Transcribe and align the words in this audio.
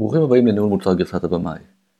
ברוכים 0.00 0.22
הבאים 0.22 0.46
לניהול 0.46 0.68
מוצר 0.68 0.94
גרסת 0.94 1.24
הבמאי. 1.24 1.58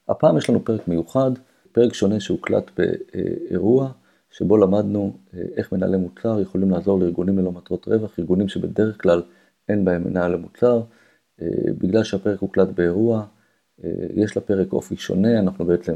הפעם 0.08 0.37
יש 0.37 0.50
לנו 0.50 0.65
פרק 0.65 0.89
מיוחד, 0.89 1.31
פרק 1.73 1.95
שונה 1.95 2.21
שהוקלט 2.21 2.71
באירוע, 2.79 3.92
שבו 4.30 4.57
למדנו 4.57 5.12
אה, 5.34 5.42
איך 5.57 5.73
מנהלי 5.73 5.96
מוצר 5.96 6.41
יכולים 6.41 6.71
לעזור 6.71 7.00
לארגונים 7.00 7.39
ללא 7.39 7.52
מטרות 7.52 7.89
רווח, 7.89 8.18
ארגונים 8.18 8.48
שבדרך 8.48 9.02
כלל 9.02 9.23
אין 9.68 9.84
בהם 9.84 10.05
מנהל 10.05 10.32
למוצר. 10.32 10.82
אה, 11.43 11.46
בגלל 11.79 12.05
שהפרק 12.05 12.39
הוקלט 12.41 12.68
באירוע, 12.68 13.25
אה, 13.85 13.91
יש 14.14 14.37
לפרק 14.37 14.73
אופי 14.73 14.96
שונה, 14.96 15.39
אנחנו 15.39 15.64
בעצם 15.64 15.95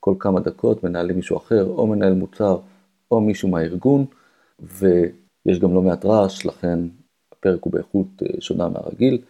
כל 0.00 0.14
כמה 0.18 0.40
דקות 0.40 0.84
מנהלים 0.84 1.16
מישהו 1.16 1.36
אחר, 1.36 1.64
או 1.64 1.86
מנהל 1.86 2.14
מוצר, 2.14 2.58
או 3.10 3.20
מישהו 3.20 3.48
מהארגון, 3.48 4.04
ויש 4.60 5.58
גם 5.60 5.74
לא 5.74 5.82
מעט 5.82 6.04
רעש, 6.04 6.46
לכן 6.46 6.78
הפרק 7.32 7.62
הוא 7.62 7.72
באיכות 7.72 8.22
שונה 8.40 8.68
מהרגיל. 8.68 9.22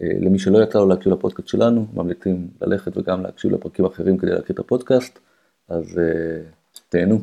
אה, 0.00 0.08
למי 0.20 0.38
שלא 0.38 0.62
יצא 0.62 0.78
לו 0.78 0.88
להקשיב 0.88 1.12
לפודקאסט 1.12 1.48
שלנו, 1.48 1.86
ממליצים 1.94 2.48
ללכת 2.62 2.96
וגם 2.96 3.22
להקשיב 3.22 3.52
לפרקים 3.52 3.84
אחרים 3.84 4.18
כדי 4.18 4.30
להכיר 4.30 4.54
את 4.54 4.58
הפודקאסט, 4.58 5.18
אז 5.68 5.84
uh, 5.84 6.78
תהנו. 6.88 7.20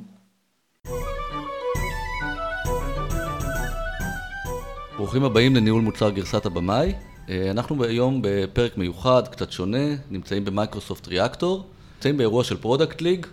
ברוכים 4.97 5.23
הבאים 5.23 5.55
לניהול 5.55 5.81
מוצר 5.81 6.09
גרסת 6.09 6.45
הבמאי. 6.45 6.93
אה, 7.29 7.51
אנחנו 7.51 7.83
היום 7.83 8.21
בפרק 8.23 8.77
מיוחד, 8.77 9.27
קצת 9.27 9.51
שונה, 9.51 9.95
נמצאים 10.11 10.45
במייקרוסופט 10.45 11.07
ריאקטור, 11.07 11.63
נמצאים 11.95 12.17
באירוע 12.17 12.43
של 12.43 12.57
פרודקט 12.57 13.01
ליג. 13.01 13.25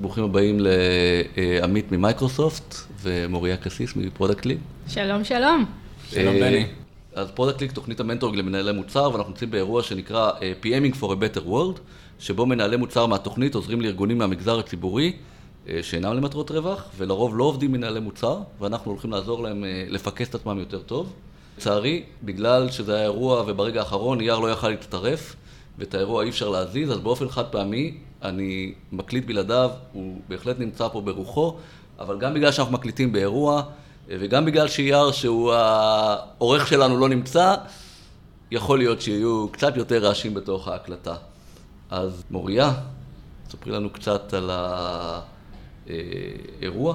ברוכים 0.00 0.24
הבאים 0.24 0.58
לעמית 0.60 1.92
ממייקרוסופט 1.92 2.74
ומוריה 3.02 3.56
קסיס 3.56 3.96
מפרודקט 3.96 4.46
ליג. 4.46 4.58
שלום, 4.88 5.24
שלום. 5.24 5.64
שלום, 6.10 6.34
בני. 6.34 6.66
אז 7.14 7.30
פרודקט 7.30 7.60
ליג 7.60 7.72
תוכנית 7.72 8.00
המנטורינג 8.00 8.38
למנהלי 8.38 8.72
מוצר, 8.72 9.10
ואנחנו 9.12 9.30
נמצאים 9.30 9.50
באירוע 9.50 9.82
שנקרא 9.82 10.32
uh, 10.32 10.64
PMing 10.64 10.96
for 11.00 11.04
a 11.04 11.14
Better 11.14 11.46
World, 11.48 11.80
שבו 12.18 12.46
מנהלי 12.46 12.76
מוצר 12.76 13.06
מהתוכנית 13.06 13.54
עוזרים 13.54 13.80
לארגונים 13.80 14.18
מהמגזר 14.18 14.58
הציבורי, 14.58 15.12
uh, 15.66 15.70
שאינם 15.82 16.16
למטרות 16.16 16.50
רווח, 16.50 16.84
ולרוב 16.96 17.36
לא 17.36 17.44
עובדים 17.44 17.72
מנהלי 17.72 18.00
מוצר, 18.00 18.38
ואנחנו 18.60 18.90
הולכים 18.90 19.10
לעזור 19.10 19.42
להם 19.42 19.64
uh, 19.64 19.92
לפקס 19.92 20.28
את 20.28 20.34
עצמם 20.34 20.58
יותר 20.58 20.78
טוב. 20.78 21.12
לצערי, 21.58 22.02
בגלל 22.22 22.70
שזה 22.70 22.94
היה 22.94 23.02
אירוע 23.02 23.44
וברגע 23.46 23.80
האחרון 23.80 24.20
אייר 24.20 24.38
לא 24.38 24.52
יכל 24.52 24.68
להצטרף, 24.68 25.36
ואת 25.78 25.94
האירוע 25.94 26.24
אי 26.24 26.28
אפשר 26.28 26.48
להזיז, 26.48 26.90
אז 26.90 26.98
באופן 26.98 27.28
חד 27.28 27.44
פעמי 27.44 27.98
אני 28.22 28.72
מקליט 28.92 29.26
בלעדיו, 29.26 29.70
הוא 29.92 30.20
בהחלט 30.28 30.58
נמצא 30.58 30.88
פה 30.88 31.00
ברוחו, 31.00 31.56
אבל 31.98 32.18
גם 32.18 32.34
בגלל 32.34 32.52
שאנחנו 32.52 32.72
מקליטים 32.72 33.12
באירוע, 33.12 33.62
וגם 34.10 34.44
בגלל 34.44 34.68
שאייר 34.68 35.12
שהוא 35.12 35.52
העורך 35.52 36.66
שלנו 36.68 36.98
לא 36.98 37.08
נמצא, 37.08 37.54
יכול 38.50 38.78
להיות 38.78 39.00
שיהיו 39.00 39.48
קצת 39.52 39.76
יותר 39.76 40.04
רעשים 40.04 40.34
בתוך 40.34 40.68
ההקלטה. 40.68 41.14
אז 41.90 42.22
מוריה, 42.30 42.72
ספרי 43.50 43.72
לנו 43.72 43.90
קצת 43.90 44.34
על 44.34 44.50
האירוע. 45.86 46.94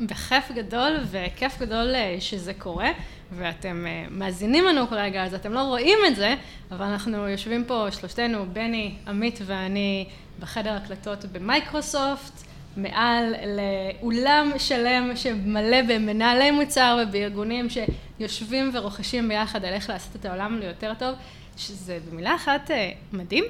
בכיף 0.00 0.50
גדול 0.54 0.96
וכיף 1.10 1.58
גדול 1.58 1.94
אה, 1.94 2.16
שזה 2.20 2.54
קורה, 2.54 2.90
ואתם 3.32 3.86
אה, 3.86 4.04
מאזינים 4.10 4.64
לנו 4.64 4.88
כרגע, 4.88 5.24
אז 5.24 5.34
אתם 5.34 5.52
לא 5.52 5.60
רואים 5.60 5.98
את 6.06 6.16
זה, 6.16 6.34
אבל 6.70 6.84
אנחנו 6.86 7.28
יושבים 7.28 7.64
פה 7.64 7.86
שלושתנו, 7.90 8.46
בני, 8.52 8.94
עמית 9.08 9.40
ואני, 9.46 10.08
בחדר 10.40 10.72
הקלטות 10.72 11.24
במייקרוסופט. 11.24 12.47
מעל 12.78 13.34
לאולם 13.56 14.52
שלם 14.58 15.12
שמלא 15.14 15.82
במנהלי 15.88 16.50
מוצר 16.50 17.02
ובארגונים 17.02 17.66
שיושבים 17.70 18.70
וחושבים 18.72 19.28
ביחד 19.28 19.64
על 19.64 19.72
איך 19.72 19.90
לעשות 19.90 20.16
את 20.16 20.24
העולם 20.24 20.58
ליותר 20.58 20.92
טוב, 20.98 21.14
שזה 21.56 21.98
במילה 22.10 22.34
אחת 22.34 22.70
אה, 22.70 22.90
מדהים. 23.12 23.44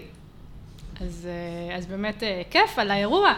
אז, 1.00 1.28
אה, 1.70 1.76
אז 1.76 1.86
באמת 1.86 2.22
אה, 2.22 2.42
כיף 2.50 2.78
על 2.78 2.90
האירוע. 2.90 3.34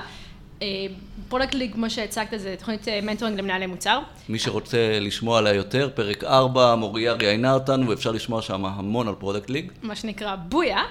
פרודקט 1.29 1.55
ליג, 1.55 1.73
כמו 1.73 1.91
שהצגת, 1.91 2.29
זה 2.37 2.55
תוכנית 2.59 2.89
מנטורינג 3.03 3.39
למנהלי 3.39 3.67
מוצר. 3.67 4.01
מי 4.29 4.39
שרוצה 4.39 4.99
לשמוע 5.01 5.39
עליה 5.39 5.55
יותר, 5.55 5.91
פרק 5.95 6.25
4, 6.25 6.75
מוריה 6.75 7.13
ראיינה 7.13 7.55
אותנו, 7.55 7.89
ואפשר 7.89 8.13
לשמוע 8.13 8.43
שם 8.43 8.65
המון 8.65 9.09
על 9.09 9.15
פרודקט 9.15 9.51
ליג. 9.51 9.73
מה 9.83 9.97
שנקרא 9.97 10.37
בויה. 10.37 10.83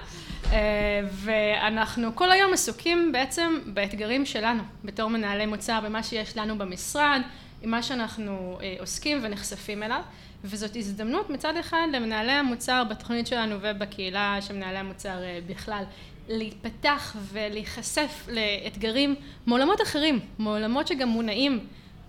אה, 0.51 1.01
ואנחנו 1.11 2.15
כל 2.15 2.31
היום 2.31 2.53
עסוקים 2.53 3.11
בעצם 3.11 3.59
באתגרים 3.65 4.25
שלנו, 4.25 4.63
בתור 4.83 5.09
מנהלי 5.09 5.45
מוצר, 5.45 5.79
במה 5.83 6.03
שיש 6.03 6.37
לנו 6.37 6.57
במשרד, 6.57 7.21
עם 7.61 7.71
מה 7.71 7.83
שאנחנו 7.83 8.57
אה, 8.61 8.75
עוסקים 8.79 9.19
ונחשפים 9.21 9.83
אליו, 9.83 10.01
וזאת 10.43 10.75
הזדמנות 10.75 11.29
מצד 11.29 11.57
אחד 11.57 11.87
למנהלי 11.93 12.31
המוצר 12.31 12.83
בתוכנית 12.89 13.27
שלנו 13.27 13.55
ובקהילה 13.61 14.37
של 14.41 14.55
מנהלי 14.55 14.77
המוצר 14.77 15.23
אה, 15.23 15.39
בכלל, 15.47 15.83
להיפתח 16.27 17.15
ולהיחשף 17.31 18.27
לאתגרים 18.27 19.15
מעולמות 19.45 19.81
אחרים, 19.81 20.19
מעולמות 20.39 20.87
שגם 20.87 21.09
מונעים 21.09 21.59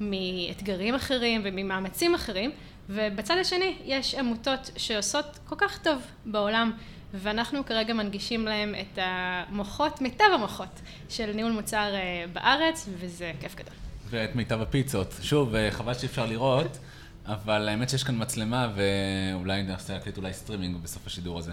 מאתגרים 0.01 0.95
אחרים 0.95 1.41
וממאמצים 1.45 2.15
אחרים, 2.15 2.51
ובצד 2.89 3.37
השני 3.41 3.77
יש 3.85 4.15
עמותות 4.15 4.71
שעושות 4.77 5.39
כל 5.49 5.57
כך 5.59 5.79
טוב 5.79 6.03
בעולם 6.27 6.73
ואנחנו 7.15 7.67
כרגע 7.67 7.95
מנגישים 7.95 8.45
להם 8.45 8.75
את 8.81 8.99
המוחות, 9.03 10.01
מיטב 10.01 10.25
המוחות 10.35 10.81
של 11.09 11.33
ניהול 11.33 11.53
מוצר 11.53 11.95
אה, 11.95 12.25
בארץ, 12.33 12.89
וזה 12.99 13.33
כיף 13.41 13.55
גדול. 13.55 13.75
ואת 14.11 14.37
מיטב 14.37 14.61
הפיצות. 14.61 15.15
שוב, 15.23 15.55
אה, 15.55 15.71
חבל 15.71 15.95
שאי 15.95 16.07
אפשר 16.07 16.27
לראות, 16.27 16.79
אבל 17.27 17.69
האמת 17.69 17.91
שיש 17.91 18.05
כאן 18.05 18.23
מצלמה, 18.23 18.73
ואולי 18.75 19.63
נעשה 19.63 19.93
להקליט 19.93 20.17
אולי 20.17 20.33
סטרימינג 20.33 20.77
בסוף 20.83 21.07
השידור 21.07 21.39
הזה. 21.39 21.53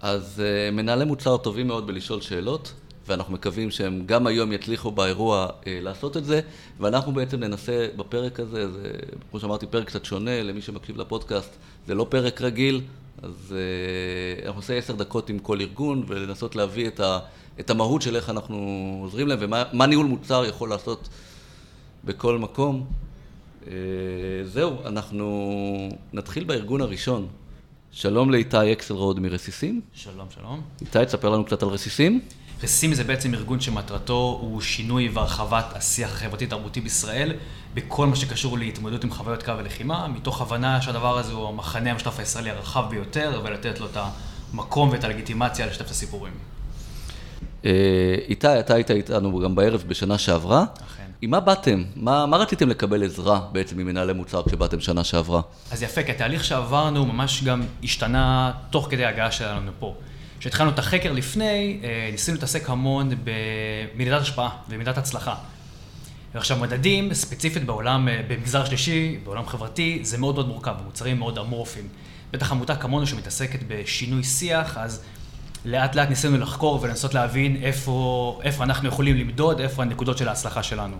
אז 0.00 0.42
uh, 0.42 0.74
מנהלי 0.74 1.04
מוצר 1.04 1.36
טובים 1.36 1.66
מאוד 1.66 1.86
בלשאול 1.86 2.20
שאלות, 2.20 2.72
ואנחנו 3.06 3.34
מקווים 3.34 3.70
שהם 3.70 4.02
גם 4.06 4.26
היום 4.26 4.52
יצליחו 4.52 4.90
באירוע 4.90 5.46
uh, 5.46 5.64
לעשות 5.66 6.16
את 6.16 6.24
זה, 6.24 6.40
ואנחנו 6.80 7.12
בעצם 7.12 7.40
ננסה 7.40 7.88
בפרק 7.96 8.40
הזה, 8.40 8.72
זה 8.72 8.92
כמו 9.30 9.40
שאמרתי 9.40 9.66
פרק 9.66 9.86
קצת 9.86 10.04
שונה 10.04 10.42
למי 10.42 10.62
שמקשיב 10.62 10.96
לפודקאסט, 10.96 11.56
זה 11.86 11.94
לא 11.94 12.06
פרק 12.10 12.40
רגיל, 12.40 12.80
אז 13.22 13.54
uh, 13.54 14.46
אנחנו 14.46 14.60
נעשה 14.60 14.78
עשר 14.78 14.94
דקות 14.94 15.30
עם 15.30 15.38
כל 15.38 15.60
ארגון 15.60 16.04
ולנסות 16.06 16.56
להביא 16.56 16.88
את, 16.88 17.00
ה, 17.00 17.18
את 17.60 17.70
המהות 17.70 18.02
של 18.02 18.16
איך 18.16 18.30
אנחנו 18.30 18.56
עוזרים 19.02 19.28
להם 19.28 19.38
ומה 19.42 19.86
ניהול 19.86 20.06
מוצר 20.06 20.44
יכול 20.44 20.68
לעשות 20.68 21.08
בכל 22.04 22.38
מקום. 22.38 22.86
Uh, 23.62 23.66
זהו, 24.44 24.76
אנחנו 24.84 25.88
נתחיל 26.12 26.44
בארגון 26.44 26.80
הראשון. 26.80 27.26
שלום 27.92 28.30
לאיתי 28.30 28.72
אקסלרוד 28.72 29.20
מרסיסים. 29.20 29.80
שלום, 29.92 30.26
שלום. 30.34 30.60
איתי, 30.80 31.04
תספר 31.06 31.28
לנו 31.28 31.44
קצת 31.44 31.62
על 31.62 31.68
רסיסים. 31.68 32.20
רסיסים 32.62 32.94
זה 32.94 33.04
בעצם 33.04 33.34
ארגון 33.34 33.60
שמטרתו 33.60 34.38
הוא 34.40 34.60
שינוי 34.60 35.08
והרחבת 35.08 35.64
השיח 35.76 36.12
החברתי-תרבותי 36.12 36.80
בישראל 36.80 37.32
בכל 37.76 38.06
מה 38.06 38.16
שקשור 38.16 38.58
להתמודדות 38.58 39.04
עם 39.04 39.10
חוויות 39.10 39.42
קרב 39.42 39.58
ולחימה, 39.60 40.08
מתוך 40.08 40.40
הבנה 40.40 40.82
שהדבר 40.82 41.18
הזה 41.18 41.32
הוא 41.32 41.48
המחנה 41.48 41.90
המשותף 41.90 42.18
הישראלי 42.18 42.50
הרחב 42.50 42.84
ביותר, 42.90 43.40
ולתת 43.44 43.80
לו 43.80 43.86
את 43.86 43.96
המקום 44.52 44.88
ואת 44.88 45.04
הלגיטימציה 45.04 45.66
לשתף 45.66 45.84
את 45.84 45.90
הסיפורים. 45.90 46.32
אה, 47.64 47.70
איתי, 48.28 48.60
אתה 48.60 48.74
היית 48.74 48.90
איתנו 48.90 49.38
גם 49.38 49.54
בערב 49.54 49.84
בשנה 49.88 50.18
שעברה. 50.18 50.64
אכן. 50.86 51.02
עם 51.22 51.30
מה 51.30 51.40
באתם? 51.40 51.84
מה, 51.96 52.26
מה 52.26 52.36
רציתם 52.36 52.68
לקבל 52.68 53.04
עזרה 53.04 53.40
בעצם 53.52 53.76
ממנהלי 53.76 54.12
מוצר 54.12 54.42
כשבאתם 54.46 54.80
שנה 54.80 55.04
שעברה? 55.04 55.40
אז 55.70 55.82
יפה, 55.82 56.02
כי 56.02 56.10
התהליך 56.10 56.44
שעברנו 56.44 57.06
ממש 57.06 57.44
גם 57.44 57.62
השתנה 57.84 58.52
תוך 58.70 58.88
כדי 58.90 59.04
ההגעה 59.04 59.32
שלנו 59.32 59.70
פה. 59.78 59.94
כשהתחלנו 60.38 60.70
את 60.70 60.78
החקר 60.78 61.12
לפני, 61.12 61.80
אה, 61.84 62.08
ניסינו 62.12 62.34
להתעסק 62.34 62.70
המון 62.70 63.10
במדידת 63.94 64.20
השפעה 64.20 64.50
ומדידת 64.68 64.98
הצלחה. 64.98 65.34
ועכשיו 66.36 66.56
מדדים, 66.56 67.14
ספציפית 67.14 67.64
בעולם, 67.64 68.08
אה, 68.08 68.20
במגזר 68.28 68.64
שלישי, 68.64 69.18
בעולם 69.24 69.46
חברתי, 69.46 69.98
זה 70.02 70.18
מאוד 70.18 70.34
מאוד 70.34 70.48
מורכב, 70.48 70.74
מוצרים 70.84 71.18
מאוד 71.18 71.38
אמורפיים. 71.38 71.88
בטח 72.32 72.52
עמותה 72.52 72.76
כמונו 72.76 73.06
שמתעסקת 73.06 73.58
בשינוי 73.68 74.24
שיח, 74.24 74.78
אז 74.78 75.02
לאט 75.64 75.94
לאט 75.94 76.08
ניסינו 76.08 76.38
לחקור 76.38 76.78
ולנסות 76.82 77.14
להבין 77.14 77.56
איפה, 77.62 78.40
איפה 78.42 78.64
אנחנו 78.64 78.88
יכולים 78.88 79.16
למדוד, 79.16 79.60
איפה 79.60 79.82
הנקודות 79.82 80.18
של 80.18 80.28
ההצלחה 80.28 80.62
שלנו. 80.62 80.96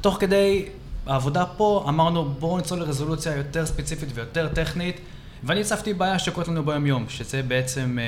תוך 0.00 0.16
כדי 0.20 0.64
העבודה 1.06 1.46
פה, 1.46 1.84
אמרנו 1.88 2.24
בואו 2.24 2.58
נצלול 2.58 2.80
לרזולוציה 2.80 3.36
יותר 3.36 3.66
ספציפית 3.66 4.08
ויותר 4.14 4.48
טכנית, 4.48 5.00
ואני 5.44 5.60
הצפתי 5.60 5.94
בעיה 5.94 6.18
שקורית 6.18 6.48
לנו 6.48 6.64
ביום 6.64 6.86
יום, 6.86 7.06
שזה 7.08 7.42
בעצם 7.42 7.98
אה, 8.00 8.04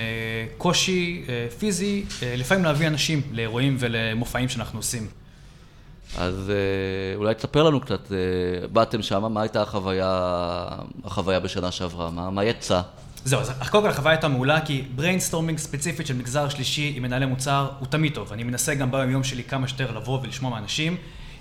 קושי 0.58 1.24
אה, 1.28 1.46
פיזי, 1.58 2.04
אה, 2.22 2.34
לפעמים 2.36 2.64
להביא 2.64 2.86
אנשים 2.86 3.22
לאירועים 3.32 3.76
ולמופעים 3.78 4.48
שאנחנו 4.48 4.78
עושים. 4.78 5.19
אז 6.18 6.50
אה, 6.50 7.16
אולי 7.16 7.34
תספר 7.34 7.62
לנו 7.62 7.80
קצת, 7.80 8.12
אה, 8.12 8.68
באתם 8.68 9.02
שם, 9.02 9.32
מה 9.32 9.42
הייתה 9.42 9.62
החוויה, 9.62 10.68
החוויה 11.04 11.40
בשנה 11.40 11.70
שעברה, 11.70 12.10
מה, 12.10 12.30
מה 12.30 12.44
יצא? 12.44 12.80
זהו, 13.24 13.40
אז 13.40 13.68
קודם 13.70 13.84
כל 13.84 13.90
החוויה 13.90 14.12
הייתה 14.12 14.28
מעולה, 14.28 14.60
כי 14.60 14.84
brainstorming 14.94 15.58
ספציפית 15.58 16.06
של 16.06 16.16
מגזר 16.16 16.48
שלישי 16.48 16.92
עם 16.96 17.02
מנהלי 17.02 17.26
מוצר 17.26 17.68
הוא 17.78 17.88
תמיד 17.88 18.14
טוב. 18.14 18.32
אני 18.32 18.44
מנסה 18.44 18.74
גם 18.74 18.90
ביום 18.90 19.10
יום 19.10 19.24
שלי 19.24 19.44
כמה 19.44 19.68
שיותר 19.68 19.96
לבוא 19.96 20.20
ולשמוע 20.22 20.50
מאנשים. 20.50 20.96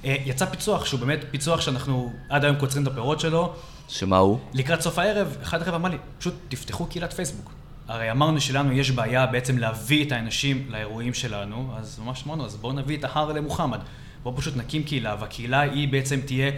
אה, 0.05 0.15
יצא 0.25 0.45
פיצוח 0.45 0.85
שהוא 0.85 0.99
באמת 0.99 1.19
פיצוח 1.31 1.61
שאנחנו 1.61 2.13
עד 2.29 2.43
היום 2.43 2.55
קוצרים 2.55 2.83
את 2.83 2.87
הפירות 2.87 3.19
שלו. 3.19 3.53
שמה 3.87 4.17
הוא? 4.17 4.39
לקראת 4.53 4.81
סוף 4.81 4.99
הערב, 4.99 5.37
אחד 5.43 5.61
החבר'ה 5.61 5.77
אמר 5.77 5.89
לי, 5.89 5.97
פשוט 6.17 6.33
תפתחו 6.49 6.85
קהילת 6.85 7.13
פייסבוק. 7.13 7.51
הרי 7.87 8.11
אמרנו 8.11 8.41
שלנו 8.41 8.71
יש 8.71 8.91
בעיה 8.91 9.25
בעצם 9.25 9.57
להביא 9.57 10.05
את 10.05 10.11
האנשים 10.11 10.65
לאירועים 10.69 11.13
שלנו, 11.13 11.71
אז 11.77 11.99
ממש 12.05 12.23
אמרנו, 12.27 12.45
אז 12.45 12.55
בואו 12.55 12.73
נביא 12.73 12.97
את 12.97 13.03
ההר 13.03 13.31
למוחמד. 13.31 13.79
בואו 14.23 14.37
פשוט 14.37 14.57
נקים 14.57 14.83
קהילה, 14.83 15.15
והקהילה 15.19 15.59
היא 15.59 15.87
בעצם 15.87 16.19
תהיה 16.25 16.51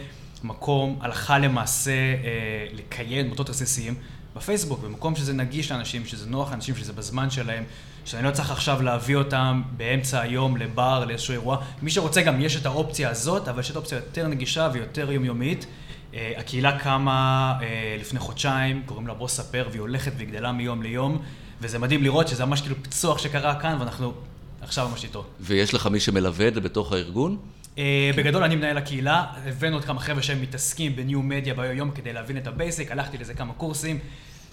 מקום 0.44 1.00
הלכה 1.02 1.40
למעשה 1.40 1.92
אה, 1.92 2.68
לקיים 2.74 3.26
דמותות 3.26 3.50
עסיסיים 3.50 3.96
בפייסבוק, 4.36 4.80
במקום 4.80 5.16
שזה 5.16 5.34
נגיש 5.34 5.72
לאנשים, 5.72 6.06
שזה 6.06 6.30
נוח 6.30 6.52
לאנשים, 6.52 6.76
שזה 6.76 6.94
בזמן 6.94 7.30
שלהם, 7.30 7.64
שאני 8.06 8.26
לא 8.26 8.32
צריך 8.32 8.52
עכשיו 8.52 8.82
להביא 8.82 9.16
אותם 9.16 9.62
באמצע 9.78 10.22
היום 10.22 10.58
לבר, 10.58 11.06
לאיזשהו 11.06 11.32
אירוע. 11.32 11.58
מי 11.82 11.92
שרוצה 11.92 12.22
גם 12.22 12.42
יש 12.42 12.56
את 12.56 12.66
האופציה 12.66 13.10
הזאת, 13.10 13.48
אבל 13.48 13.60
יש 13.60 13.72
את 13.72 13.76
האופציה 13.76 13.96
יותר 13.96 14.28
נגישה 14.28 14.70
ויותר 14.74 15.12
יומיומית. 15.12 15.66
אה, 16.14 16.34
הקהילה 16.38 16.80
קמה 16.80 17.54
אה, 17.62 17.98
לפני 18.00 18.20
חודשיים, 18.20 18.84
קוראים 18.86 19.08
לה 19.08 19.14
בוא 19.14 19.28
ספר, 19.28 19.68
והיא 19.70 19.82
הולכת 19.82 20.12
וגדלה 20.18 20.52
מיום 20.52 20.82
ליום, 20.82 21.22
וזה 21.62 21.80
מדהים 21.80 22.04
לראות 22.04 22.28
שזה 22.28 22.46
ממש 22.46 22.62
כאילו 22.62 22.76
פיצוח 22.82 23.18
שקרה 23.18 23.60
כאן, 23.60 23.78
ואנחנו 23.80 24.14
עכשיו 24.62 24.90
ממש 24.90 25.04
איתו. 25.04 25.26
ויש 25.40 25.74
לך 25.74 25.88
מי 25.88 26.00
שמלווה 26.00 26.48
את 26.48 26.54
זה 26.54 26.62
בתוך 26.62 26.94
הארגון? 26.94 27.38
אה, 27.78 28.12
בגדול 28.18 28.44
אני 28.44 28.56
מנהל 28.56 28.78
הקהילה, 28.78 29.26
הבאנו 29.46 29.76
עוד 29.76 29.86
כמה 29.86 30.00
חבר'ה 30.00 30.22
שהם 30.22 30.42
מתעסקים 30.42 30.96
ב 30.96 31.02
new 31.02 31.22
media 31.22 31.54
ביום 31.54 31.92
כדי 31.92 32.14
להבין 32.14 32.38
את 32.38 32.48
ה 32.48 32.54
basic, 32.54 32.92
הלכתי 32.92 33.18
לזה 33.18 33.34
כמה 33.34 33.54
קורסים, 33.54 34.00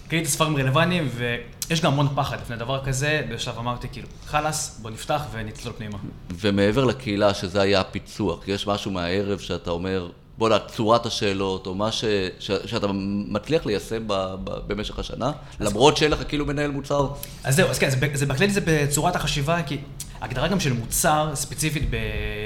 קניתי 0.07 0.29
ספרים 0.29 0.57
רלוונטיים, 0.57 1.09
ויש 1.15 1.81
גם 1.81 1.93
המון 1.93 2.07
פחד 2.15 2.41
לפני 2.41 2.55
דבר 2.55 2.85
כזה, 2.85 3.21
בשלב 3.31 3.57
אמרתי 3.57 3.87
כאילו, 3.91 4.07
חלאס, 4.25 4.79
בוא 4.81 4.89
נפתח 4.91 5.21
ונצלול 5.31 5.73
פנימה. 5.77 5.97
ומעבר 6.29 6.85
לקהילה, 6.85 7.33
שזה 7.33 7.61
היה 7.61 7.79
הפיצוח, 7.79 8.47
יש 8.47 8.67
משהו 8.67 8.91
מהערב 8.91 9.39
שאתה 9.39 9.71
אומר, 9.71 10.09
בוא'נה, 10.39 10.59
צורת 10.59 11.05
השאלות, 11.05 11.67
או 11.67 11.75
מה 11.75 11.91
ש, 11.91 12.05
ש, 12.39 12.51
שאתה 12.65 12.87
מצליח 13.27 13.65
ליישם 13.65 14.03
ב, 14.07 14.13
ב, 14.43 14.51
במשך 14.67 14.99
השנה, 14.99 15.31
למרות 15.59 15.97
שאין 15.97 16.11
לך 16.11 16.19
כאילו 16.27 16.45
מנהל 16.45 16.71
מוצר. 16.71 17.07
אז 17.43 17.55
זהו, 17.55 17.69
אז 17.69 17.79
כן, 17.79 17.89
זה, 17.89 17.97
זה 18.13 18.25
זה 18.47 18.61
בצורת 18.65 19.15
החשיבה, 19.15 19.63
כי 19.63 19.77
הגדרה 20.21 20.47
גם 20.47 20.59
של 20.59 20.73
מוצר, 20.73 21.31
ספציפית 21.33 21.83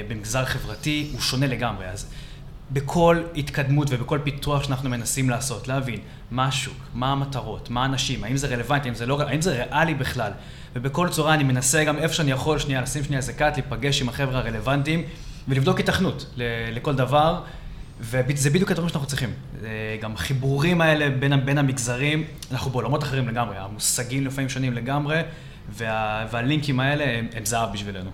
במגזר 0.08 0.44
חברתי, 0.44 1.08
הוא 1.12 1.20
שונה 1.20 1.46
לגמרי. 1.46 1.86
אז 1.86 2.06
בכל 2.70 3.22
התקדמות 3.36 3.88
ובכל 3.90 4.18
פיתוח 4.24 4.64
שאנחנו 4.64 4.90
מנסים 4.90 5.30
לעשות, 5.30 5.68
להבין 5.68 6.00
מה 6.30 6.46
השוק, 6.46 6.76
מה 6.94 7.12
המטרות, 7.12 7.70
מה 7.70 7.82
האנשים, 7.82 8.24
האם 8.24 8.36
זה 8.36 8.46
רלוונטי, 8.46 8.88
האם 8.88 8.94
זה, 8.94 9.06
לא, 9.06 9.22
האם 9.22 9.40
זה 9.40 9.64
ריאלי 9.64 9.94
בכלל. 9.94 10.32
ובכל 10.74 11.08
צורה 11.08 11.34
אני 11.34 11.44
מנסה 11.44 11.84
גם 11.84 11.98
איפה 11.98 12.14
שאני 12.14 12.30
יכול, 12.30 12.58
שנייה, 12.58 12.80
לשים 12.80 13.04
שנייה 13.04 13.18
איזה 13.18 13.32
קאט, 13.32 13.52
להיפגש 13.52 14.02
עם 14.02 14.08
החבר'ה 14.08 14.38
הרלוונטיים 14.38 15.04
ולבדוק 15.48 15.80
התכנות 15.80 16.26
לכל 16.72 16.94
דבר. 16.94 17.40
וזה 18.10 18.50
בדיוק 18.50 18.70
הדברים 18.70 18.88
שאנחנו 18.88 19.08
צריכים. 19.08 19.30
גם 20.00 20.12
החיבורים 20.12 20.80
האלה 20.80 21.10
בין, 21.10 21.46
בין 21.46 21.58
המגזרים, 21.58 22.24
אנחנו 22.52 22.70
בעולמות 22.70 23.02
אחרים 23.02 23.28
לגמרי, 23.28 23.56
המושגים 23.58 24.26
לפעמים 24.26 24.48
שונים 24.48 24.72
לגמרי, 24.72 25.20
וה, 25.70 26.26
והלינקים 26.30 26.80
האלה 26.80 27.04
הם, 27.18 27.28
הם 27.34 27.44
זהב 27.44 27.72
בשבילנו. 27.72 28.10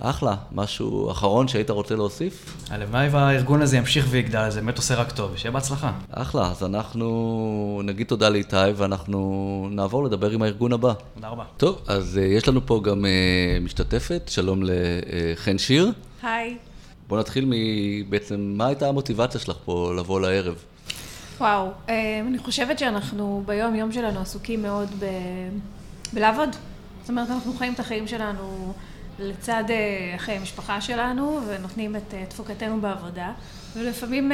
אחלה. 0.00 0.34
משהו 0.52 1.10
אחרון 1.10 1.48
שהיית 1.48 1.70
רוצה 1.70 1.94
להוסיף? 1.94 2.56
הלוואי 2.70 3.08
והארגון 3.08 3.62
הזה 3.62 3.76
ימשיך 3.76 4.06
ויגדל, 4.10 4.50
זה 4.50 4.60
באמת 4.60 4.76
עושה 4.76 4.94
רק 4.94 5.12
טוב, 5.12 5.36
שיהיה 5.36 5.52
בהצלחה. 5.52 5.92
אחלה, 6.10 6.50
אז 6.50 6.64
אנחנו 6.64 7.80
נגיד 7.84 8.06
תודה 8.06 8.28
לאיתי 8.28 8.56
ואנחנו 8.76 9.68
נעבור 9.70 10.04
לדבר 10.04 10.30
עם 10.30 10.42
הארגון 10.42 10.72
הבא. 10.72 10.92
תודה 11.14 11.28
רבה. 11.28 11.44
טוב, 11.56 11.82
אז 11.86 12.20
uh, 12.22 12.24
יש 12.24 12.48
לנו 12.48 12.66
פה 12.66 12.80
גם 12.84 13.04
uh, 13.04 13.64
משתתפת, 13.64 14.22
שלום 14.26 14.60
לחן 14.62 15.58
שיר. 15.58 15.92
היי. 16.22 16.56
בוא 17.08 17.18
נתחיל 17.18 17.44
מבעצם, 17.48 18.40
מה 18.40 18.66
הייתה 18.66 18.88
המוטיבציה 18.88 19.40
שלך 19.40 19.56
פה 19.64 19.92
לבוא 19.98 20.20
לערב? 20.20 20.54
וואו, 21.38 21.70
אני 22.28 22.38
חושבת 22.38 22.78
שאנחנו 22.78 23.42
ביום 23.46 23.74
יום 23.74 23.92
שלנו 23.92 24.20
עסוקים 24.20 24.62
מאוד 24.62 24.88
ב... 24.98 25.04
בלעבוד. 26.12 26.48
זאת 27.00 27.10
אומרת, 27.10 27.30
אנחנו 27.30 27.52
חיים 27.52 27.72
את 27.74 27.80
החיים 27.80 28.06
שלנו 28.06 28.72
לצד 29.18 29.64
חיי 30.18 30.36
המשפחה 30.36 30.80
שלנו, 30.80 31.40
ונותנים 31.48 31.96
את 31.96 32.14
תפוקתנו 32.28 32.80
בעבודה. 32.80 33.32
ולפעמים 33.76 34.32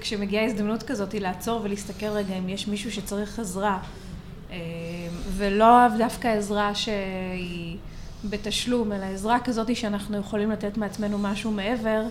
כשמגיעה 0.00 0.44
הזדמנות 0.44 0.82
כזאת, 0.82 1.12
היא 1.12 1.20
לעצור 1.20 1.60
ולהסתכל 1.64 2.06
רגע 2.06 2.34
אם 2.38 2.48
יש 2.48 2.68
מישהו 2.68 2.92
שצריך 2.92 3.38
עזרה, 3.38 3.78
ולא 5.36 5.68
דווקא 5.98 6.28
עזרה 6.28 6.74
שהיא... 6.74 7.76
בתשלום, 8.30 8.92
אלא 8.92 9.04
עזרה 9.04 9.40
כזאת 9.40 9.76
שאנחנו 9.76 10.18
יכולים 10.18 10.50
לתת 10.50 10.76
מעצמנו 10.76 11.18
משהו 11.18 11.50
מעבר, 11.50 12.02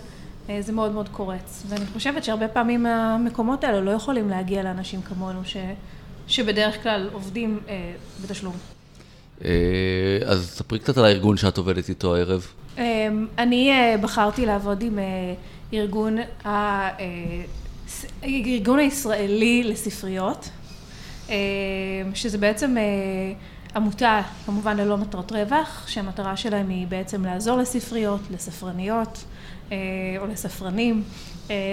זה 0.60 0.72
מאוד 0.72 0.92
מאוד 0.92 1.08
קורץ. 1.08 1.62
ואני 1.68 1.86
חושבת 1.86 2.24
שהרבה 2.24 2.48
פעמים 2.48 2.86
המקומות 2.86 3.64
האלה 3.64 3.80
לא 3.80 3.90
יכולים 3.90 4.28
להגיע 4.28 4.62
לאנשים 4.62 5.02
כמונו, 5.02 5.44
ש, 5.44 5.56
שבדרך 6.28 6.82
כלל 6.82 7.08
עובדים 7.12 7.60
אה, 7.68 7.92
בתשלום. 8.22 8.54
אז 10.26 10.50
ספרי 10.50 10.78
קצת 10.78 10.98
על 10.98 11.04
הארגון 11.04 11.36
שאת 11.36 11.58
עובדת 11.58 11.88
איתו 11.88 12.16
הערב. 12.16 12.46
אני 13.38 13.72
בחרתי 14.00 14.46
לעבוד 14.46 14.82
עם 14.82 14.98
ארגון, 15.72 16.16
הארגון 18.22 18.78
הישראלי 18.78 19.62
לספריות, 19.64 20.50
שזה 22.14 22.38
בעצם 22.38 22.76
עמותה, 23.76 24.22
כמובן 24.46 24.76
ללא 24.76 24.98
מטרות 24.98 25.32
רווח, 25.32 25.88
שהמטרה 25.88 26.36
שלהם 26.36 26.68
היא 26.68 26.86
בעצם 26.86 27.24
לעזור 27.24 27.58
לספריות, 27.58 28.20
לספרניות 28.30 29.24
או 30.18 30.26
לספרנים, 30.32 31.02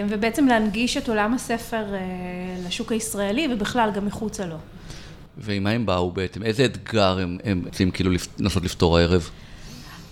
ובעצם 0.10 0.48
להנגיש 0.48 0.98
את 0.98 1.10
עולם 1.10 1.34
הספר 1.34 1.86
לשוק 2.68 2.92
הישראלי 2.92 3.48
ובכלל 3.54 3.92
גם 3.94 4.06
מחוצה 4.06 4.46
לו. 4.46 4.56
ועם 5.38 5.64
מה 5.64 5.70
הם 5.70 5.86
באו 5.86 6.12
בעצם? 6.12 6.44
איזה 6.44 6.66
אתגר 6.66 7.20
הם, 7.20 7.38
הם 7.44 7.62
רוצים 7.66 7.92
כאילו 7.92 8.12
לנסות 8.40 8.64
לפתור 8.64 8.98
הערב? 8.98 9.30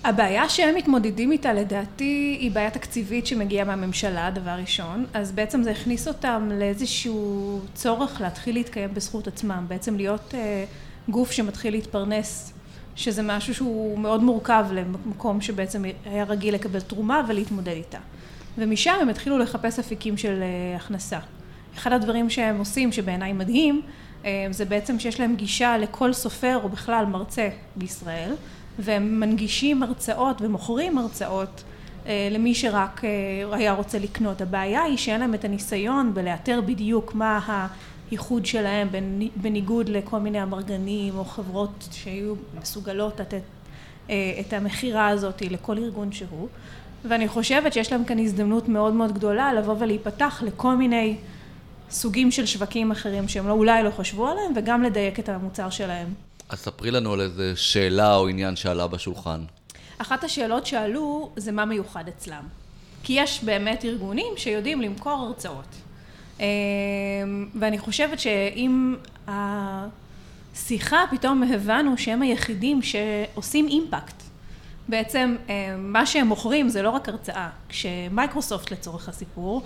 הבעיה 0.03 0.49
שהם 0.49 0.75
מתמודדים 0.75 1.31
איתה 1.31 1.53
לדעתי 1.53 2.37
היא 2.39 2.51
בעיה 2.51 2.69
תקציבית 2.69 3.27
שמגיעה 3.27 3.65
מהממשלה, 3.65 4.31
דבר 4.31 4.51
ראשון, 4.51 5.05
אז 5.13 5.31
בעצם 5.31 5.63
זה 5.63 5.71
הכניס 5.71 6.07
אותם 6.07 6.49
לאיזשהו 6.59 7.59
צורך 7.73 8.21
להתחיל 8.21 8.55
להתקיים 8.55 8.93
בזכות 8.93 9.27
עצמם, 9.27 9.65
בעצם 9.67 9.97
להיות 9.97 10.33
גוף 11.11 11.31
שמתחיל 11.31 11.73
להתפרנס, 11.73 12.53
שזה 12.95 13.21
משהו 13.23 13.55
שהוא 13.55 13.99
מאוד 13.99 14.23
מורכב 14.23 14.65
למקום 14.73 15.41
שבעצם 15.41 15.83
היה 16.05 16.23
רגיל 16.23 16.53
לקבל 16.55 16.79
תרומה 16.79 17.21
ולהתמודד 17.27 17.71
איתה. 17.71 17.97
ומשם 18.57 18.93
הם 19.01 19.09
התחילו 19.09 19.37
לחפש 19.37 19.79
אפיקים 19.79 20.17
של 20.17 20.43
הכנסה. 20.75 21.19
אחד 21.75 21.93
הדברים 21.93 22.29
שהם 22.29 22.57
עושים, 22.57 22.91
שבעיניי 22.91 23.33
מדהים, 23.33 23.81
זה 24.51 24.65
בעצם 24.67 24.99
שיש 24.99 25.19
להם 25.19 25.35
גישה 25.35 25.77
לכל 25.77 26.13
סופר 26.13 26.59
או 26.63 26.69
בכלל 26.69 27.05
מרצה 27.05 27.49
בישראל, 27.75 28.31
והם 28.79 29.19
מנגישים 29.19 29.83
הרצאות 29.83 30.41
ומוכרים 30.41 30.97
הרצאות 30.97 31.63
למי 32.31 32.55
שרק 32.55 33.01
היה 33.51 33.73
רוצה 33.73 33.99
לקנות. 33.99 34.41
הבעיה 34.41 34.83
היא 34.83 34.97
שאין 34.97 35.19
להם 35.19 35.33
את 35.33 35.45
הניסיון 35.45 36.13
בלאתר 36.13 36.61
בדיוק 36.65 37.15
מה 37.15 37.67
ייחוד 38.11 38.45
שלהם 38.45 38.87
בניגוד 39.35 39.89
לכל 39.89 40.19
מיני 40.19 40.43
אמרגנים 40.43 41.17
או 41.17 41.25
חברות 41.25 41.87
שהיו 41.91 42.33
מסוגלות 42.61 43.19
לתת 43.19 43.41
את 44.39 44.53
המכירה 44.53 45.07
הזאת 45.07 45.41
לכל 45.41 45.77
ארגון 45.77 46.11
שהוא 46.11 46.47
ואני 47.05 47.27
חושבת 47.27 47.73
שיש 47.73 47.91
להם 47.91 48.05
כאן 48.05 48.19
הזדמנות 48.19 48.67
מאוד 48.67 48.93
מאוד 48.93 49.13
גדולה 49.13 49.53
לבוא 49.53 49.75
ולהיפתח 49.79 50.43
לכל 50.45 50.75
מיני 50.75 51.17
סוגים 51.91 52.31
של 52.31 52.45
שווקים 52.45 52.91
אחרים 52.91 53.27
שהם 53.27 53.49
אולי 53.49 53.83
לא 53.83 53.89
חשבו 53.89 54.27
עליהם 54.27 54.51
וגם 54.55 54.83
לדייק 54.83 55.19
את 55.19 55.29
המוצר 55.29 55.69
שלהם. 55.69 56.13
אז 56.49 56.59
ספרי 56.59 56.91
לנו 56.91 57.13
על 57.13 57.21
איזה 57.21 57.53
שאלה 57.55 58.15
או 58.15 58.27
עניין 58.27 58.55
שעלה 58.55 58.87
בשולחן. 58.87 59.41
אחת 59.97 60.23
השאלות 60.23 60.65
שעלו 60.65 61.29
זה 61.35 61.51
מה 61.51 61.65
מיוחד 61.65 62.03
אצלם. 62.07 62.43
כי 63.03 63.13
יש 63.13 63.43
באמת 63.43 63.85
ארגונים 63.85 64.33
שיודעים 64.37 64.81
למכור 64.81 65.11
הרצאות. 65.11 65.75
ואני 67.55 67.77
חושבת 67.77 68.19
שאם 68.19 68.95
השיחה 69.27 71.03
פתאום 71.11 71.43
הבנו 71.43 71.97
שהם 71.97 72.21
היחידים 72.21 72.79
שעושים 72.81 73.67
impact. 73.67 74.23
בעצם 74.89 75.35
מה 75.77 76.05
שהם 76.05 76.27
מוכרים 76.27 76.69
זה 76.69 76.81
לא 76.81 76.89
רק 76.89 77.09
הרצאה. 77.09 77.49
כשמייקרוסופט 77.69 78.71
לצורך 78.71 79.09
הסיפור 79.09 79.63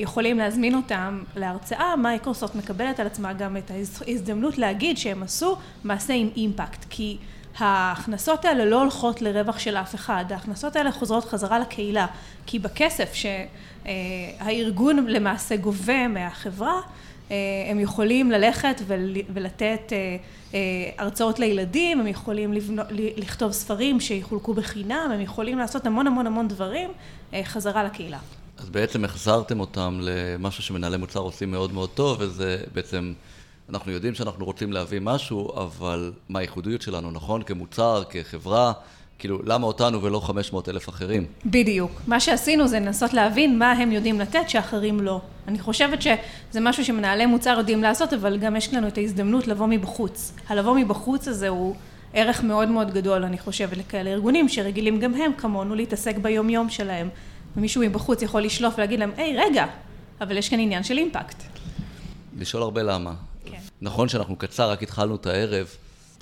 יכולים 0.00 0.38
להזמין 0.38 0.74
אותם 0.74 1.22
להרצאה, 1.36 1.96
מייקרוסופט 1.96 2.54
מקבלת 2.54 3.00
על 3.00 3.06
עצמה 3.06 3.32
גם 3.32 3.56
את 3.56 3.70
ההזדמנות 3.70 4.58
להגיד 4.58 4.98
שהם 4.98 5.22
עשו 5.22 5.56
מעשה 5.84 6.12
עם 6.14 6.28
impact. 6.36 6.84
כי 6.90 7.16
ההכנסות 7.58 8.44
האלה 8.44 8.64
לא 8.64 8.80
הולכות 8.80 9.22
לרווח 9.22 9.58
של 9.58 9.76
אף 9.76 9.94
אחד, 9.94 10.24
ההכנסות 10.30 10.76
האלה 10.76 10.92
חוזרות 10.92 11.24
חזרה 11.24 11.58
לקהילה. 11.58 12.06
כי 12.46 12.58
בכסף 12.58 13.14
שהארגון 13.84 15.06
למעשה 15.06 15.56
גובה 15.56 16.08
מהחברה, 16.08 16.80
הם 17.70 17.80
יכולים 17.80 18.30
ללכת 18.30 18.82
ולתת 19.34 19.92
הרצאות 20.98 21.38
לילדים, 21.38 22.00
הם 22.00 22.06
יכולים 22.06 22.52
לכתוב 23.16 23.52
ספרים 23.52 24.00
שיחולקו 24.00 24.54
בחינם, 24.54 25.10
הם 25.14 25.20
יכולים 25.20 25.58
לעשות 25.58 25.86
המון 25.86 26.06
המון 26.06 26.26
המון 26.26 26.48
דברים 26.48 26.90
חזרה 27.44 27.84
לקהילה. 27.84 28.18
אז 28.58 28.70
בעצם 28.70 29.04
החזרתם 29.04 29.60
אותם 29.60 30.00
למשהו 30.02 30.62
שמנהלי 30.62 30.96
מוצר 30.96 31.20
עושים 31.20 31.50
מאוד 31.50 31.72
מאוד 31.72 31.88
טוב, 31.88 32.16
וזה 32.20 32.62
בעצם 32.74 33.12
אנחנו 33.70 33.92
יודעים 33.92 34.14
שאנחנו 34.14 34.44
רוצים 34.44 34.72
להביא 34.72 35.00
משהו, 35.02 35.56
אבל 35.56 36.12
מה 36.28 36.38
הייחודיות 36.38 36.82
שלנו, 36.82 37.10
נכון? 37.10 37.42
כמוצר, 37.42 38.02
כחברה, 38.10 38.72
כאילו, 39.20 39.38
למה 39.44 39.66
אותנו 39.66 40.02
ולא 40.02 40.20
500 40.20 40.68
אלף 40.68 40.88
אחרים? 40.88 41.26
בדיוק. 41.46 42.00
מה 42.06 42.20
שעשינו 42.20 42.68
זה 42.68 42.80
לנסות 42.80 43.14
להבין 43.14 43.58
מה 43.58 43.72
הם 43.72 43.92
יודעים 43.92 44.20
לתת 44.20 44.48
שאחרים 44.48 45.00
לא. 45.00 45.20
אני 45.48 45.58
חושבת 45.58 46.02
שזה 46.02 46.60
משהו 46.60 46.84
שמנהלי 46.84 47.26
מוצר 47.26 47.54
יודעים 47.58 47.82
לעשות, 47.82 48.12
אבל 48.12 48.38
גם 48.38 48.56
יש 48.56 48.74
לנו 48.74 48.88
את 48.88 48.98
ההזדמנות 48.98 49.46
לבוא 49.46 49.66
מבחוץ. 49.66 50.32
הלבוא 50.48 50.76
מבחוץ 50.76 51.28
הזה 51.28 51.48
הוא 51.48 51.74
ערך 52.12 52.42
מאוד 52.42 52.68
מאוד 52.68 52.90
גדול, 52.90 53.24
אני 53.24 53.38
חושבת, 53.38 53.76
לכאלה 53.76 54.10
ארגונים 54.10 54.48
שרגילים 54.48 55.00
גם 55.00 55.14
הם, 55.14 55.32
כמונו, 55.38 55.74
להתעסק 55.74 56.16
ביום-יום 56.18 56.70
שלהם. 56.70 57.08
ומישהו 57.56 57.82
מבחוץ 57.82 58.22
יכול 58.22 58.42
לשלוף 58.42 58.74
ולהגיד 58.76 59.00
להם, 59.00 59.12
היי, 59.16 59.36
רגע, 59.36 59.66
אבל 60.20 60.36
יש 60.36 60.48
כאן 60.48 60.60
עניין 60.60 60.82
של 60.82 60.98
אימפקט. 60.98 61.42
לשאול 62.38 62.62
הרבה 62.62 62.82
למה. 62.82 63.12
כן. 63.44 63.58
נכון 63.80 64.08
שאנחנו 64.08 64.36
קצר, 64.36 64.70
רק 64.70 64.82
התחלנו 64.82 65.14
את 65.14 65.26
הערב, 65.26 65.66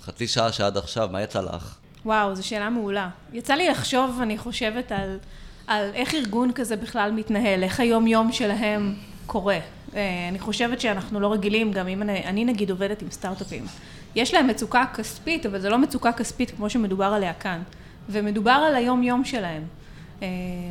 חצי 0.02 0.28
שעה 0.28 0.52
שעד 0.52 0.76
עכשיו, 0.76 1.08
מה 1.12 1.22
יצא 1.22 1.40
לך? 1.40 1.77
וואו, 2.04 2.34
זו 2.34 2.46
שאלה 2.46 2.70
מעולה. 2.70 3.08
יצא 3.32 3.54
לי 3.54 3.68
לחשוב, 3.68 4.18
אני 4.22 4.38
חושבת, 4.38 4.92
על, 4.92 5.18
על 5.66 5.90
איך 5.94 6.14
ארגון 6.14 6.52
כזה 6.52 6.76
בכלל 6.76 7.12
מתנהל, 7.12 7.62
איך 7.62 7.80
היום-יום 7.80 8.32
שלהם 8.32 8.94
קורה. 9.26 9.58
אה, 9.94 10.28
אני 10.28 10.38
חושבת 10.38 10.80
שאנחנו 10.80 11.20
לא 11.20 11.32
רגילים, 11.32 11.72
גם 11.72 11.88
אם 11.88 12.02
אני, 12.02 12.24
אני 12.24 12.44
נגיד 12.44 12.70
עובדת 12.70 13.02
עם 13.02 13.10
סטארט-אפים. 13.10 13.64
יש 14.14 14.34
להם 14.34 14.46
מצוקה 14.46 14.84
כספית, 14.94 15.46
אבל 15.46 15.60
זו 15.60 15.68
לא 15.68 15.78
מצוקה 15.78 16.12
כספית 16.12 16.50
כמו 16.50 16.70
שמדובר 16.70 17.04
עליה 17.04 17.34
כאן. 17.34 17.62
ומדובר 18.08 18.50
על 18.50 18.74
היום-יום 18.74 19.24
שלהם. 19.24 19.62
אה, 20.22 20.28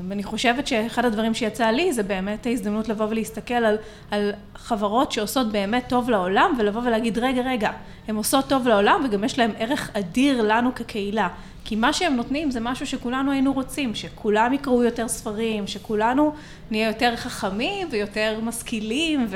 ואני 0.10 0.24
חושבת 0.24 0.68
שאחד 0.68 1.06
הדברים 1.06 1.34
שיצא 1.34 1.66
לי 1.66 1.94
זה 1.94 2.04
באמת 2.04 2.46
ההזדמנות 2.46 2.89
לבוא 2.89 3.06
ולהסתכל 3.10 3.54
על, 3.54 3.77
על 4.12 4.32
חברות 4.56 5.12
שעושות 5.12 5.51
באמת 5.51 5.84
טוב 5.89 6.10
לעולם 6.10 6.54
ולבוא 6.60 6.82
ולהגיד 6.82 7.18
רגע 7.18 7.42
רגע, 7.42 7.72
הן 8.08 8.16
עושות 8.16 8.50
טוב 8.50 8.68
לעולם 8.68 9.01
וגם 9.06 9.24
יש 9.24 9.39
להן 9.39 9.51
ערך 9.60 9.92
אדיר 9.94 10.42
לנו 10.42 10.75
כקהילה. 10.75 11.27
כי 11.66 11.75
מה 11.75 11.94
שהם 11.94 12.16
נותנים 12.16 12.51
זה 12.51 12.60
משהו 12.60 12.88
שכולנו 12.88 13.32
היינו 13.32 13.54
רוצים, 13.54 13.96
שכולם 13.96 14.54
יקראו 14.54 14.84
יותר 14.84 15.08
ספרים, 15.08 15.68
שכולנו 15.68 16.34
נהיה 16.72 16.88
יותר 16.88 17.16
חכמים 17.16 17.88
ויותר 17.92 18.39
משכילים 18.44 19.27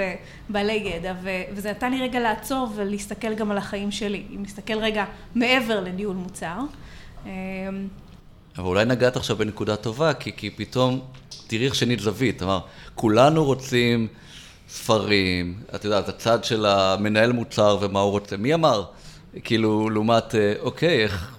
ובעלי 0.49 0.73
ידע, 0.73 1.13
ו- 1.21 1.29
וזה 1.53 1.71
נתן 1.71 1.91
לי 1.91 2.01
רגע 2.01 2.19
לעצור 2.19 2.67
ולהסתכל 2.75 3.33
גם 3.33 3.51
על 3.51 3.57
החיים 3.57 3.91
שלי, 3.91 4.23
אם 4.35 4.41
נסתכל 4.43 4.79
רגע 4.79 5.05
מעבר 5.35 5.79
לניהול 5.79 6.15
מוצר. 6.15 6.57
אבל 8.57 8.65
אולי 8.67 8.85
נגעת 8.85 9.15
עכשיו 9.15 9.35
בנקודה 9.37 9.75
טובה, 9.75 10.13
כי, 10.13 10.31
כי 10.37 10.49
פתאום 10.49 11.01
תראי 11.47 11.65
איך 11.65 11.75
שנית 11.75 11.99
זווית. 11.99 12.39
כלומר, 12.39 12.59
כולנו 12.95 13.43
רוצים 13.45 14.07
ספרים, 14.69 15.55
את 15.75 15.85
יודעת, 15.85 16.09
הצד 16.09 16.43
של 16.43 16.65
המנהל 16.65 17.31
מוצר 17.31 17.77
ומה 17.81 17.99
הוא 17.99 18.11
רוצה. 18.11 18.37
מי 18.37 18.53
אמר? 18.53 18.83
כאילו, 19.43 19.89
לעומת, 19.89 20.35
אה, 20.35 20.53
אוקיי, 20.59 21.03
איך, 21.03 21.35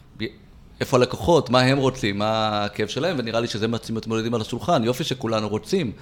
איפה 0.81 0.97
הלקוחות, 0.97 1.51
מה 1.51 1.61
הם 1.61 1.79
רוצים, 1.79 2.19
מה 2.19 2.65
הכאב 2.65 2.89
שלהם, 2.89 3.17
ונראה 3.19 3.41
לי 3.41 3.47
שזה 3.47 3.69
מה 3.69 3.77
שמתמודדים 3.87 4.35
על 4.35 4.41
השולחן. 4.41 4.85
יופי 4.85 5.05
שכולנו 5.05 5.49
רוצים. 5.49 5.93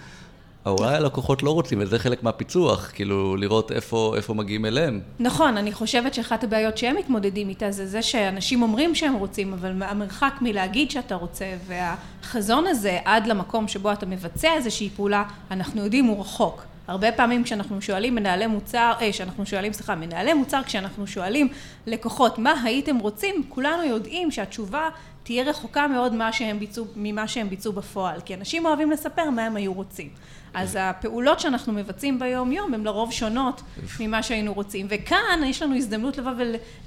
אולי 0.67 0.97
הלקוחות 0.97 1.43
לא 1.43 1.50
רוצים, 1.50 1.79
וזה 1.83 1.99
חלק 1.99 2.23
מהפיצוח, 2.23 2.90
כאילו, 2.95 3.37
לראות 3.37 3.73
איפה, 3.73 4.12
איפה 4.17 4.35
מגיעים 4.35 4.67
אליהם. 4.67 5.00
נכון, 5.21 5.57
אני 5.57 5.73
חושבת 5.73 6.14
שאחת 6.14 6.45
הבעיות 6.45 6.79
שהם 6.79 6.97
מתמודדים 6.97 7.49
איתה 7.49 7.71
זה 7.71 7.87
זה 7.87 8.02
שאנשים 8.02 8.62
אומרים 8.62 8.95
שהם 8.95 9.14
רוצים, 9.14 9.52
אבל 9.52 9.83
המרחק 9.83 10.33
מלהגיד 10.40 10.90
שאתה 10.90 11.14
רוצה, 11.14 11.45
והחזון 11.67 12.67
הזה 12.67 12.99
עד 13.05 13.26
למקום 13.26 13.69
שבו 13.69 13.93
אתה 13.93 14.07
מבצע 14.07 14.49
איזושהי 14.55 14.90
פעולה, 14.97 15.25
אנחנו 15.50 15.85
יודעים 15.85 16.05
הוא 16.05 16.21
רחוק. 16.21 16.62
הרבה 16.88 17.12
פעמים 17.12 17.45
כשאנחנו 17.45 17.83
שואלים 17.83 18.14
מנהלי 18.14 18.47
מוצר, 18.47 18.93
אה, 19.00 19.12
כשאנחנו 19.12 19.47
שואלים, 19.47 19.73
סליחה, 19.73 19.95
מנהלי 19.95 20.33
מוצר, 20.33 20.62
כשאנחנו 20.62 21.07
שואלים 21.07 21.49
לקוחות 21.87 22.38
מה 22.38 22.55
הייתם 22.64 22.99
רוצים, 22.99 23.43
כולנו 23.49 23.85
יודעים 23.85 24.31
שהתשובה 24.31 24.88
תהיה 25.30 25.44
רחוקה 25.44 25.87
מאוד 25.87 26.14
מה 26.14 26.32
שהם 26.32 26.58
ביצעו, 26.58 26.87
ממה 26.96 27.28
שהם 27.28 27.50
ביצעו 27.50 27.72
בפועל, 27.72 28.20
כי 28.20 28.34
אנשים 28.34 28.66
אוהבים 28.66 28.90
לספר 28.90 29.30
מה 29.30 29.42
הם 29.42 29.56
היו 29.56 29.72
רוצים. 29.72 30.08
אז 30.54 30.78
הפעולות 30.80 31.40
שאנחנו 31.40 31.72
מבצעים 31.72 32.18
ביום 32.18 32.52
יום 32.52 32.75
הן 32.75 32.84
לרוב 32.84 33.12
שונות 33.12 33.62
ממה 34.00 34.22
שהיינו 34.22 34.54
רוצים. 34.54 34.87
וכאן 34.90 35.40
יש 35.46 35.62
לנו 35.62 35.76
הזדמנות 35.76 36.18
לבוא 36.18 36.30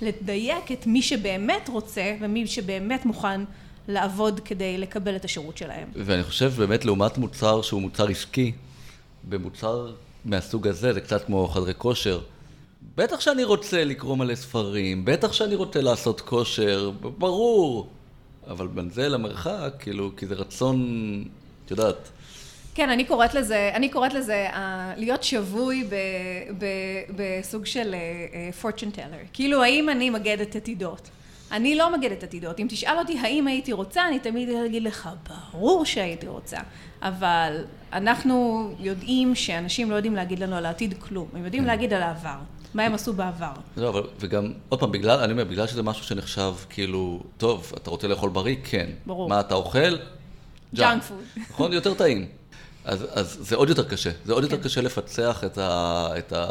ולדייק 0.02 0.72
את 0.72 0.88
מי 0.88 1.02
שבאמת 1.02 1.70
רוצה 1.70 2.16
ומי 2.22 2.48
שבאמת 2.48 3.06
מוכן 3.06 3.42
לעבוד 3.88 4.40
כדי 4.40 4.78
לקבל 4.78 5.16
את 5.16 5.26
השירות 5.26 5.58
שלהם. 5.58 5.88
ואני 5.96 6.24
חושב 6.24 6.54
באמת 6.58 6.86
לעומת 6.86 7.18
מוצר 7.18 7.62
שהוא 7.62 7.82
מוצר 7.82 8.08
עסקי, 8.08 8.52
במוצר 9.30 9.94
מהסוג 10.26 10.68
הזה, 10.68 10.94
זה 10.94 11.02
קצת 11.02 11.26
כמו 11.26 11.48
חדרי 11.48 11.74
כושר. 11.78 12.22
בטח 12.98 13.20
שאני 13.20 13.44
רוצה 13.44 13.84
לקרוא 13.84 14.18
מלא 14.18 14.36
ספרים, 14.36 15.06
בטח 15.06 15.34
שאני 15.34 15.56
רוצה 15.56 15.82
לעשות 15.82 16.22
כושר, 16.22 16.92
ברור. 17.18 17.90
אבל 18.48 18.68
בין 18.68 18.90
זה 18.90 19.10
למרחק, 19.10 19.74
כאילו, 19.80 20.12
כי 20.18 20.26
זה 20.26 20.36
רצון, 20.36 20.78
את 21.66 21.72
יודעת. 21.72 22.10
כן, 22.76 22.90
אני 22.90 23.06
קוראת 23.06 23.34
לזה, 23.34 23.72
אני 23.74 23.90
קוראת 23.90 24.14
לזה 24.14 24.48
uh, 24.52 24.56
להיות 24.98 25.24
שבוי 25.24 25.84
ב, 25.90 25.96
ב, 26.58 26.66
בסוג 27.16 27.66
של 27.66 27.96
uh, 27.96 28.66
fortune 28.66 28.98
teller. 28.98 29.28
כאילו, 29.34 29.64
האם 29.64 29.90
אני 29.90 30.10
מגדת 30.10 30.56
עתידות? 30.56 31.10
אני 31.52 31.76
לא 31.76 31.98
מגדת 31.98 32.24
עתידות. 32.24 32.60
אם 32.60 32.68
תשאל 32.70 32.98
אותי 33.00 33.20
האם 33.20 33.48
הייתי 33.48 33.74
רוצה, 33.74 34.08
אני 34.08 34.20
תמיד 34.20 34.50
אגיד 34.50 34.84
לך, 34.84 35.10
ברור 35.30 35.86
שהייתי 35.86 36.28
רוצה. 36.28 36.58
אבל 37.02 37.66
אנחנו 37.94 38.70
יודעים 38.80 39.36
שאנשים 39.36 39.92
לא 39.92 39.96
יודעים 39.96 40.16
להגיד 40.16 40.40
לנו 40.40 40.56
על 40.56 40.66
העתיד 40.66 40.94
כלום. 41.00 41.28
הם 41.34 41.46
יודעים 41.46 41.64
כן. 41.64 41.68
להגיד 41.68 41.94
על 41.94 42.02
העבר. 42.02 42.38
מה 42.74 42.84
הם 42.84 42.94
עשו 42.94 43.14
בעבר. 43.14 43.52
לא, 43.78 43.90
אבל, 43.90 44.04
וגם, 44.20 44.54
עוד 44.70 44.80
פעם, 44.80 44.92
בגלל, 44.92 45.20
אני 45.20 45.32
אומר, 45.32 45.44
בגלל 45.44 45.68
שזה 45.68 45.84
משהו 45.84 46.04
שנחשב 46.04 46.54
כאילו, 46.70 47.20
טוב, 47.38 47.72
אתה 47.78 47.90
רוצה 47.90 48.08
לאכול 48.08 48.30
בריא? 48.30 48.56
כן. 48.64 48.90
ברור. 49.06 49.30
מה 49.30 49.40
אתה 49.40 49.56
אוכל? 49.56 49.98
junk 50.76 51.04
food. 51.04 51.18
נכון? 51.52 51.74
יותר 51.74 51.94
טעים. 51.94 52.28
אז, 52.86 53.08
אז 53.12 53.38
זה 53.42 53.56
עוד 53.56 53.70
יותר 53.70 53.90
קשה. 53.90 54.10
זה 54.26 54.34
עוד 54.34 54.46
כן. 54.46 54.52
יותר 54.52 54.64
קשה 54.64 54.82
לפצח 54.82 55.44
את 55.44 55.58
ה... 55.58 56.08
את 56.18 56.34
ה... 56.34 56.46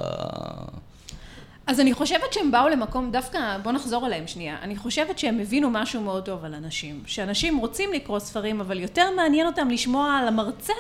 אז 1.67 1.81
אני 1.81 1.95
חושבת 1.95 2.33
שהם 2.33 2.51
באו 2.51 2.69
למקום, 2.69 3.11
דווקא, 3.13 3.59
בוא 3.63 3.73
נחזור 3.73 4.07
אליהם 4.07 4.27
שנייה. 4.27 4.57
אני 4.63 4.77
חושבת 4.77 5.19
שהם 5.19 5.41
הבינו 5.41 5.71
משהו 5.71 6.01
מאוד 6.01 6.25
טוב 6.25 6.45
על 6.45 6.55
אנשים. 6.55 7.03
שאנשים 7.07 7.59
רוצים 7.59 7.93
לקרוא 7.93 8.19
ספרים, 8.19 8.61
אבל 8.61 8.81
יותר 8.81 9.11
מעניין 9.17 9.47
אותם 9.47 9.71
לשמוע 9.71 10.19
על 10.19 10.29
המרצה 10.29 10.73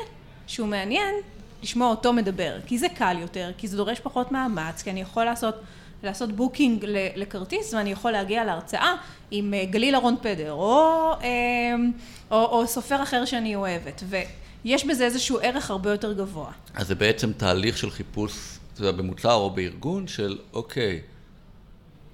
שהוא 0.47 0.69
מעניין, 0.69 1.15
לשמוע 1.63 1.91
אותו 1.91 2.13
מדבר. 2.13 2.57
כי 2.67 2.79
זה 2.79 2.87
קל 2.89 3.17
יותר, 3.21 3.51
כי 3.59 3.69
זה 3.69 3.77
דורש 3.77 4.01
פחות 4.01 4.33
מאמץ, 4.33 4.83
כי 4.83 4.91
אני 4.91 5.01
יכול 5.01 5.25
לעשות, 5.25 5.55
לעשות 6.03 6.33
booking 6.33 6.85
לכרטיס 7.17 7.75
ואני 7.75 7.93
יכול 7.93 8.11
להגיע 8.11 8.45
להרצאה 8.45 8.95
עם 9.31 9.55
אה, 9.55 9.65
גליל 9.65 9.95
אהרון 9.95 10.17
פדר, 10.23 10.53
או, 10.53 11.13
אה, 11.23 11.29
או, 12.31 12.45
או 12.45 12.67
סופר 12.67 13.03
אחר 13.03 13.25
שאני 13.25 13.55
אוהבת. 13.55 14.03
ויש 14.65 14.87
בזה 14.87 15.05
איזשהו 15.05 15.39
ערך 15.43 15.71
הרבה 15.71 15.91
יותר 15.91 16.13
גבוה. 16.13 16.51
אז 16.75 16.87
זה 16.87 16.95
בעצם 16.95 17.33
תהליך 17.33 17.79
של 17.79 17.91
חיפוש, 17.91 18.59
אתה 18.73 18.81
יודע, 18.81 18.93
במוצר 18.93 19.35
או 19.35 19.51
בארגון 19.51 20.09
של, 20.09 20.39
אוקיי, 20.53 21.01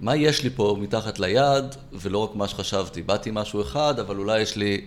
מה 0.00 0.16
יש 0.16 0.44
לי 0.44 0.50
פה 0.50 0.76
מתחת 0.80 1.18
ליד, 1.18 1.64
ולא 1.92 2.18
רק 2.18 2.34
מה 2.34 2.48
שחשבתי. 2.48 3.02
באתי 3.02 3.30
משהו 3.32 3.62
אחד, 3.62 3.98
אבל 3.98 4.16
אולי 4.16 4.40
יש 4.40 4.56
לי 4.56 4.86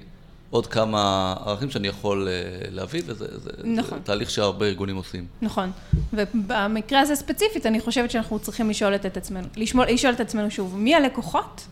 עוד 0.51 0.67
כמה 0.67 1.33
ערכים 1.45 1.69
שאני 1.69 1.87
יכול 1.87 2.27
אה, 2.27 2.33
להביא, 2.71 3.01
וזה 3.05 3.25
נכון. 3.63 3.97
זה 3.97 4.03
תהליך 4.03 4.29
שהרבה 4.29 4.65
ארגונים 4.65 4.95
עושים. 4.95 5.25
נכון. 5.41 5.71
ובמקרה 6.13 6.99
הזה 6.99 7.15
ספציפית, 7.15 7.65
אני 7.65 7.79
חושבת 7.79 8.11
שאנחנו 8.11 8.39
צריכים 8.39 8.69
לשאול 8.69 8.95
את 8.95 9.17
עצמנו, 9.17 9.47
לשמול, 9.57 9.85
לשאול 9.87 10.13
את 10.13 10.19
עצמנו 10.19 10.51
שוב, 10.51 10.77
מי 10.77 10.95
הלקוחות, 10.95 11.67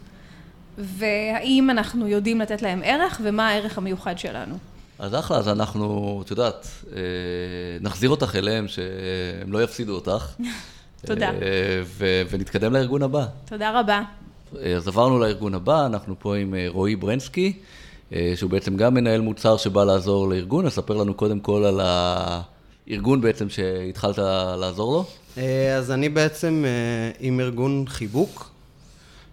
והאם 0.78 1.70
אנחנו 1.70 2.08
יודעים 2.08 2.42
לתת 2.42 2.62
להם 2.62 2.82
ערך, 2.84 3.22
ומה 3.24 3.50
הערך 3.50 3.78
המיוחד 3.78 4.20
שלנו. 4.20 4.58
אז 5.00 5.16
אחלה, 5.16 5.38
אז 5.38 5.48
אנחנו, 5.48 6.22
את 6.26 6.32
יודעת, 6.32 6.68
אה, 6.96 7.02
נחזיר 7.82 8.10
אותך 8.10 8.36
אליהם, 8.36 8.68
שהם 8.68 9.52
לא 9.52 9.64
יפסידו 9.64 9.96
אותך. 9.96 10.36
תודה. 11.06 11.30
אה, 11.30 11.82
ו- 11.86 12.22
ונתקדם 12.30 12.74
לארגון 12.74 13.04
הבא. 13.04 13.26
תודה 13.46 13.80
רבה. 13.80 14.02
אז 14.76 14.88
עברנו 14.88 15.20
לארגון 15.20 15.54
הבא, 15.54 15.86
אנחנו 15.86 16.16
פה 16.20 16.36
עם 16.36 16.54
רועי 16.68 16.96
ברנסקי. 16.96 17.54
אה, 18.13 18.34
שהוא 18.36 18.51
בעצם 18.51 18.78
גם 18.78 18.94
מנהל 18.94 19.22
מוצר 19.22 19.58
שבא 19.58 19.84
לעזור 19.84 20.30
לארגון, 20.30 20.66
אספר 20.66 20.98
לנו 20.98 21.13
קודם 21.13 21.39
כל 21.39 21.63
על 21.66 21.82
הארגון 21.84 23.22
בעצם 23.22 23.50
שהתחלת 23.50 24.18
לעזור 24.60 24.94
לו. 24.94 25.06
אה, 25.38 25.75
אז 25.75 25.92
אני 25.92 26.10
בעצם 26.10 26.63
אה, 26.66 27.12
עם 27.20 27.39
ארגון 27.39 27.86
חיבוק, 27.88 28.51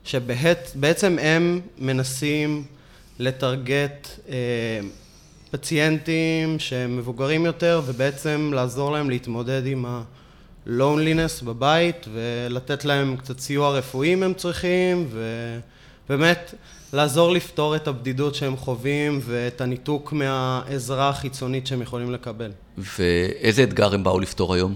שבעצם 0.04 1.16
הם 1.20 1.60
מנסים 1.78 2.64
לטרגט 3.18 4.08
פציינטים 5.50 6.58
שהם 6.58 6.96
מבוגרים 6.96 7.46
יותר, 7.46 7.80
ובעצם 7.86 8.50
לעזור 8.54 8.92
להם 8.92 9.10
להתמודד 9.10 9.62
עם 9.66 9.86
ה-loneliness 9.86 11.44
בבית, 11.44 12.06
ולתת 12.12 12.84
להם 12.84 13.16
קצת 13.16 13.40
סיוע 13.40 13.70
רפואי 13.70 14.14
אם 14.14 14.22
הם 14.22 14.34
צריכים, 14.34 15.08
ובאמת 16.10 16.54
לעזור 16.92 17.32
לפתור 17.32 17.76
את 17.76 17.88
הבדידות 17.88 18.34
שהם 18.34 18.56
חווים 18.56 19.20
ואת 19.22 19.60
הניתוק 19.60 20.12
מהעזרה 20.12 21.08
החיצונית 21.08 21.66
שהם 21.66 21.82
יכולים 21.82 22.12
לקבל. 22.12 22.50
ואיזה 22.78 23.62
אתגר 23.62 23.94
הם 23.94 24.04
באו 24.04 24.20
לפתור 24.20 24.54
היום? 24.54 24.74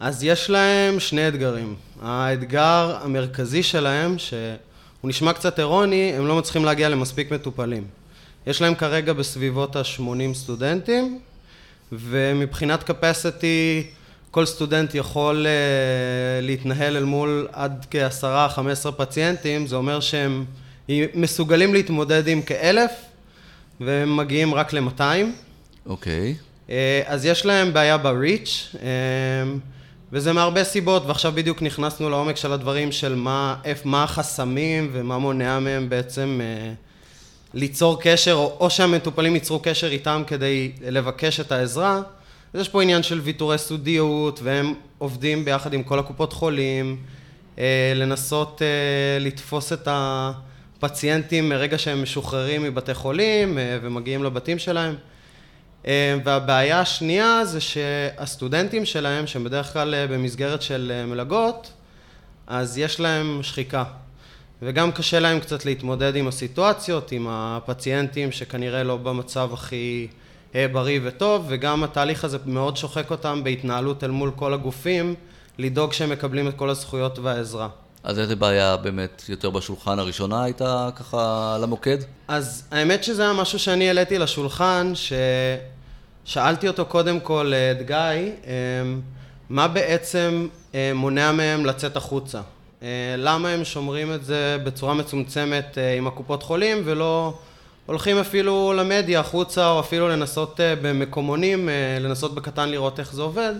אז 0.00 0.24
יש 0.24 0.50
להם 0.50 1.00
שני 1.00 1.28
אתגרים. 1.28 1.74
האתגר 2.02 2.98
המרכזי 3.02 3.62
שלהם, 3.62 4.18
שהוא 4.18 4.38
נשמע 5.04 5.32
קצת 5.32 5.58
אירוני, 5.58 6.12
הם 6.12 6.26
לא 6.26 6.36
מצליחים 6.36 6.64
להגיע 6.64 6.88
למספיק 6.88 7.32
מטופלים. 7.32 7.84
יש 8.46 8.62
להם 8.62 8.74
כרגע 8.74 9.12
בסביבות 9.12 9.76
ה-80 9.76 10.34
סטודנטים, 10.34 11.18
ומבחינת 11.92 12.90
capacity, 12.90 13.84
כל 14.34 14.46
סטודנט 14.46 14.94
יכול 14.94 15.46
uh, 15.46 16.44
להתנהל 16.44 16.96
אל 16.96 17.04
מול 17.04 17.48
עד 17.52 17.86
כ-10-15 17.90 18.90
פציינטים, 18.96 19.66
זה 19.66 19.76
אומר 19.76 20.00
שהם 20.00 20.44
מסוגלים 21.14 21.74
להתמודד 21.74 22.28
עם 22.28 22.42
כאלף, 22.42 22.90
והם 23.80 24.16
מגיעים 24.16 24.54
רק 24.54 24.72
ל-200. 24.72 25.02
אוקיי. 25.86 26.34
Okay. 26.38 26.70
אה, 26.70 27.02
אז 27.06 27.24
יש 27.24 27.46
להם 27.46 27.72
בעיה 27.72 27.98
ב-reach, 27.98 28.76
אה, 28.82 28.88
וזה 30.12 30.32
מהרבה 30.32 30.64
סיבות, 30.64 31.06
ועכשיו 31.06 31.32
בדיוק 31.32 31.62
נכנסנו 31.62 32.10
לעומק 32.10 32.36
של 32.36 32.52
הדברים 32.52 32.92
של 32.92 33.14
מה, 33.14 33.56
מה 33.84 34.04
החסמים 34.04 34.90
ומה 34.92 35.18
מונע 35.18 35.58
מהם 35.58 35.88
בעצם 35.88 36.40
ליצור 37.54 38.00
קשר, 38.02 38.32
או, 38.32 38.56
או 38.60 38.70
שהמטופלים 38.70 39.34
ייצרו 39.34 39.60
קשר 39.62 39.86
איתם 39.86 40.22
כדי 40.26 40.72
לבקש 40.80 41.40
את 41.40 41.52
העזרה. 41.52 42.00
אז 42.54 42.60
יש 42.60 42.68
פה 42.68 42.82
עניין 42.82 43.02
של 43.02 43.20
ויתורי 43.20 43.58
סודיות, 43.58 44.40
והם 44.42 44.74
עובדים 44.98 45.44
ביחד 45.44 45.72
עם 45.74 45.82
כל 45.82 45.98
הקופות 45.98 46.32
חולים, 46.32 46.96
אה, 47.58 47.92
לנסות 47.94 48.62
אה, 48.62 49.18
לתפוס 49.20 49.72
את 49.72 49.88
הפציינטים 49.90 51.48
מרגע 51.48 51.78
שהם 51.78 52.02
משוחררים 52.02 52.62
מבתי 52.62 52.94
חולים 52.94 53.58
אה, 53.58 53.78
ומגיעים 53.82 54.24
לבתים 54.24 54.58
שלהם. 54.58 54.94
והבעיה 56.24 56.80
השנייה 56.80 57.44
זה 57.44 57.60
שהסטודנטים 57.60 58.84
שלהם, 58.84 59.26
שהם 59.26 59.44
בדרך 59.44 59.72
כלל 59.72 60.06
במסגרת 60.06 60.62
של 60.62 61.04
מלגות, 61.06 61.72
אז 62.46 62.78
יש 62.78 63.00
להם 63.00 63.42
שחיקה. 63.42 63.84
וגם 64.62 64.92
קשה 64.92 65.20
להם 65.20 65.40
קצת 65.40 65.64
להתמודד 65.64 66.16
עם 66.16 66.28
הסיטואציות, 66.28 67.12
עם 67.12 67.26
הפציינטים 67.28 68.32
שכנראה 68.32 68.82
לא 68.82 68.96
במצב 68.96 69.50
הכי 69.52 70.08
בריא 70.72 71.00
וטוב, 71.04 71.44
וגם 71.48 71.84
התהליך 71.84 72.24
הזה 72.24 72.38
מאוד 72.46 72.76
שוחק 72.76 73.10
אותם 73.10 73.44
בהתנהלות 73.44 74.04
אל 74.04 74.10
מול 74.10 74.30
כל 74.36 74.54
הגופים, 74.54 75.14
לדאוג 75.58 75.92
שהם 75.92 76.10
מקבלים 76.10 76.48
את 76.48 76.54
כל 76.56 76.70
הזכויות 76.70 77.18
והעזרה. 77.18 77.68
אז 78.04 78.18
איזה 78.18 78.36
בעיה 78.36 78.76
באמת 78.76 79.22
יותר 79.28 79.50
בשולחן 79.50 79.98
הראשונה 79.98 80.44
הייתה 80.44 80.88
ככה 80.96 81.56
למוקד? 81.60 81.98
אז 82.28 82.64
האמת 82.70 83.04
שזה 83.04 83.22
היה 83.22 83.32
משהו 83.32 83.58
שאני 83.58 83.86
העליתי 83.86 84.18
לשולחן, 84.18 84.92
ששאלתי 86.24 86.68
אותו 86.68 86.86
קודם 86.86 87.20
כל 87.20 87.52
את 87.54 87.86
גיא, 87.86 87.96
אה, 87.96 88.52
מה 89.48 89.68
בעצם 89.68 90.48
אה, 90.74 90.92
מונע 90.94 91.32
מהם 91.32 91.66
לצאת 91.66 91.96
החוצה? 91.96 92.40
אה, 92.82 93.14
למה 93.18 93.48
הם 93.48 93.64
שומרים 93.64 94.14
את 94.14 94.24
זה 94.24 94.58
בצורה 94.64 94.94
מצומצמת 94.94 95.78
אה, 95.78 95.94
עם 95.94 96.06
הקופות 96.06 96.42
חולים 96.42 96.82
ולא 96.84 97.34
הולכים 97.86 98.18
אפילו 98.18 98.72
למדיה 98.76 99.20
החוצה 99.20 99.70
או 99.70 99.80
אפילו 99.80 100.08
לנסות 100.08 100.60
אה, 100.60 100.74
במקומונים, 100.82 101.68
לנסות 102.00 102.34
בקטן 102.34 102.68
לראות 102.68 103.00
איך 103.00 103.14
זה 103.14 103.22
עובד. 103.22 103.54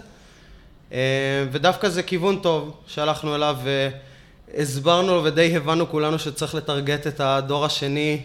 ודווקא 1.53 1.89
זה 1.89 2.03
כיוון 2.03 2.39
טוב 2.39 2.77
שהלכנו 2.87 3.35
אליו 3.35 3.57
והסברנו 4.55 5.25
ודי 5.25 5.57
הבנו 5.57 5.89
כולנו 5.89 6.19
שצריך 6.19 6.55
לטרגט 6.55 7.07
את 7.07 7.21
הדור 7.21 7.65
השני 7.65 8.21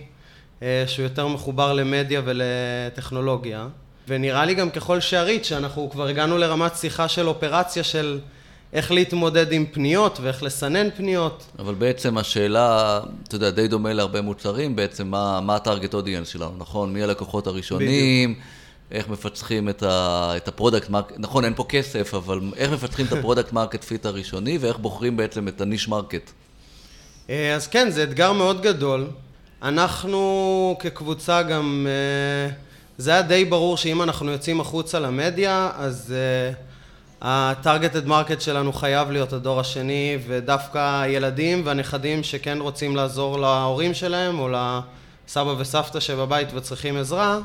שהוא 0.61 1.03
יותר 1.03 1.27
מחובר 1.27 1.73
למדיה 1.73 2.21
ולטכנולוגיה. 2.25 3.67
ונראה 4.07 4.45
לי 4.45 4.53
גם 4.53 4.69
ככל 4.69 4.99
שראית 4.99 5.45
שאנחנו 5.45 5.89
כבר 5.89 6.07
הגענו 6.07 6.37
לרמת 6.37 6.75
שיחה 6.75 7.07
של 7.07 7.27
אופרציה 7.27 7.83
של 7.83 8.19
איך 8.73 8.91
להתמודד 8.91 9.51
עם 9.51 9.65
פניות 9.71 10.19
ואיך 10.21 10.43
לסנן 10.43 10.89
פניות. 10.97 11.45
אבל 11.59 11.73
בעצם 11.73 12.17
השאלה, 12.17 12.99
אתה 13.27 13.35
יודע, 13.35 13.49
די 13.49 13.67
דומה 13.67 13.93
להרבה 13.93 14.21
מוצרים, 14.21 14.75
בעצם 14.75 15.07
מה, 15.07 15.41
מה 15.41 15.55
ה 15.55 15.61
target 15.61 15.93
audience 15.93 16.27
שלנו, 16.27 16.53
נכון? 16.57 16.93
מי 16.93 17.03
הלקוחות 17.03 17.47
הראשונים, 17.47 18.29
בדיוק. 18.29 18.45
איך 18.91 19.10
מפצחים 19.10 19.69
את, 19.69 19.84
ה, 19.84 20.32
את 20.38 20.47
ה 20.47 20.53
product 20.53 20.89
market, 20.89 21.15
נכון, 21.17 21.45
אין 21.45 21.53
פה 21.55 21.65
כסף, 21.69 22.13
אבל 22.13 22.39
איך 22.55 22.71
מפתחים 22.71 23.05
את 23.05 23.12
ה 23.12 23.17
product 23.17 23.53
market 23.53 23.84
fit 23.84 24.05
הראשוני, 24.05 24.58
ואיך 24.58 24.77
בוחרים 24.77 25.17
בעצם 25.17 25.47
את 25.47 25.62
ה 25.62 25.66
niche 25.66 25.88
market. 25.88 26.32
אה, 27.29 27.55
אז 27.55 27.67
כן, 27.67 27.89
זה 27.89 28.03
אתגר 28.03 28.34
מאוד 28.34 28.62
גדול. 28.62 29.08
אנחנו 29.63 30.77
כקבוצה 30.79 31.43
גם, 31.43 31.88
אה, 31.89 32.53
זה 32.97 33.12
היה 33.12 33.21
די 33.21 33.45
ברור 33.45 33.77
שאם 33.77 34.01
אנחנו 34.01 34.32
יוצאים 34.32 34.62
החוצה 34.62 34.99
למדיה, 34.99 35.71
אז... 35.77 36.13
אה, 36.17 36.68
ה 37.21 37.31
targeted 37.31 38.08
market 38.08 38.41
שלנו 38.41 38.73
חייב 38.73 39.12
להיות 39.12 39.34
הדור 39.34 39.60
השני, 39.60 40.17
ודווקא 40.27 41.01
הילדים 41.01 41.62
והנכדים 41.65 42.23
שכן 42.23 42.58
רוצים 42.62 42.95
לעזור 42.95 43.39
להורים 43.39 43.93
שלהם, 43.93 44.39
או 44.39 44.49
לסבא 44.49 45.55
וסבתא 45.58 45.99
שבבית 45.99 46.47
וצריכים 46.53 46.97
עזרה, 46.97 47.39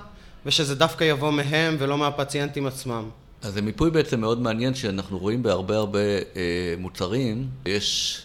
ושזה 0.46 0.74
דווקא 0.74 1.04
יבוא 1.04 1.30
מהם 1.30 1.76
ולא 1.78 1.98
מהפציינטים 1.98 2.66
עצמם. 2.66 3.08
אז 3.42 3.54
זה 3.54 3.62
מיפוי 3.62 3.90
בעצם 3.90 4.20
מאוד 4.20 4.40
מעניין 4.40 4.74
שאנחנו 4.74 5.18
רואים 5.18 5.42
בהרבה 5.42 5.76
הרבה 5.76 5.98
אה, 5.98 6.74
מוצרים, 6.78 7.48
יש, 7.66 8.18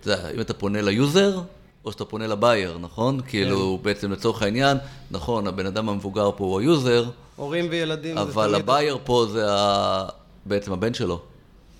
אתה 0.00 0.10
יודע, 0.10 0.30
אם 0.34 0.40
אתה 0.40 0.54
פונה 0.54 0.82
ל 0.82 0.92
user, 0.92 1.40
או 1.84 1.92
שאתה 1.92 2.04
פונה 2.04 2.26
ל 2.26 2.33
buyer, 2.33 2.78
נכון? 2.80 3.20
כן. 3.20 3.26
כאילו, 3.26 3.78
בעצם 3.82 4.12
לצורך 4.12 4.42
העניין, 4.42 4.78
נכון, 5.10 5.46
הבן 5.46 5.66
אדם 5.66 5.88
המבוגר 5.88 6.30
פה 6.36 6.44
הוא 6.44 6.60
ה 6.60 6.67
user. 6.67 7.04
הורים 7.36 7.66
וילדים 7.70 8.18
אבל 8.18 8.54
ה 8.54 8.61
buyer 8.61 8.98
פה 9.04 9.26
זה 9.32 9.52
ה... 9.52 10.08
בעצם 10.48 10.72
הבן 10.72 10.94
שלו. 10.94 11.20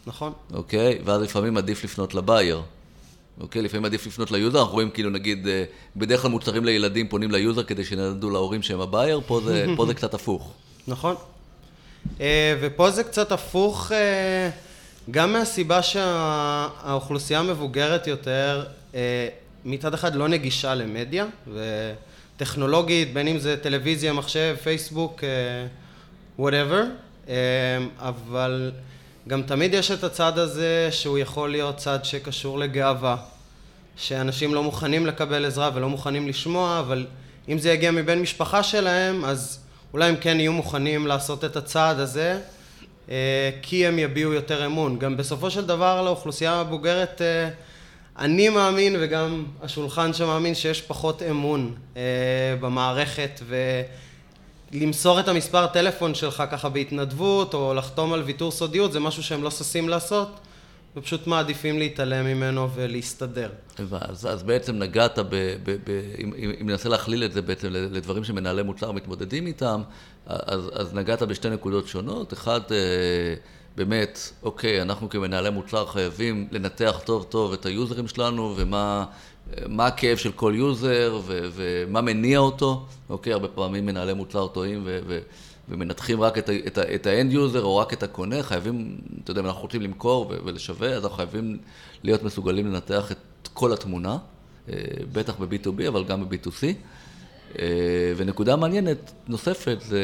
נכון. 0.06 0.32
אוקיי? 0.54 0.98
ואז 1.04 1.22
לפעמים 1.22 1.56
עדיף 1.56 1.84
לפנות 1.84 2.14
ל 2.14 2.21
buyer. 2.21 2.62
אוקיי? 3.40 3.62
לפעמים 3.62 3.84
עדיף 3.84 4.06
לפנות 4.06 4.30
ל 4.30 4.35
user, 4.35 4.60
אנחנו 4.60 4.74
רואים 4.74 4.90
כאילו 4.90 5.10
נגיד, 5.10 5.46
אה, 5.46 5.64
בדרך 5.96 6.22
כלל 6.22 6.30
מוצרים 6.30 6.64
לילדים 6.64 7.08
פונים 7.08 7.30
ל 7.30 7.37
user 7.37 7.62
כדי 7.62 7.84
שיגידו 7.84 8.30
להורים 8.30 8.62
שהם 8.62 8.80
ה 8.80 8.86
buyer, 8.86 9.20
פה 9.26 9.40
זה, 9.44 9.66
פה 9.76 9.86
זה 9.86 9.94
קצת 9.94 10.14
הפוך. 10.14 10.52
נכון. 10.88 11.14
אה, 12.20 12.56
ופה 12.60 12.90
זה 12.90 13.04
קצת 13.04 13.32
הפוך 13.32 13.92
אה, 13.92 14.50
גם 15.10 15.32
מהסיבה 15.32 15.82
שהאוכלוסייה 15.82 17.40
המבוגרת 17.40 18.06
יותר 18.06 18.64
מצד 19.64 19.94
אחד 19.94 20.14
לא 20.14 20.28
נגישה 20.28 20.74
למדיה, 20.74 21.26
וטכנולוגית, 22.36 23.12
בין 23.12 23.28
אם 23.28 23.38
זה 23.38 23.56
טלוויזיה, 23.56 24.12
מחשב, 24.12 24.56
פייסבוק, 24.62 25.20
whatever. 26.38 27.05
אמ, 27.28 27.34
אבל 27.98 28.72
גם 29.28 29.42
תמיד 29.42 29.74
יש 29.74 29.90
את 29.90 30.04
הצד 30.04 30.38
הזה 30.38 30.88
שהוא 30.90 31.18
יכול 31.18 31.50
להיות 31.50 31.76
צד 31.76 32.04
שקשור 32.04 32.58
לגאווה, 32.58 33.16
שאנשים 33.96 34.54
לא 34.54 34.62
מוכנים 34.62 35.06
לקבל 35.06 35.44
עזרה 35.44 35.70
ולא 35.74 35.88
מוכנים 35.88 36.28
לשמוע, 36.28 36.80
אבל 36.80 37.06
אם 37.48 37.58
זה 37.58 37.72
יגיע 37.72 37.90
מבן 37.90 38.18
משפחה 38.18 38.62
שלהם, 38.62 39.24
אז 39.24 39.58
אולי 39.92 40.08
הם 40.08 40.16
כן 40.16 40.40
יהיו 40.40 40.52
מוכנים 40.52 41.06
לעשות 41.06 41.44
את 41.44 41.56
הצעד 41.56 42.00
הזה, 42.00 42.40
אה, 43.10 43.50
כי 43.62 43.86
הם 43.86 43.98
יביעו 43.98 44.32
יותר 44.32 44.66
אמון. 44.66 44.98
גם 44.98 45.16
בסופו 45.16 45.50
של 45.50 45.66
דבר 45.66 46.02
לאוכלוסייה 46.02 46.52
הבוגרת, 46.52 47.22
אה, 47.22 47.48
אני 48.18 48.48
מאמין 48.48 48.96
וגם 49.00 49.44
השולחן 49.62 50.12
שמאמין 50.12 50.54
שיש 50.54 50.82
פחות 50.82 51.22
אמון 51.22 51.74
אה, 51.96 52.02
במערכת 52.60 53.40
ו... 53.46 53.56
למסור 54.72 55.20
את 55.20 55.28
המספר 55.28 55.66
טלפון 55.66 56.14
שלך 56.14 56.42
ככה 56.50 56.68
בהתנדבות, 56.68 57.54
או 57.54 57.74
לחתום 57.74 58.12
על 58.12 58.22
ויתור 58.22 58.50
סודיות, 58.50 58.92
זה 58.92 59.00
משהו 59.00 59.22
שהם 59.22 59.42
לא 59.42 59.50
ששים 59.50 59.88
לעשות, 59.88 60.40
ופשוט 60.96 61.26
מעדיפים 61.26 61.78
להתעלם 61.78 62.26
ממנו 62.26 62.68
ולהסתדר. 62.74 63.50
אז, 63.90 64.26
אז 64.26 64.42
בעצם 64.42 64.78
נגעת, 64.78 65.18
ב, 65.18 65.26
ב, 65.30 65.70
ב, 65.84 66.00
אם, 66.18 66.32
אם 66.60 66.70
ננסה 66.70 66.88
להכליל 66.88 67.24
את 67.24 67.32
זה 67.32 67.42
בעצם 67.42 67.68
לדברים 67.70 68.24
שמנהלי 68.24 68.62
מוצר 68.62 68.92
מתמודדים 68.92 69.46
איתם, 69.46 69.82
אז, 70.26 70.70
אז 70.72 70.94
נגעת 70.94 71.22
בשתי 71.22 71.50
נקודות 71.50 71.88
שונות. 71.88 72.32
אחד, 72.32 72.60
אה, 72.70 73.34
באמת, 73.76 74.18
אוקיי, 74.42 74.82
אנחנו 74.82 75.08
כמנהלי 75.08 75.50
מוצר 75.50 75.86
חייבים 75.86 76.48
לנתח 76.50 77.00
טוב 77.04 77.26
טוב 77.28 77.52
את 77.52 77.66
היוזרים 77.66 78.08
שלנו 78.08 78.54
ומה 78.56 79.04
מה 79.68 79.86
הכאב 79.86 80.16
של 80.16 80.32
כל 80.32 80.52
user 80.56 81.20
ו- 81.26 81.48
ומה 81.54 82.00
מניע 82.00 82.38
אותו, 82.38 82.86
אוקיי? 83.10 83.32
הרבה 83.32 83.48
פעמים 83.48 83.86
מנהלי 83.86 84.14
מוצר 84.14 84.46
טועים 84.46 84.82
ו- 84.84 84.98
ו- 85.06 85.18
ומנתחים 85.68 86.20
רק 86.20 86.38
את, 86.38 86.48
ה- 86.48 86.52
את, 86.66 86.78
ה- 86.78 86.94
את 86.94 87.06
ה 87.06 87.13
end 87.13 87.32
user 87.32 87.62
או 87.62 87.76
רק 87.76 87.92
את 87.92 88.02
הקונה, 88.02 88.42
חייבים, 88.42 88.96
אתה 89.22 89.30
יודע, 89.30 89.40
אם 89.40 89.46
אנחנו 89.46 89.62
רוצים 89.62 89.82
למכור 89.82 90.26
ו- 90.30 90.36
ולשווק, 90.44 90.88
אז 90.92 91.02
אנחנו 91.04 91.16
חייבים 91.16 91.58
להיות 92.02 92.22
מסוגלים 92.22 92.66
לנתח 92.66 93.12
את 93.12 93.48
כל 93.54 93.72
התמונה, 93.72 94.18
אה, 94.68 94.74
בטח 95.12 95.34
ב 95.40 95.50
B2B, 95.50 95.88
אבל 95.88 96.04
גם 96.04 96.28
ב 96.28 96.35
B2C. 96.35 96.64
אה, 97.58 97.64
ונקודה 98.16 98.56
מעניינת 98.56 99.12
נוספת 99.28 99.78
זה 99.80 100.00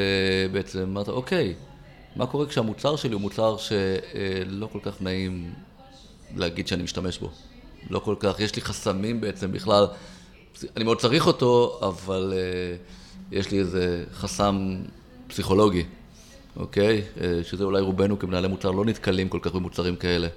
בעצם, 0.52 0.80
אמרת, 0.80 1.08
אוקיי, 1.08 1.54
מה 2.16 2.26
קורה 2.26 2.46
כשהמוצר 2.46 2.96
שלי 2.96 3.12
הוא 3.12 3.20
מוצר 3.20 3.56
שלא 3.56 4.66
כל 4.72 4.78
כך 4.82 5.02
נעים 5.02 5.52
להגיד 6.36 6.68
שאני 6.68 6.82
משתמש 6.82 7.18
בו? 7.18 7.30
לא 7.90 7.98
כל 7.98 8.14
כך, 8.20 8.40
יש 8.40 8.56
לי 8.56 8.62
חסמים 8.62 9.20
בעצם 9.20 9.52
בכלל, 9.52 9.86
אני 10.76 10.84
מאוד 10.84 11.00
צריך 11.00 11.26
אותו, 11.26 11.80
אבל 11.82 12.32
uh, 12.32 13.34
יש 13.34 13.50
לי 13.50 13.58
איזה 13.58 14.04
חסם 14.14 14.76
פסיכולוגי. 15.26 15.84
אוקיי? 16.56 17.02
אה, 17.20 17.40
שזה 17.44 17.64
אולי 17.64 17.80
רובנו 17.80 18.18
כמנהלי 18.18 18.48
מוצר 18.48 18.70
לא 18.70 18.84
נתקלים 18.84 19.28
כל 19.28 19.38
כך 19.42 19.52
במוצרים 19.52 19.96
כאלה. 19.96 20.28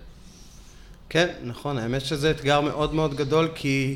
כן, 1.10 1.28
נכון, 1.44 1.78
האמת 1.78 2.06
שזה 2.06 2.32
אתגר 2.32 2.62
מאוד 2.62 2.94
מאוד 2.94 3.16
גדול, 3.16 3.50
כי, 3.56 3.96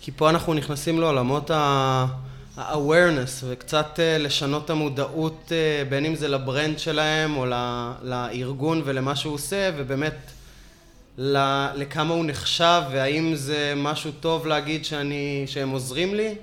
כי 0.00 0.12
פה 0.12 0.30
אנחנו 0.30 0.54
נכנסים 0.54 1.00
לעולמות 1.00 1.50
ה 1.50 1.68
awareness, 1.68 3.44
וקצת 3.44 4.00
אה, 4.00 4.18
לשנות 4.18 4.64
את 4.64 4.70
המודעות, 4.70 5.52
אה, 5.52 5.84
בין 5.88 6.04
אם 6.04 6.14
זה 6.14 6.28
ל 6.28 6.36
brand 6.36 6.78
שלהם, 6.78 7.36
או 7.36 7.46
לארגון 8.02 8.82
ולמה 8.84 9.16
שהוא 9.16 9.34
עושה, 9.34 9.70
ובאמת 9.76 10.14
לכמה 11.18 12.14
הוא 12.14 12.24
נחשב, 12.26 12.82
והאם 12.92 13.34
זה 13.34 13.72
משהו 13.76 14.10
טוב 14.20 14.46
להגיד 14.46 14.84
שאני, 14.84 15.44
שהם 15.46 15.70
עוזרים 15.70 16.14
לי, 16.14 16.34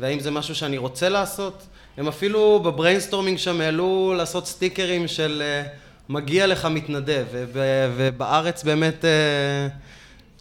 והאם 0.00 0.20
זה 0.20 0.30
משהו 0.30 0.54
שאני 0.54 0.78
רוצה 0.78 1.08
לעשות. 1.08 1.62
הם 1.96 2.08
אפילו 2.08 2.60
ב 2.64 2.69
brainstorming 2.69 3.38
שם 3.38 3.60
העלו 3.60 4.14
לעשות 4.16 4.46
סטיקרים 4.46 5.08
של 5.08 5.42
אה, 5.44 5.68
מגיע 6.08 6.46
לך 6.46 6.64
מתנדב, 6.64 7.24
ובארץ 7.96 8.64
באמת 8.64 9.04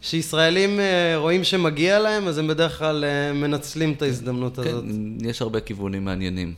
כשישראלים 0.01 0.79
אה, 0.79 1.13
רואים 1.17 1.43
שמגיע 1.43 1.99
להם, 1.99 2.27
אז 2.27 2.37
הם 2.37 2.47
בדרך 2.47 2.77
כלל 2.77 3.05
אה, 3.05 3.33
מנצלים 3.33 3.93
את 3.93 4.01
ההזדמנות 4.01 4.55
כן, 4.55 4.61
הזאת. 4.61 4.83
כן, 4.83 5.29
יש 5.29 5.41
הרבה 5.41 5.59
כיוונים 5.59 6.05
מעניינים. 6.05 6.53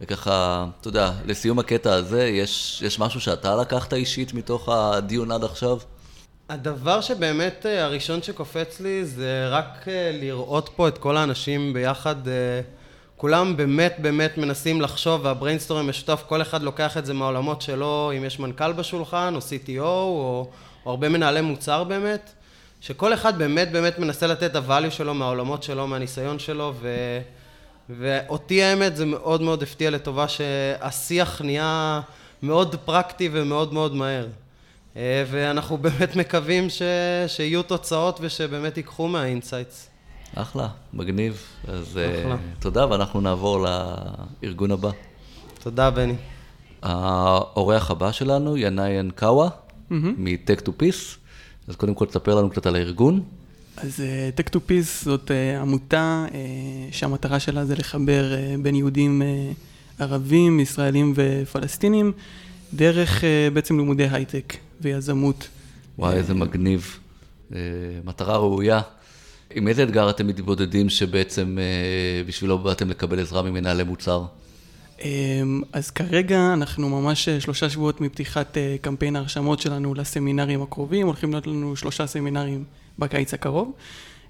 וככה, 0.00 0.66
אתה 0.80 0.88
יודע, 0.88 1.12
לסיום 1.26 1.58
הקטע 1.58 1.94
הזה, 1.94 2.26
יש, 2.26 2.82
יש 2.86 2.98
משהו 2.98 3.20
שאתה 3.20 3.56
לקחת 3.56 3.94
אישית 3.94 4.34
מתוך 4.34 4.68
הדיון 4.68 5.30
עד 5.30 5.44
עכשיו? 5.44 5.78
הדבר 6.48 7.00
שבאמת 7.00 7.66
אה, 7.66 7.84
הראשון 7.84 8.22
שקופץ 8.22 8.80
לי 8.80 9.04
זה 9.04 9.48
רק 9.48 9.84
לראות 10.12 10.70
פה 10.76 10.88
את 10.88 10.98
כל 10.98 11.16
האנשים 11.16 11.72
ביחד. 11.72 12.14
כולם 13.16 13.56
באמת 13.56 13.96
באמת 13.98 14.38
מנסים 14.38 14.80
לחשוב 14.80 15.24
והבריינסטורם 15.24 15.88
משותף, 15.88 16.24
כל 16.28 16.42
אחד 16.42 16.62
לוקח 16.62 16.96
את 16.96 17.06
זה 17.06 17.14
מהעולמות 17.14 17.62
שלו, 17.62 18.12
אם 18.16 18.24
יש 18.24 18.40
מנכ"ל 18.40 18.72
בשולחן 18.72 19.34
או 19.34 19.38
CTO 19.38 19.80
או, 19.80 20.48
או 20.86 20.90
הרבה 20.90 21.08
מנהלי 21.08 21.40
מוצר 21.40 21.84
באמת. 21.84 22.32
שכל 22.80 23.14
אחד 23.14 23.38
באמת 23.38 23.72
באמת 23.72 23.98
מנסה 23.98 24.26
לתת 24.26 24.56
את 24.56 24.56
ה 24.68 24.72
value 24.72 24.90
שלו 24.90 25.14
מהעולמות 25.14 25.62
שלו, 25.62 25.86
מהניסיון 25.86 26.38
שלו, 26.38 26.74
ו... 26.80 26.88
ואותי 27.90 28.62
האמת 28.62 28.96
זה 28.96 29.06
מאוד 29.06 29.42
מאוד 29.42 29.62
הפתיע 29.62 29.90
לטובה 29.90 30.28
שהשיח 30.28 31.42
נהיה 31.42 32.00
מאוד 32.42 32.76
פרקטי 32.84 33.28
ומאוד 33.32 33.72
מאוד 33.72 33.94
מהר. 33.94 34.26
אה, 34.98 35.24
ואנחנו 35.30 35.78
באמת 35.78 36.16
מקווים 36.16 36.70
ש... 36.70 36.82
שיהיו 37.26 37.62
תוצאות 37.62 38.18
ושבאמת 38.22 38.76
ייקחו 38.76 39.08
מה 39.08 39.23
insights. 39.23 39.88
אחלה, 40.34 40.68
מגניב. 40.94 41.42
אז 41.68 41.98
אה, 41.98 42.20
אחלה. 42.20 42.36
תודה, 42.60 42.90
ואנחנו 42.90 43.20
נעבור 43.20 43.66
לארגון 44.42 44.70
הבא. 44.70 44.90
תודה, 45.62 45.90
בני. 45.90 46.14
האורח 46.82 47.90
הבא 47.90 48.12
שלנו, 48.12 48.56
ינאי 48.56 49.00
אנקאווה, 49.00 49.48
mm-hmm. 49.48 49.94
מ-Tech 50.16 50.60
to 50.60 50.68
Peace. 50.68 51.16
אז 51.68 51.76
קודם 51.76 51.94
כל 51.94 52.06
תספר 52.06 52.34
לנו 52.34 52.50
קצת 52.50 52.66
על 52.66 52.76
הארגון. 52.76 53.22
אז 53.76 54.00
uh, 54.00 54.40
Tech 54.40 54.50
to 54.50 54.58
Peace 54.68 55.04
זאת 55.04 55.30
uh, 55.30 55.60
עמותה 55.62 56.26
uh, 56.28 56.32
שהמטרה 56.90 57.40
שלה 57.40 57.64
זה 57.64 57.74
לחבר 57.76 58.24
uh, 58.32 58.62
בין 58.62 58.74
יהודים 58.74 59.22
uh, 59.22 60.02
ערבים, 60.02 60.60
ישראלים 60.60 61.12
ופלסטינים, 61.16 62.12
דרך 62.74 63.20
uh, 63.20 63.24
בעצם 63.54 63.78
לימודי 63.78 64.08
הייטק 64.10 64.56
ויזמות. 64.80 65.48
וואי, 65.98 66.16
איזה 66.16 66.34
מגניב. 66.34 66.98
Uh, 67.50 67.54
מטרה 68.04 68.36
ראויה. 68.36 68.80
עם 69.54 69.68
איזה 69.68 69.82
אתגר 69.82 70.10
אתם 70.10 70.26
מתבודדים 70.26 70.88
שבעצם 70.88 71.58
uh, 71.58 72.28
בשבילו 72.28 72.58
באתם 72.58 72.90
לקבל 72.90 73.20
עזרה 73.20 73.42
ממנהלי 73.42 73.84
מוצר? 73.84 74.24
אמ, 75.04 75.62
אז 75.72 75.90
כרגע 75.90 76.52
אנחנו 76.52 76.88
ממש 76.88 77.28
אה, 77.28 77.40
שלושה 77.40 77.70
שבועות 77.70 78.00
מפתיחת 78.00 78.56
אה, 78.56 78.76
קמפיין 78.80 79.16
ההרשמות 79.16 79.60
שלנו 79.60 79.94
לסמינרים 79.94 80.62
הקרובים, 80.62 81.06
הולכים 81.06 81.30
להיות 81.30 81.46
לנו 81.46 81.76
שלושה 81.76 82.06
סמינרים 82.06 82.64
בקיץ 82.98 83.34
הקרוב, 83.34 83.72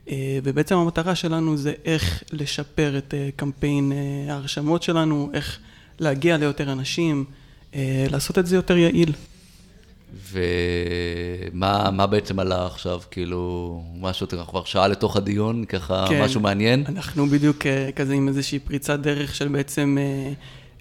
אה, 0.08 0.38
ובעצם 0.42 0.76
המטרה 0.76 1.14
שלנו 1.14 1.56
זה 1.56 1.72
איך 1.84 2.22
לשפר 2.32 2.98
את 2.98 3.14
קמפיין 3.36 3.92
ההרשמות 4.28 4.82
שלנו, 4.82 5.30
איך 5.34 5.58
להגיע 5.98 6.36
ליותר 6.36 6.72
אנשים, 6.72 7.24
לעשות 8.10 8.38
את 8.38 8.46
זה 8.46 8.56
יותר 8.56 8.76
יעיל. 8.76 9.12
ומה 10.32 12.06
בעצם 12.06 12.38
עלה 12.38 12.66
עכשיו, 12.66 13.00
כאילו, 13.10 13.82
משהו, 14.00 14.26
אנחנו 14.32 14.52
כבר 14.52 14.64
שעה 14.64 14.88
לתוך 14.88 15.16
הדיון, 15.16 15.64
ככה 15.64 16.06
כן, 16.08 16.22
משהו 16.22 16.40
מעניין? 16.40 16.84
אנחנו 16.88 17.26
בדיוק 17.26 17.66
כזה 17.96 18.14
עם 18.14 18.28
איזושהי 18.28 18.58
פריצת 18.58 18.98
דרך 18.98 19.34
של 19.34 19.48
בעצם 19.48 19.98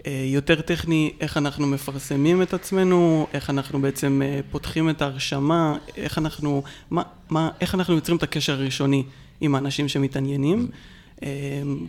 אה, 0.07 0.23
יותר 0.25 0.61
טכני, 0.61 1.13
איך 1.21 1.37
אנחנו 1.37 1.67
מפרסמים 1.67 2.41
את 2.41 2.53
עצמנו, 2.53 3.27
איך 3.33 3.49
אנחנו 3.49 3.81
בעצם 3.81 4.21
אה, 4.25 4.39
פותחים 4.51 4.89
את 4.89 5.01
ההרשמה, 5.01 5.77
איך 5.97 6.17
אנחנו, 6.17 6.63
מה, 6.91 7.03
מה, 7.29 7.49
איך 7.61 7.75
אנחנו 7.75 7.95
יוצרים 7.95 8.17
את 8.17 8.23
הקשר 8.23 8.53
הראשוני 8.53 9.03
עם 9.41 9.55
האנשים 9.55 9.87
שמתעניינים. 9.87 10.59
אה, 10.59 10.96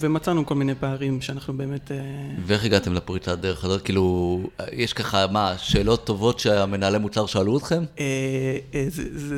ומצאנו 0.01 0.47
כל 0.47 0.55
מיני 0.55 0.75
פערים 0.75 1.21
שאנחנו 1.21 1.55
באמת... 1.55 1.91
ואיך 2.47 2.65
הגעתם 2.65 2.93
לפריצת 2.93 3.39
דרך 3.39 3.65
הזאת? 3.65 3.83
כאילו, 3.83 4.41
יש 4.73 4.93
ככה, 4.93 5.27
מה, 5.27 5.55
שאלות 5.59 6.05
טובות 6.05 6.39
שהמנהלי 6.39 6.99
מוצר 6.99 7.27
שאלו 7.27 7.59
אתכם? 7.59 7.85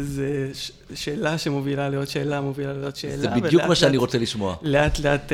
זו 0.03 0.22
שאלה 0.94 1.38
שמובילה 1.38 1.88
לעוד 1.88 2.09
שאלה, 2.09 2.40
מובילה 2.40 2.72
לעוד 2.72 2.96
שאלה. 2.96 3.16
זה 3.16 3.29
בדיוק 3.29 3.62
מה 3.62 3.74
שאני 3.74 3.96
רוצה 3.96 4.18
לשמוע. 4.18 4.57
לאט 4.62 4.98
לאט 4.98 5.33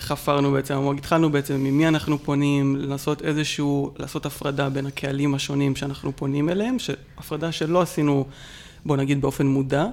חפרנו 0.00 0.52
בעצם, 0.52 0.96
התחלנו 0.98 1.32
בעצם 1.32 1.54
ממי 1.54 1.88
אנחנו 1.88 2.18
פונים, 2.18 2.76
לנסות 2.76 3.22
איזשהו, 3.22 3.94
לעשות 3.98 4.26
הפרדה 4.26 4.68
בין 4.68 4.86
הקהלים 4.86 5.34
השונים 5.34 5.76
שאנחנו 5.76 6.16
פונים 6.16 6.48
אליהם, 6.48 6.76
הפרדה 7.18 7.52
שלא 7.52 7.82
עשינו, 7.82 8.26
בוא 8.86 8.96
נגיד, 8.96 9.20
באופן 9.20 9.46
מודע. 9.46 9.86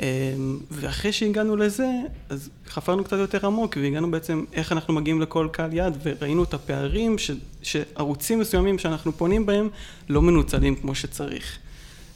אמ, 0.00 0.58
ואחרי 0.70 1.12
שהגענו 1.12 1.56
לזה, 1.56 1.88
אז 2.28 2.50
חפרנו 2.68 3.04
קצת 3.04 3.16
יותר 3.16 3.46
עמוק, 3.46 3.76
והגענו 3.80 4.10
בעצם 4.10 4.44
איך 4.52 4.72
אנחנו 4.72 4.94
מגיעים 4.94 5.20
לכל 5.20 5.48
קהל 5.52 5.72
יעד, 5.72 5.98
וראינו 6.02 6.44
את 6.44 6.54
הפערים 6.54 7.18
ש, 7.18 7.30
שערוצים 7.62 8.38
מסוימים 8.38 8.78
שאנחנו 8.78 9.12
פונים 9.12 9.46
בהם 9.46 9.68
לא 10.08 10.22
מנוצלים 10.22 10.76
כמו 10.76 10.94
שצריך. 10.94 11.58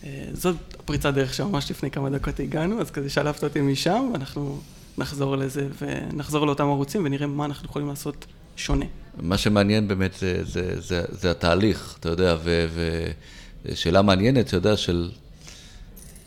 אה, 0.04 0.24
זאת 0.32 0.56
הפריצת 0.78 1.14
דרך 1.14 1.34
שממש 1.34 1.70
לפני 1.70 1.90
כמה 1.90 2.10
דקות 2.10 2.40
הגענו, 2.40 2.80
אז 2.80 2.90
כזה 2.90 3.10
שלפת 3.10 3.44
אותי 3.44 3.60
משם, 3.60 4.10
ואנחנו 4.12 4.60
נחזור 4.98 5.36
לזה 5.36 5.68
ונחזור 5.80 6.46
לאותם 6.46 6.64
ערוצים 6.64 7.04
ונראה 7.04 7.26
מה 7.26 7.44
אנחנו 7.44 7.68
יכולים 7.68 7.88
לעשות 7.88 8.26
שונה. 8.56 8.84
מה 9.20 9.38
שמעניין 9.38 9.88
באמת 9.88 10.14
זה, 10.14 10.44
זה, 10.44 10.80
זה, 10.80 11.02
זה 11.08 11.30
התהליך, 11.30 11.96
אתה 12.00 12.08
יודע, 12.08 12.36
ושאלה 13.64 14.02
מעניינת, 14.02 14.46
אתה 14.46 14.56
יודע, 14.56 14.76
של 14.76 15.10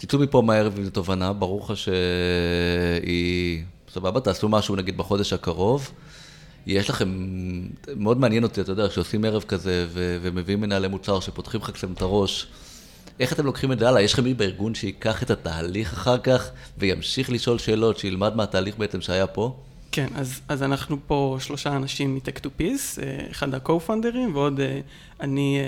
תצאו 0.06 0.20
מפה 0.20 0.42
מהר 0.42 0.70
עם 0.78 0.90
תובנה, 0.90 1.34
ברור 1.34 1.62
לך 1.62 1.78
שהיא... 1.78 3.64
סבבה, 3.94 4.20
תעשו 4.20 4.50
משהו 4.50 4.76
נגיד 4.76 4.98
בחודש 4.98 5.34
הקרוב. 5.34 5.92
יש 6.68 6.90
לכם, 6.90 7.10
מאוד 7.96 8.18
מעניין 8.18 8.44
אותי, 8.44 8.62
אתה 8.62 8.72
יודע, 8.72 8.90
כשעושים 8.90 9.26
ערב 9.26 9.44
כזה 9.48 9.86
ו- 9.90 10.18
ומביאים 10.22 10.62
מנהלי 10.62 10.88
מוצר 10.88 11.20
שפותחים 11.20 11.62
לך 11.62 11.70
קצת 11.70 11.88
את 11.94 12.02
הראש, 12.02 12.48
איך 13.20 13.34
אתם 13.34 13.46
לוקחים 13.46 13.72
את 13.72 13.80
זה 13.80 13.90
הלאה? 13.90 14.02
יש 14.02 14.14
לכם 14.14 14.24
מי 14.24 14.34
בארגון 14.34 14.76
שייקח 14.76 15.24
את 15.24 15.32
התהליך 15.32 15.94
אחר 15.94 16.18
כך 16.18 16.50
וימשיך 16.78 17.30
לשאול 17.30 17.58
שאלות, 17.58 17.98
שילמד 17.98 18.36
מהתהליך 18.36 18.78
בעצם 18.78 19.02
שהיה 19.02 19.28
פה? 19.28 19.56
כן, 19.96 20.08
אז, 20.16 20.42
אז 20.48 20.64
אנחנו 20.64 20.98
פה 21.08 21.38
שלושה 21.40 21.76
אנשים 21.76 22.16
מ-Tech 22.16 22.40
to 22.40 22.48
Peace, 22.60 23.02
אה, 23.04 23.26
אחד 23.32 23.54
ה-co-founders 23.54 24.34
ועוד 24.34 24.60
אה, 24.60 24.80
אני 25.20 25.60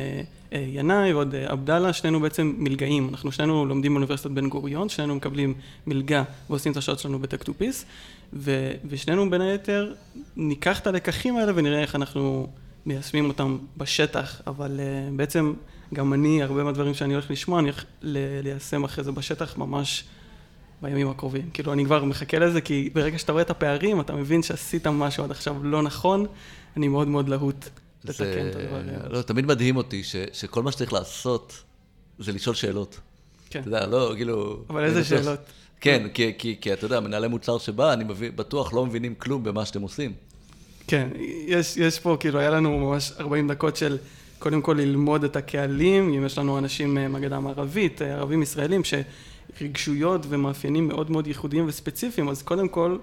אה, 0.54 0.66
ינאי 0.68 1.14
ועוד 1.14 1.36
עבדאללה, 1.36 1.94
שנינו 1.94 2.20
בעצם 2.20 2.54
מלגאים, 2.58 3.10
אנחנו 3.10 3.32
שנינו 3.32 3.66
לומדים 3.66 3.94
באוניברסיטת 3.94 4.32
בן 4.32 4.50
גוריון, 4.50 4.90
שנינו 4.90 5.16
מקבלים 5.16 5.54
מלגה 5.88 6.24
ועושים 6.50 6.72
את 6.72 6.78
השעות 6.78 7.00
שלנו 7.00 7.20
ב-Tech 7.20 7.44
to 7.44 7.50
Peace, 7.62 7.86
ו, 8.34 8.72
ושנינו 8.90 9.30
בין 9.30 9.42
היתר 9.42 9.94
ניקח 10.36 10.80
את 10.80 10.88
הלקחים 10.88 11.38
האלה 11.38 11.52
ונראה 11.56 11.82
איך 11.82 11.96
אנחנו 11.96 12.48
מיישמים 12.86 13.28
אותם 13.28 13.58
בשטח, 13.78 14.42
אבל 14.48 14.80
בעצם 15.16 15.54
גם 15.94 16.14
אני, 16.14 16.44
הרבה 16.44 16.64
מהדברים 16.64 16.94
שאני 16.94 17.14
הולך 17.14 17.32
לשמוע, 17.32 17.60
אני 17.60 17.70
הולך 17.70 17.86
ליישם 18.44 18.84
אחרי 18.84 19.04
זה 19.04 19.12
בשטח 19.12 19.58
ממש 19.58 20.04
בימים 20.82 21.10
הקרובים. 21.10 21.50
כאילו, 21.54 21.74
אני 21.74 21.86
כבר 21.86 22.04
מחכה 22.04 22.40
לזה, 22.40 22.62
כי 22.62 22.90
ברגע 22.94 23.18
שאתה 23.18 23.32
רואה 23.32 23.44
את 23.44 23.50
הפערים, 23.50 24.02
אתה 24.02 24.14
מבין 24.14 24.44
שעשית 24.44 24.88
משהו 24.88 25.24
עד 25.24 25.32
עכשיו 25.32 25.64
לא 25.64 25.82
נכון, 25.82 26.26
אני 26.78 26.88
מאוד 26.88 27.08
מאוד 27.08 27.30
להוט 27.30 27.66
לתקן 28.06 28.50
את 28.50 28.56
הדברים. 28.56 28.86
לא, 29.10 29.22
תמיד 29.22 29.46
מדהים 29.46 29.78
אותי 29.78 30.04
ש, 30.04 30.16
שכל 30.34 30.64
מה 30.64 30.72
שצריך 30.72 30.94
לעשות 30.94 31.64
זה 32.20 32.32
לשאול 32.32 32.56
שאלות. 32.56 33.00
כן. 33.50 33.60
אתה 33.60 33.68
יודע, 33.68 33.88
לא, 33.88 34.14
כאילו... 34.16 34.64
אבל 34.70 34.84
איזה 34.84 35.02
בטוח, 35.02 35.24
שאלות? 35.24 35.40
כן, 35.82 36.08
כי, 36.14 36.34
כי, 36.38 36.56
כי 36.62 36.74
אתה 36.74 36.86
יודע, 36.86 37.00
מנהלי 37.00 37.28
מוצר 37.28 37.58
שבא, 37.58 37.94
אני 37.94 38.04
מבין, 38.04 38.32
בטוח 38.36 38.74
לא 38.74 38.86
מבינים 38.86 39.16
כלום 39.16 39.44
במה 39.44 39.66
שאתם 39.66 39.82
עושים. 39.82 40.14
כן, 40.88 41.10
יש, 41.48 41.78
יש 41.78 42.00
פה, 42.00 42.18
כאילו, 42.20 42.40
היה 42.40 42.50
לנו 42.50 42.80
ממש 42.80 43.12
40 43.20 43.52
דקות 43.52 43.76
של 43.76 43.98
קודם 44.40 44.62
כל 44.62 44.74
ללמוד 44.74 45.24
את 45.24 45.36
הקהלים, 45.36 46.14
אם 46.14 46.26
יש 46.26 46.38
לנו 46.38 46.58
אנשים 46.58 46.98
אה, 46.98 47.08
מהגדה 47.08 47.38
המערבית, 47.38 48.02
אה, 48.02 48.14
ערבים 48.14 48.42
ישראלים, 48.42 48.84
ש... 48.84 48.94
רגשויות 49.62 50.26
ומאפיינים 50.30 50.88
מאוד 50.88 51.12
מאוד 51.12 51.28
ייחודיים 51.28 51.66
וספציפיים, 51.68 52.30
אז 52.30 52.42
קודם 52.42 52.68
כל 52.68 52.98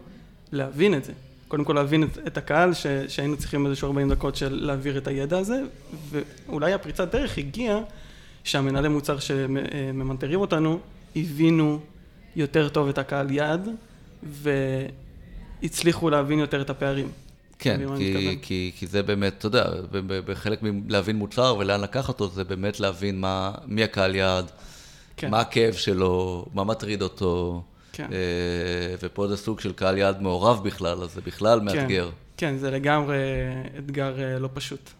להבין 0.52 0.94
את 0.94 1.04
זה. 1.04 1.12
קודם 1.48 1.64
כל 1.64 1.72
להבין 1.72 2.02
את, 2.02 2.18
את 2.26 2.36
הקהל, 2.36 2.74
ש, 2.74 2.86
שהיינו 3.08 3.36
צריכים 3.36 3.66
איזשהו 3.66 3.88
40 3.88 4.10
דקות 4.10 4.36
של 4.36 4.64
להעביר 4.64 4.98
את 4.98 5.06
הידע 5.06 5.38
הזה, 5.38 5.62
ואולי 6.10 6.72
הפריצת 6.72 7.12
דרך 7.12 7.38
הגיעה 7.38 7.78
שהמנהלי 8.44 8.88
מוצר 8.88 9.18
שממנטרים 9.18 10.40
אותנו, 10.40 10.78
הבינו 11.16 11.80
יותר 12.36 12.68
טוב 12.68 12.88
את 12.88 12.98
הקהל 12.98 13.30
יעד, 13.30 13.68
והצליחו 15.62 16.10
להבין 16.10 16.38
יותר 16.38 16.60
את 16.60 16.70
הפערים. 16.70 17.08
כן, 17.58 17.80
כי, 17.96 18.38
כי, 18.42 18.72
כי 18.76 18.86
זה 18.86 19.02
באמת, 19.02 19.34
אתה 19.38 19.46
יודע, 19.46 19.66
בחלק 20.06 20.58
מלהבין 20.62 21.16
מוצר 21.16 21.56
ולאן 21.58 21.80
לקחת 21.80 22.08
אותו, 22.08 22.34
זה 22.34 22.44
באמת 22.44 22.80
להבין 22.80 23.20
מה, 23.20 23.52
מי 23.66 23.84
הקהל 23.84 24.14
יעד, 24.14 24.50
כן. 25.16 25.31
מה 25.31 25.40
הכאב 25.40 25.75
שלו, 25.75 26.46
מה 26.55 26.64
מטריד 26.64 27.03
אותו. 27.03 27.62
כן. 27.92 28.09
אה, 28.12 28.94
ופה 29.03 29.29
זה 29.29 29.37
סוג 29.37 29.61
של 29.61 29.72
קהל 29.72 29.98
יעד 29.98 30.22
מעורב 30.22 30.64
בכלל, 30.64 31.03
אז 31.03 31.12
זה 31.14 31.20
בכלל 31.20 31.59
כן, 31.59 31.64
מאתגר. 31.64 32.11
כן, 32.37 32.57
זה 32.57 32.70
לגמרי 32.70 33.16
אתגר 33.79 34.20
אה, 34.20 34.38
לא 34.38 34.48
פשוט 34.55 34.90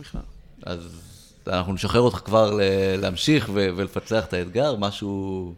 בכלל. 0.00 0.20
אז 0.62 0.80
אנחנו 1.46 1.72
נשחרר 1.72 2.00
אותך 2.00 2.16
כבר 2.16 2.58
להמשיך 2.98 3.50
ולפצח 3.54 4.24
את 4.24 4.32
האתגר, 4.32 4.76
משהו... 4.76 5.54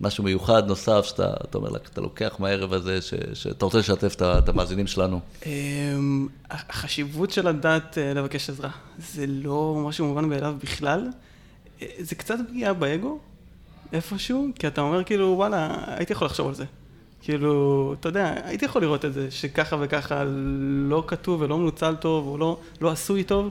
משהו 0.00 0.24
מיוחד 0.24 0.66
נוסף 0.66 1.04
שאתה 1.04 1.34
אומר, 1.54 1.76
אתה 1.76 2.00
לוקח 2.00 2.36
מהערב 2.38 2.72
הזה, 2.72 3.02
ש, 3.02 3.14
שאתה 3.34 3.64
רוצה 3.64 3.78
לשתף 3.78 4.16
את 4.20 4.48
המאזינים 4.48 4.86
שלנו? 4.86 5.20
אמ, 5.46 6.28
החשיבות 6.50 7.30
של 7.30 7.46
הדת 7.46 7.98
אה, 7.98 8.14
לבקש 8.14 8.50
עזרה, 8.50 8.70
זה 8.98 9.24
לא 9.26 9.84
משהו 9.88 10.06
מובן 10.06 10.24
מאליו 10.24 10.56
בכלל. 10.62 11.08
זה 11.98 12.14
קצת 12.14 12.36
פגיעה 12.48 12.72
באגו, 12.72 13.18
איפשהו, 13.92 14.48
כי 14.58 14.66
אתה 14.66 14.80
אומר 14.80 15.04
כאילו, 15.04 15.26
וואלה, 15.26 15.76
הייתי 15.86 16.12
יכול 16.12 16.26
לחשוב 16.26 16.48
על 16.48 16.54
זה. 16.54 16.64
כאילו, 17.22 17.94
אתה 18.00 18.08
יודע, 18.08 18.34
הייתי 18.44 18.64
יכול 18.64 18.82
לראות 18.82 19.04
את 19.04 19.14
זה, 19.14 19.30
שככה 19.30 19.76
וככה 19.80 20.24
לא 20.88 21.04
כתוב 21.06 21.40
ולא 21.40 21.58
מנוצל 21.58 21.94
טוב, 21.96 22.26
או 22.26 22.38
לא, 22.38 22.58
לא 22.80 22.90
עשוי 22.90 23.24
טוב. 23.24 23.50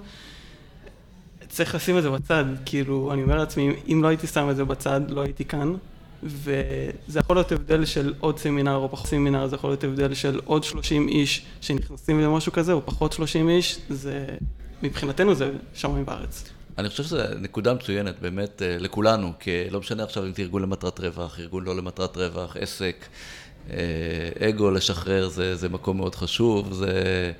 צריך 1.49 1.75
לשים 1.75 1.97
את 1.97 2.03
זה 2.03 2.09
בצד, 2.09 2.45
כאילו, 2.65 3.13
אני 3.13 3.23
אומר 3.23 3.37
לעצמי, 3.37 3.73
אם 3.87 3.99
לא 4.03 4.07
הייתי 4.07 4.27
שם 4.27 4.49
את 4.49 4.55
זה 4.55 4.65
בצד, 4.65 5.01
לא 5.09 5.21
הייתי 5.21 5.45
כאן. 5.45 5.75
וזה 6.23 7.19
יכול 7.19 7.35
להיות 7.35 7.51
הבדל 7.51 7.85
של 7.85 8.13
עוד 8.19 8.39
סמינר 8.39 8.75
או 8.75 8.89
פחות 8.91 9.07
סמינר, 9.07 9.47
זה 9.47 9.55
יכול 9.55 9.69
להיות 9.69 9.83
הבדל 9.83 10.13
של 10.13 10.41
עוד 10.45 10.63
30 10.63 11.07
איש 11.07 11.45
שנכנסים 11.61 12.19
למשהו 12.19 12.51
כזה, 12.51 12.73
או 12.73 12.85
פחות 12.85 13.13
30 13.13 13.49
איש, 13.49 13.79
זה, 13.89 14.25
מבחינתנו 14.83 15.35
זה 15.35 15.51
שמיים 15.73 16.05
בארץ. 16.05 16.54
אני 16.77 16.89
חושב 16.89 17.03
שזו 17.03 17.17
נקודה 17.41 17.73
מצוינת 17.73 18.15
באמת 18.21 18.61
אה, 18.61 18.77
לכולנו, 18.79 19.31
כי 19.39 19.69
לא 19.69 19.79
משנה 19.79 20.03
עכשיו 20.03 20.25
אם 20.25 20.33
זה 20.33 20.41
ארגון 20.41 20.61
למטרת 20.61 20.99
רווח, 20.99 21.39
ארגון 21.39 21.63
לא 21.63 21.75
למטרת 21.75 22.17
רווח, 22.17 22.57
עסק, 22.59 23.05
אה, 23.69 24.49
אגו 24.49 24.71
לשחרר 24.71 25.27
זה, 25.27 25.55
זה 25.55 25.69
מקום 25.69 25.97
מאוד 25.97 26.15
חשוב, 26.15 26.73
זה... 26.73 27.31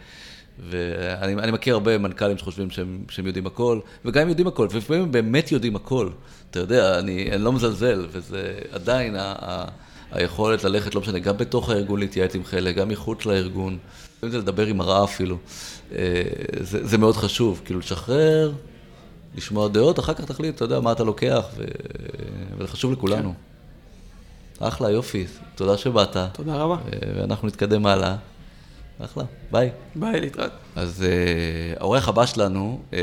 ואני 0.69 1.52
מכיר 1.52 1.74
הרבה 1.74 1.98
מנכ"לים 1.98 2.38
שחושבים 2.38 2.69
שהם, 2.69 3.04
שהם 3.10 3.28
יודעים 3.28 3.48
הכל, 3.48 3.80
וגם 4.06 4.21
הם 4.21 4.30
יודעים 4.30 4.48
הכל, 4.48 4.67
ולפעמים 4.71 5.04
הם 5.04 5.12
באמת 5.12 5.52
יודעים 5.52 5.76
הכל. 5.76 6.10
אתה 6.52 6.60
יודע, 6.60 7.00
אני, 7.00 7.32
אני 7.32 7.43
לא 7.43 7.54
מזלזל, 7.54 8.08
וזה 8.12 8.60
עדיין 8.71 9.15
ה, 9.15 9.36
ה, 9.39 9.65
היכולת 10.12 10.63
ללכת, 10.63 10.95
לא 10.95 11.02
משנה, 11.02 11.19
גם 11.19 11.38
בתוך 11.38 11.69
הארגון 11.69 12.00
להתייעץ 12.00 12.36
עם 12.36 12.43
חלק, 12.43 12.76
גם 12.76 12.89
מחוץ 12.89 13.26
לארגון, 13.26 13.78
לפעמים 14.17 14.32
זה 14.32 14.38
לדבר 14.38 14.65
עם 14.65 14.82
הרעה 14.82 15.04
אפילו. 15.04 15.38
אה, 15.91 16.24
זה, 16.60 16.88
זה 16.88 16.98
מאוד 16.98 17.15
חשוב, 17.15 17.62
כאילו 17.65 17.80
לשחרר, 17.80 18.52
לשמוע 19.36 19.67
דעות, 19.67 20.00
אחר 20.00 20.13
כך 20.13 20.26
תחליט, 20.26 20.56
אתה 20.56 20.65
יודע, 20.65 20.80
מה 20.80 20.91
אתה 20.91 21.04
לוקח, 21.04 21.45
ו... 21.58 21.63
וזה 22.58 22.67
חשוב 22.67 22.91
לכולנו. 22.91 23.34
כן. 24.60 24.65
אחלה, 24.65 24.91
יופי, 24.91 25.26
תודה 25.56 25.78
שבאת. 25.78 26.17
תודה 26.34 26.56
רבה. 26.56 26.78
ואנחנו 27.15 27.48
נתקדם 27.48 27.86
הלאה. 27.86 28.15
אחלה, 29.00 29.24
ביי. 29.52 29.69
ביי, 29.95 30.21
להתראות. 30.21 30.52
אז 30.76 31.04
uh, 31.04 31.80
העורך 31.80 32.08
הבא 32.08 32.26
שלנו, 32.26 32.80
uh, 32.91 32.95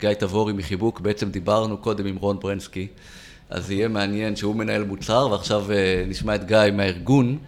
גיא 0.00 0.12
תבורי 0.12 0.52
מחיבוק, 0.52 1.00
בעצם 1.00 1.30
דיברנו 1.30 1.76
קודם 1.78 2.06
עם 2.06 2.16
רון 2.16 2.40
ברנסקי, 2.40 2.86
אז 3.50 3.70
יהיה 3.70 3.88
מעניין 3.88 4.36
שהוא 4.36 4.56
מנהל 4.56 4.84
מוצר, 4.84 5.28
ועכשיו 5.30 5.66
uh, 5.68 6.08
נשמע 6.08 6.34
את 6.34 6.44
גיא 6.44 6.58
מהארגון, 6.72 7.38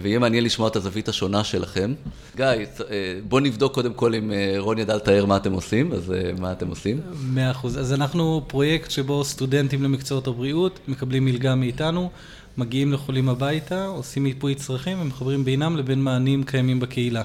ויהיה 0.00 0.18
מעניין 0.18 0.44
לשמוע 0.44 0.68
את 0.68 0.76
הזווית 0.76 1.08
השונה 1.08 1.44
שלכם. 1.44 1.94
גיא, 2.36 2.46
uh, 2.78 2.82
בוא 3.28 3.40
נבדוק 3.40 3.74
קודם 3.74 3.94
כל 3.94 4.14
אם 4.14 4.30
uh, 4.30 4.60
רון 4.60 4.78
ידע 4.78 4.96
לתאר 4.96 5.26
מה 5.26 5.36
אתם 5.36 5.52
עושים, 5.52 5.92
אז 5.92 6.10
uh, 6.10 6.40
מה 6.40 6.52
אתם 6.52 6.68
עושים? 6.68 7.00
מאה 7.14 7.50
אחוז. 7.50 7.78
אז 7.78 7.92
אנחנו 7.92 8.42
פרויקט 8.46 8.90
שבו 8.90 9.24
סטודנטים 9.24 9.82
למקצועות 9.82 10.26
הבריאות 10.26 10.80
מקבלים 10.88 11.24
מלגה 11.24 11.54
מאיתנו. 11.54 12.10
מגיעים 12.58 12.92
לחולים 12.92 13.28
הביתה, 13.28 13.86
עושים 13.86 14.24
מיפוי 14.24 14.54
צרכים 14.54 15.00
ומחברים 15.00 15.44
בינם 15.44 15.76
לבין 15.76 16.02
מענים 16.02 16.44
קיימים 16.44 16.80
בקהילה. 16.80 17.22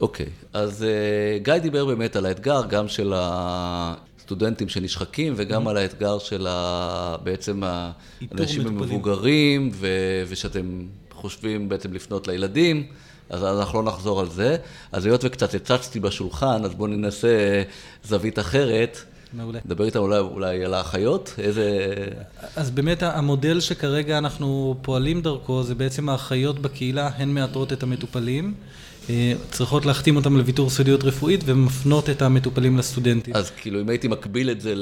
אוקיי, 0.00 0.26
okay, 0.26 0.46
אז 0.52 0.82
uh, 0.82 1.44
גיא 1.44 1.58
דיבר 1.58 1.84
באמת 1.84 2.16
על 2.16 2.26
האתגר, 2.26 2.62
גם 2.68 2.88
של 2.88 3.12
הסטודנטים 3.16 4.68
שנשחקים 4.68 5.32
וגם 5.36 5.66
mm-hmm. 5.66 5.70
על 5.70 5.76
האתגר 5.76 6.18
של 6.18 6.46
ה... 6.50 7.16
בעצם 7.24 7.62
האנשים 7.64 8.66
המבוגרים, 8.66 9.70
ו... 9.72 9.86
ושאתם 10.28 10.82
חושבים 11.22 11.68
בעצם 11.68 11.92
לפנות 11.92 12.28
לילדים. 12.28 12.86
אז 13.30 13.44
אנחנו 13.44 13.82
לא 13.82 13.92
נחזור 13.92 14.20
על 14.20 14.28
זה. 14.28 14.56
אז 14.92 15.06
היות 15.06 15.24
וקצת 15.24 15.54
הצצתי 15.54 16.00
בשולחן, 16.00 16.64
אז 16.64 16.74
בואו 16.74 16.88
ננסה 16.88 17.62
זווית 18.04 18.38
אחרת. 18.38 18.98
מעולה. 19.32 19.58
נדבר 19.64 19.84
איתם 19.84 19.98
אולי, 19.98 20.18
אולי 20.18 20.64
על 20.64 20.74
האחיות, 20.74 21.34
איזה... 21.38 21.94
אז 22.56 22.70
באמת 22.70 23.02
המודל 23.02 23.60
שכרגע 23.60 24.18
אנחנו 24.18 24.76
פועלים 24.82 25.22
דרכו, 25.22 25.62
זה 25.62 25.74
בעצם 25.74 26.08
האחיות 26.08 26.58
בקהילה, 26.58 27.10
הן 27.16 27.28
מאתרות 27.28 27.72
את 27.72 27.82
המטופלים. 27.82 28.54
אה, 29.10 29.32
צריכות 29.50 29.86
להחתים 29.86 30.16
אותם 30.16 30.36
לוויתור 30.36 30.70
סודיות 30.70 31.04
רפואית 31.04 31.40
ומפנות 31.44 32.10
את 32.10 32.22
המטופלים 32.22 32.78
לסטודנטים. 32.78 33.34
אז 33.36 33.50
כאילו 33.50 33.80
אם 33.80 33.88
הייתי 33.88 34.08
מקביל 34.08 34.50
את 34.50 34.60
זה 34.60 34.72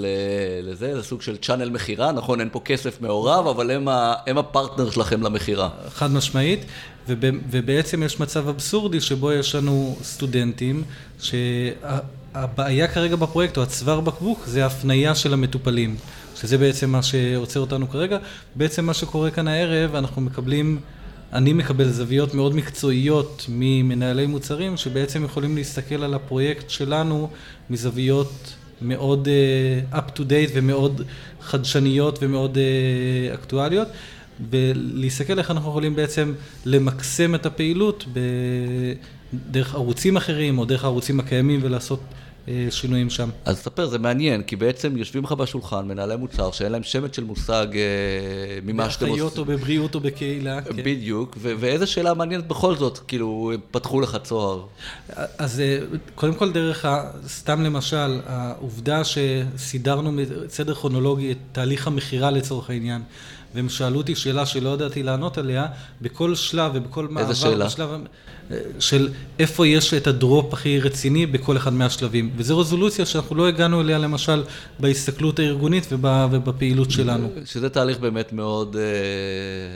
לזה, 0.63 0.97
זה 0.97 1.03
סוג 1.03 1.23
של 1.23 1.37
צ'אנל 1.37 1.71
מכירה, 1.71 2.13
נכון? 2.13 2.41
אין 2.41 2.49
פה 2.53 2.61
כסף 2.65 3.01
מעורב, 3.01 3.47
אבל 3.47 3.71
הם, 3.71 3.89
ה, 3.89 4.15
הם 4.27 4.39
הפרטנר 4.39 4.91
שלכם 4.91 5.23
למכירה. 5.23 5.69
חד 5.89 6.11
משמעית, 6.11 6.65
ובעצם 7.51 8.03
יש 8.03 8.21
מצב 8.21 8.49
אבסורדי 8.49 9.01
שבו 9.01 9.33
יש 9.33 9.55
לנו 9.55 9.97
סטודנטים, 10.03 10.83
הבעיה 12.35 12.89
כרגע 12.89 13.17
בפרויקט, 13.17 13.57
או 13.57 13.63
הצוואר 13.63 14.01
בקבוק, 14.01 14.45
זה 14.47 14.63
ההפנייה 14.63 15.15
של 15.15 15.33
המטופלים, 15.33 15.97
שזה 16.37 16.59
בעצם 16.59 16.91
מה 16.91 17.03
שעוצר 17.03 17.61
אותנו 17.61 17.91
כרגע. 17.91 18.19
בעצם 18.55 18.85
מה 18.85 18.95
שקורה 18.95 19.31
כאן 19.31 19.49
הערב, 19.49 19.95
אנחנו 19.95 20.23
מקבלים, 20.23 20.81
אני 21.33 21.53
מקבל 21.53 21.89
זוויות 21.89 22.35
מאוד 22.35 22.55
מקצועיות 22.55 23.47
ממנהלי 23.49 24.27
מוצרים, 24.27 24.77
שבעצם 24.77 25.25
יכולים 25.25 25.57
להסתכל 25.57 26.05
על 26.05 26.15
הפרויקט 26.15 26.71
שלנו 26.71 27.31
מזוויות 27.71 28.55
מאוד 28.83 29.29
uh, 29.93 29.95
up 29.97 30.17
to 30.17 30.21
date 30.21 30.51
ומאוד 30.55 31.03
חדשניות 31.41 32.19
ומאוד 32.23 32.57
uh, 32.57 33.35
אקטואליות. 33.35 33.89
ולהסתכל 34.51 35.39
איך 35.39 35.51
אנחנו 35.51 35.71
יכולים 35.71 35.97
בעצם 35.97 36.35
למקסם 36.65 37.35
את 37.35 37.47
הפעילות 37.47 38.05
דרך 39.51 39.75
ערוצים 39.75 40.17
אחרים 40.17 40.59
או 40.59 40.65
דרך 40.65 40.85
הערוצים 40.85 41.21
הקיימים 41.21 41.61
ולעשות 41.63 42.01
שינויים 42.71 43.11
שם. 43.11 43.31
אז 43.45 43.61
תספר, 43.61 43.87
זה 43.87 43.99
מעניין, 43.99 44.43
כי 44.43 44.57
בעצם 44.57 44.97
יושבים 44.97 45.25
לך 45.25 45.33
בשולחן 45.33 45.89
מנהלי 45.89 46.17
מוצר 46.17 46.51
שאין 46.51 46.73
להם 46.73 46.83
שמץ 46.83 47.17
של 47.17 47.25
מושג 47.25 47.67
אה, 47.75 48.59
ממה 48.63 48.91
שאתם 48.91 49.07
עושים. 49.07 49.25
באחיות 49.25 49.39
או 49.39 49.45
בבריאות 49.45 49.95
או 49.95 50.01
בקהילה. 50.01 50.63
כן. 50.63 50.77
בדיוק, 50.77 51.37
ואיזה 51.41 51.87
שאלה 51.87 52.15
מעניינת 52.15 52.47
בכל 52.49 52.77
זאת, 52.77 52.99
כאילו, 52.99 53.53
פתחו 53.71 54.01
לך 54.01 54.17
צוהר. 54.23 54.65
אז 55.39 55.61
אה, 55.61 55.79
קודם 56.15 56.35
כל 56.35 56.53
דרך, 56.53 56.87
סתם 57.27 57.63
למשל, 57.63 58.21
העובדה 58.27 59.03
שסידרנו 59.05 60.21
סדר 60.49 60.75
כרונולוגי 60.75 61.33
את 61.33 61.37
תהליך 61.53 61.87
המכירה 61.87 62.31
לצורך 62.31 62.71
העניין. 62.71 63.03
והם 63.55 63.69
שאלו 63.69 63.97
אותי 63.97 64.15
שאלה 64.15 64.47
שלא 64.47 64.69
ידעתי 64.69 65.03
לענות 65.03 65.39
עליה, 65.39 65.67
בכל 66.03 66.35
שלב 66.35 66.73
ובכל 66.75 67.09
מעבר, 67.09 67.29
איזה 67.29 67.41
שאלה? 67.41 67.67
בשלב, 67.67 67.91
של 68.79 69.09
איפה 69.39 69.67
יש 69.67 69.95
את 69.95 70.07
הדרופ 70.07 70.53
הכי 70.55 70.81
רציני 70.81 71.27
בכל 71.27 71.57
אחד 71.57 71.73
מהשלבים. 71.73 72.31
וזו 72.37 72.59
רזולוציה 72.59 73.07
שאנחנו 73.07 73.37
לא 73.37 73.49
הגענו 73.49 73.81
אליה 73.81 73.99
למשל 73.99 74.43
בהסתכלות 74.79 75.39
הארגונית 75.39 75.87
ובפעילות 75.91 76.91
שלנו. 76.91 77.31
שזה 77.45 77.69
תהליך 77.69 77.99
באמת 77.99 78.33
מאוד, 78.33 78.77
אה, 78.77 78.83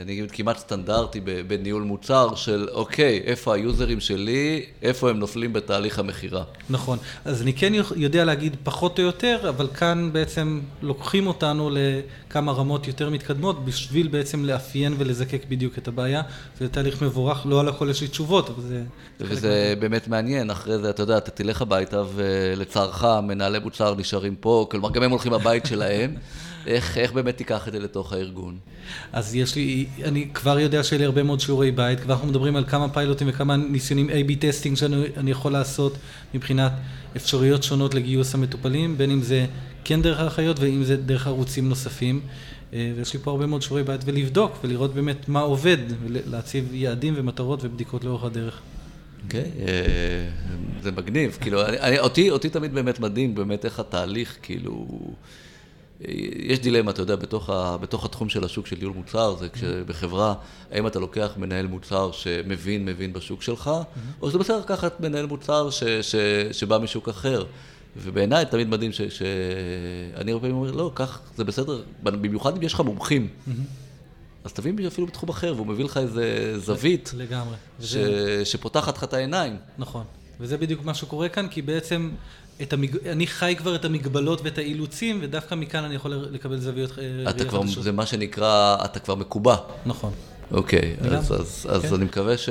אני 0.01 0.13
אגיד 0.13 0.31
כמעט 0.31 0.57
סטנדרטי 0.57 1.19
בניהול 1.47 1.83
מוצר 1.83 2.35
של 2.35 2.67
אוקיי, 2.71 3.21
איפה 3.25 3.53
היוזרים 3.53 3.99
שלי, 3.99 4.65
איפה 4.81 5.09
הם 5.09 5.19
נופלים 5.19 5.53
בתהליך 5.53 5.99
המכירה. 5.99 6.43
נכון. 6.69 6.97
אז 7.25 7.41
אני 7.41 7.53
כן 7.53 7.73
יודע 7.95 8.25
להגיד 8.25 8.55
פחות 8.63 8.99
או 8.99 9.03
יותר, 9.03 9.49
אבל 9.49 9.67
כאן 9.73 10.09
בעצם 10.13 10.59
לוקחים 10.81 11.27
אותנו 11.27 11.71
לכמה 11.73 12.51
רמות 12.51 12.87
יותר 12.87 13.09
מתקדמות 13.09 13.64
בשביל 13.65 14.07
בעצם 14.07 14.45
לאפיין 14.45 14.95
ולזקק 14.97 15.41
בדיוק 15.49 15.77
את 15.77 15.87
הבעיה. 15.87 16.21
זה 16.59 16.69
תהליך 16.69 17.01
מבורך, 17.01 17.45
לא 17.45 17.59
על 17.59 17.67
הכל 17.67 17.89
יש 17.89 18.01
לי 18.01 18.07
תשובות, 18.07 18.49
אבל 18.49 18.61
זה... 18.61 18.83
וזה 19.19 19.73
באמת 19.79 20.07
מעניין, 20.07 20.49
אחרי 20.49 20.77
זה, 20.77 20.89
אתה 20.89 21.03
יודע, 21.03 21.17
אתה 21.17 21.31
תלך 21.31 21.61
הביתה 21.61 22.03
ולצערך 22.15 23.03
מנהלי 23.23 23.59
מוצר 23.59 23.95
נשארים 23.95 24.35
פה, 24.35 24.67
כלומר 24.71 24.91
גם 24.91 25.03
הם 25.03 25.11
הולכים 25.11 25.33
לבית 25.33 25.65
שלהם. 25.65 26.15
איך, 26.67 26.97
איך 26.97 27.11
באמת 27.13 27.37
תיקח 27.37 27.67
את 27.67 27.73
זה 27.73 27.79
לתוך 27.79 28.13
הארגון? 28.13 28.57
אז 29.13 29.35
יש 29.35 29.55
לי, 29.55 29.85
אני 30.03 30.27
כבר 30.33 30.59
יודע 30.59 30.83
שיהיה 30.83 30.99
לי 30.99 31.05
הרבה 31.05 31.23
מאוד 31.23 31.39
שיעורי 31.39 31.71
בית, 31.71 31.99
כבר 31.99 32.13
אנחנו 32.13 32.27
מדברים 32.27 32.55
על 32.55 32.65
כמה 32.67 32.89
פיילוטים 32.89 33.27
וכמה 33.29 33.57
ניסיונים 33.57 34.09
A-B 34.09 34.33
testing 34.39 34.77
שאני 34.77 35.31
יכול 35.31 35.51
לעשות 35.51 35.97
מבחינת 36.33 36.71
אפשרויות 37.15 37.63
שונות 37.63 37.93
לגיוס 37.93 38.35
המטופלים, 38.35 38.97
בין 38.97 39.11
אם 39.11 39.21
זה 39.21 39.45
כן 39.83 40.01
דרך 40.01 40.19
האחיות 40.19 40.59
ואם 40.59 40.83
זה 40.83 40.97
דרך 40.97 41.27
ערוצים 41.27 41.69
נוספים. 41.69 42.21
אה, 42.73 42.93
ויש 42.95 43.13
לי 43.13 43.19
פה 43.19 43.31
הרבה 43.31 43.45
מאוד 43.45 43.61
שיעורי 43.61 43.83
בית 43.83 44.01
ולבדוק 44.05 44.57
ולראות 44.63 44.93
באמת 44.93 45.29
מה 45.29 45.39
עובד, 45.39 45.77
ולהציב 46.03 46.73
יעדים 46.73 47.13
ומטרות 47.17 47.59
ובדיקות 47.63 48.03
לאורך 48.03 48.23
הדרך. 48.23 48.61
אוקיי, 49.25 49.41
okay, 49.41 49.67
אה, 49.67 50.29
זה 50.81 50.91
מגניב, 50.91 51.37
כאילו, 51.41 51.65
אני, 51.65 51.99
אותי, 51.99 52.29
אותי 52.29 52.49
תמיד 52.49 52.73
באמת 52.73 52.99
מדהים, 52.99 53.35
באמת 53.35 53.65
איך 53.65 53.79
התהליך, 53.79 54.37
כאילו, 54.41 54.87
יש 56.35 56.59
דילמה, 56.59 56.91
אתה 56.91 57.01
יודע, 57.01 57.15
בתוך, 57.15 57.49
ה, 57.49 57.77
בתוך 57.77 58.05
התחום 58.05 58.29
של 58.29 58.43
השוק 58.43 58.67
של 58.67 58.75
ניהול 58.79 58.93
מוצר, 58.93 59.35
זה 59.35 59.49
כשבחברה, 59.49 60.33
האם 60.71 60.87
אתה 60.87 60.99
לוקח 60.99 61.31
מנהל 61.37 61.67
מוצר 61.67 62.11
שמבין, 62.11 62.85
מבין 62.85 63.13
בשוק 63.13 63.41
שלך, 63.41 63.67
mm-hmm. 63.67 64.21
או 64.21 64.29
שזה 64.29 64.37
בסדר 64.37 64.59
לקחת 64.59 64.99
מנהל 64.99 65.25
מוצר 65.25 65.69
ש, 65.69 65.83
ש, 65.83 66.15
שבא 66.51 66.77
משוק 66.77 67.09
אחר. 67.09 67.45
ובעיניי 67.97 68.45
תמיד 68.45 68.67
מדהים 68.67 68.91
ש... 68.91 69.01
שאני 69.01 70.31
הרבה 70.31 70.41
פעמים 70.41 70.55
אומר, 70.55 70.71
לא, 70.71 70.91
כך, 70.95 71.19
זה 71.37 71.43
בסדר, 71.43 71.81
במיוחד 72.03 72.57
אם 72.57 72.63
יש 72.63 72.73
לך 72.73 72.79
מומחים. 72.79 73.27
Mm-hmm. 73.27 73.51
אז 74.43 74.53
תביא 74.53 74.71
מישהו 74.71 74.87
אפילו 74.87 75.07
בתחום 75.07 75.29
אחר, 75.29 75.53
והוא 75.55 75.67
מביא 75.67 75.85
לך 75.85 75.97
איזה 75.97 76.53
זווית. 76.59 77.11
לגמרי. 77.17 77.55
ש... 77.81 77.95
שפותחת 78.43 78.97
לך 78.97 79.03
את 79.03 79.13
העיניים. 79.13 79.57
נכון. 79.77 80.03
וזה 80.39 80.57
בדיוק 80.57 80.85
מה 80.85 80.93
שקורה 80.93 81.29
כאן, 81.29 81.47
כי 81.47 81.61
בעצם 81.61 82.11
המג... 82.59 83.07
אני 83.07 83.27
חי 83.27 83.55
כבר 83.57 83.75
את 83.75 83.85
המגבלות 83.85 84.41
ואת 84.43 84.57
האילוצים, 84.57 85.19
ודווקא 85.21 85.55
מכאן 85.55 85.83
אני 85.83 85.95
יכול 85.95 86.11
לקבל 86.11 86.59
זוויות 86.59 86.91
ראייה 86.97 87.29
חדשות. 87.49 87.83
זה 87.83 87.91
מה 87.91 88.05
שנקרא, 88.05 88.77
אתה 88.85 88.99
כבר 88.99 89.15
מקובע. 89.15 89.55
נכון. 89.85 90.13
אוקיי, 90.51 90.95
אז, 91.01 91.31
אז, 91.31 91.67
אז 91.69 91.81
כן. 91.81 91.93
אני 91.93 92.05
מקווה 92.05 92.37
ש... 92.37 92.49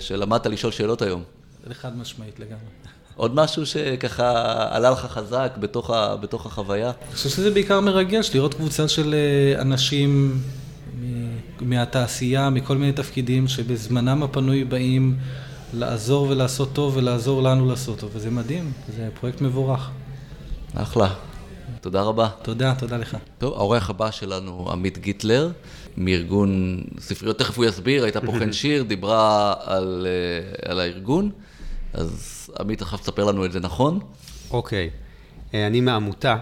שלמדת 0.00 0.46
לשאול 0.46 0.72
שאלות 0.72 1.02
היום. 1.02 1.22
זה 1.66 1.74
חד 1.74 1.98
משמעית 1.98 2.38
לגמרי. 2.38 2.68
עוד 3.16 3.34
משהו 3.34 3.66
שככה 3.66 4.54
עלה 4.70 4.90
לך 4.90 4.98
חזק 4.98 5.56
בתוך, 5.60 5.90
ה... 5.90 6.16
בתוך 6.16 6.46
החוויה? 6.46 6.92
אני 7.08 7.14
חושב 7.16 7.28
שזה 7.28 7.50
בעיקר 7.50 7.80
מרגש, 7.80 8.30
לראות 8.34 8.54
קבוצה 8.54 8.88
של 8.88 9.14
אה, 9.14 9.62
אנשים 9.62 10.40
מהתעשייה, 11.60 12.50
מכל 12.50 12.76
מיני 12.76 12.92
תפקידים, 12.92 13.48
שבזמנם 13.48 14.22
הפנוי 14.22 14.64
באים 14.64 15.16
לעזור 15.74 16.26
ולעשות 16.30 16.72
טוב 16.72 16.96
ולעזור 16.96 17.42
לנו 17.42 17.68
לעשות 17.68 17.98
טוב, 17.98 18.10
וזה 18.14 18.30
מדהים, 18.30 18.72
זה 18.96 19.08
פרויקט 19.20 19.40
מבורך. 19.40 19.90
אחלה. 20.74 21.14
תודה 21.80 22.02
רבה. 22.02 22.28
תודה, 22.42 22.74
תודה 22.78 22.96
לך. 22.96 23.16
טוב, 23.38 23.54
האורח 23.54 23.90
הבא 23.90 24.10
שלנו, 24.10 24.68
עמית 24.72 24.98
גיטלר, 24.98 25.50
מארגון 25.96 26.80
ספריות, 26.98 27.38
תכף 27.38 27.58
הוא 27.58 27.64
יסביר, 27.64 28.04
הייתה 28.04 28.20
פה 28.20 28.32
חן 28.38 28.52
שיר, 28.52 28.82
דיברה 28.82 29.54
על, 29.64 30.06
אה, 30.06 30.70
על 30.70 30.80
הארגון, 30.80 31.30
אז 31.94 32.50
עמית, 32.60 32.82
עכשיו 32.82 32.98
תספר 32.98 33.24
לנו 33.24 33.44
את 33.44 33.52
זה 33.52 33.60
נכון. 33.60 33.98
אוקיי, 34.50 34.90
אה, 35.54 35.66
אני 35.66 35.80
מעמותה 35.80 36.36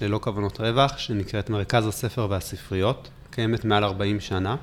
ללא 0.00 0.18
כוונות 0.18 0.60
רווח, 0.60 0.98
שנקראת 0.98 1.50
מרכז 1.50 1.86
הספר 1.86 2.26
והספריות. 2.30 3.08
קיימת 3.30 3.64
מעל 3.64 3.84
40 3.84 4.20
שנה. 4.20 4.56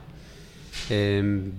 אמ, 0.92 0.94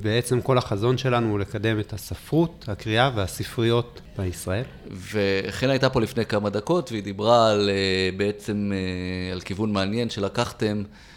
בעצם 0.03 0.41
כל 0.41 0.59
החזון 0.59 0.99
שלנו 0.99 1.31
הוא 1.31 1.39
לקדם 1.39 1.81
את 1.81 1.93
הספרות, 1.93 2.65
הקריאה 2.69 3.11
והספריות 3.15 4.01
בישראל. 4.19 4.65
וחן 5.13 5.71
הייתה 5.71 5.91
פה 5.91 6.01
לפני 6.01 6.27
כמה 6.27 6.51
דקות 6.51 6.93
והיא 6.93 7.03
דיברה 7.03 7.51
על 7.51 7.71
אה, 7.71 8.17
בעצם 8.17 8.73
אה, 8.75 9.33
על 9.33 9.41
כיוון 9.41 9.73
מעניין 9.73 10.11
שלקחתם 10.11 10.83
אה, 10.87 11.10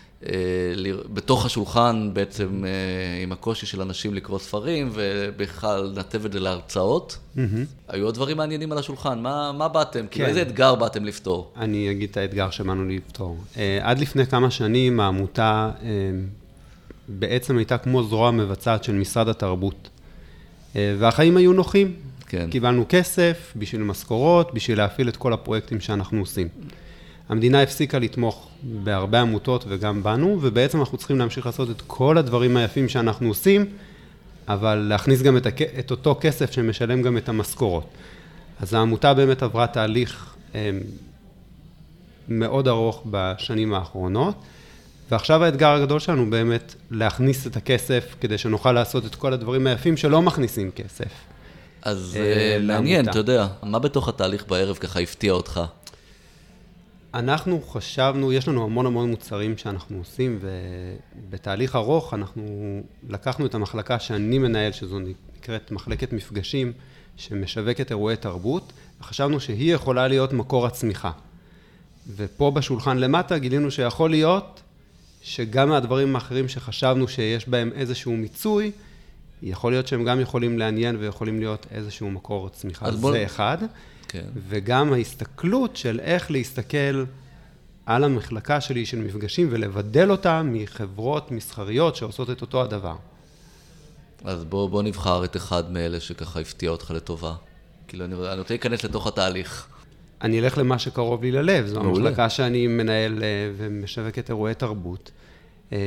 בתוך 1.14 1.46
השולחן 1.46 2.10
בעצם 2.14 2.64
עם 3.24 3.32
הקושי 3.32 3.66
של 3.66 3.82
אנשים 3.82 4.14
לקרוא 4.14 4.40
ספרים 4.40 4.90
ובכלל 4.94 5.92
לנתב 5.96 6.26
את 6.26 6.32
זה 6.32 6.40
להרצאות. 6.40 7.18
Mm-hmm. 7.18 7.40
היו 7.88 8.06
עוד 8.06 8.16
דברים 8.16 8.38
מעניינים 8.38 8.72
על 8.72 8.78
השולחן, 8.78 9.20
מה, 9.20 9.52
מה 9.52 9.68
באתם? 9.68 10.00
כן. 10.00 10.08
כאילו 10.12 10.28
איזה 10.28 10.42
אתגר 10.42 10.76
באתם 10.76 11.06
לפתור? 11.06 11.54
אני 11.58 11.92
אגיד 11.92 12.10
את 12.10 12.18
האתגר 12.18 12.50
שבאנו 12.50 12.86
לפתור. 12.86 13.38
עד 13.82 14.00
לפני 14.00 14.26
כמה 14.26 14.52
שנים 14.52 15.00
העמותה 15.00 15.72
בעצם 17.08 17.58
הייתה 17.58 17.78
כמו 17.78 18.04
זרוע 18.04 18.32
מבצעת 18.32 18.84
של 18.84 18.94
משרד 18.94 19.30
התרבות. 19.30 19.90
והחיים 20.76 21.38
היו 21.38 21.54
נוחים. 21.54 21.94
כן. 22.28 22.50
קיבלנו 22.50 22.86
כסף 22.90 23.54
בשביל 23.56 23.82
משכורות, 23.82 24.54
בשביל 24.54 24.78
להפעיל 24.78 25.10
את 25.10 25.18
כל 25.18 25.34
הפרויקטים 25.34 25.80
שאנחנו 25.80 26.20
עושים. 26.20 26.48
המדינה 27.30 27.62
הפסיקה 27.62 28.00
לתמוך 28.00 28.50
בהרבה 28.64 29.22
עמותות 29.22 29.66
וגם 29.68 30.04
בנו, 30.04 30.38
ובעצם 30.42 30.80
אנחנו 30.80 30.98
צריכים 30.98 31.20
להמשיך 31.20 31.46
לעשות 31.46 31.70
את 31.70 31.82
כל 31.88 32.18
הדברים 32.18 32.58
היפים 32.58 32.90
שאנחנו 32.90 33.28
עושים, 33.28 33.66
אבל 34.48 34.76
להכניס 34.76 35.22
גם 35.22 35.38
את, 35.38 35.46
הכ... 35.46 35.62
את 35.80 35.92
אותו 35.92 36.18
כסף 36.22 36.52
שמשלם 36.52 37.02
גם 37.02 37.18
את 37.18 37.30
המשכורות. 37.30 37.88
אז 38.60 38.74
העמותה 38.74 39.14
באמת 39.14 39.44
עברה 39.44 39.68
תהליך 39.68 40.36
הם, 40.54 40.80
אמ, 40.80 40.82
מאוד 42.28 42.68
ארוך 42.68 43.04
בשנים 43.12 43.74
האחרונות, 43.74 44.36
ועכשיו 45.12 45.44
האתגר 45.44 45.70
הגדול 45.70 46.00
שלנו 46.00 46.30
באמת 46.30 46.76
להכניס 46.92 47.48
את 47.48 47.58
הכסף 47.58 48.16
כדי 48.22 48.38
שנוכל 48.38 48.72
לעשות 48.72 49.06
את 49.06 49.16
כל 49.16 49.34
הדברים 49.34 49.68
היפים 49.68 49.98
שלא 49.98 50.22
מכניסים 50.22 50.72
כסף. 50.72 51.12
אז 51.82 52.18
אה, 52.20 52.58
מעניין, 52.62 53.10
אתה 53.10 53.18
יודע, 53.18 53.48
מה 53.64 53.80
בתוך 53.80 54.10
התהליך 54.10 54.48
בערב 54.48 54.76
ככה 54.76 55.00
הפתיע 55.00 55.34
אותך? 55.34 55.62
אנחנו 57.14 57.62
חשבנו, 57.62 58.34
יש 58.34 58.48
לנו 58.48 58.64
המון 58.64 58.86
המון 58.86 59.10
מוצרים 59.10 59.58
שאנחנו 59.58 59.98
עושים, 59.98 60.40
ובתהליך 60.42 61.76
ארוך 61.76 62.14
אנחנו 62.14 62.82
לקחנו 63.10 63.46
את 63.46 63.56
המחלקה 63.56 64.00
שאני 64.00 64.38
מנהל, 64.38 64.72
שזו 64.72 65.00
נקראת 65.00 65.72
מחלקת 65.72 66.14
מפגשים, 66.14 66.74
שמשווקת 67.18 67.92
אירועי 67.92 68.16
תרבות, 68.16 68.74
וחשבנו 69.02 69.40
שהיא 69.40 69.74
יכולה 69.74 70.08
להיות 70.08 70.34
מקור 70.34 70.66
הצמיחה. 70.66 71.12
ופה 72.16 72.52
בשולחן 72.52 72.98
למטה 72.98 73.38
גילינו 73.38 73.72
שיכול 73.72 74.10
להיות 74.10 74.62
שגם 75.22 75.70
מהדברים 75.70 76.16
האחרים 76.16 76.48
שחשבנו 76.48 77.08
שיש 77.08 77.50
בהם 77.50 77.72
איזשהו 77.76 78.14
מיצוי, 78.14 78.72
יכול 79.44 79.72
להיות 79.72 79.88
שהם 79.88 80.04
גם 80.04 80.20
יכולים 80.20 80.60
לעניין 80.60 80.96
ויכולים 81.00 81.40
להיות 81.40 81.66
איזשהו 81.72 82.12
מקור 82.12 82.50
צמיחה. 82.50 82.92
זה 82.92 82.98
בוא... 82.98 83.16
אחד. 83.26 83.58
כן. 84.14 84.26
וגם 84.50 84.94
ההסתכלות 84.94 85.76
של 85.76 86.00
איך 86.00 86.32
להסתכל 86.32 87.06
על 87.86 88.04
המחלקה 88.04 88.62
שלי 88.62 88.86
של 88.86 88.98
מפגשים 88.98 89.48
ולבדל 89.52 90.12
אותה 90.12 90.42
מחברות 90.44 91.32
מסחריות 91.32 91.96
שעושות 91.96 92.30
את 92.30 92.42
אותו 92.42 92.62
הדבר. 92.62 92.96
אז 94.24 94.44
בוא, 94.44 94.70
בוא 94.70 94.84
נבחר 94.84 95.26
את 95.26 95.36
אחד 95.36 95.72
מאלה 95.72 96.00
שככה 96.00 96.40
הפתיע 96.40 96.70
אותך 96.70 96.92
לטובה. 96.92 97.34
כאילו, 97.88 98.06
אני, 98.06 98.16
אני 98.16 98.40
רוצה 98.40 98.54
להיכנס 98.54 98.84
לתוך 98.84 99.08
התהליך. 99.08 99.68
אני 100.22 100.40
אלך 100.40 100.58
למה 100.58 100.80
שקרוב 100.80 101.24
לי 101.24 101.32
ללב, 101.32 101.68
זו 101.68 101.84
מעולה. 101.84 102.00
המחלקה 102.00 102.30
שאני 102.30 102.68
מנהל 102.68 103.24
אה, 103.24 103.52
ומשווקת 103.58 104.30
אירועי 104.30 104.56
תרבות. 104.56 105.12
אה, 105.74 105.78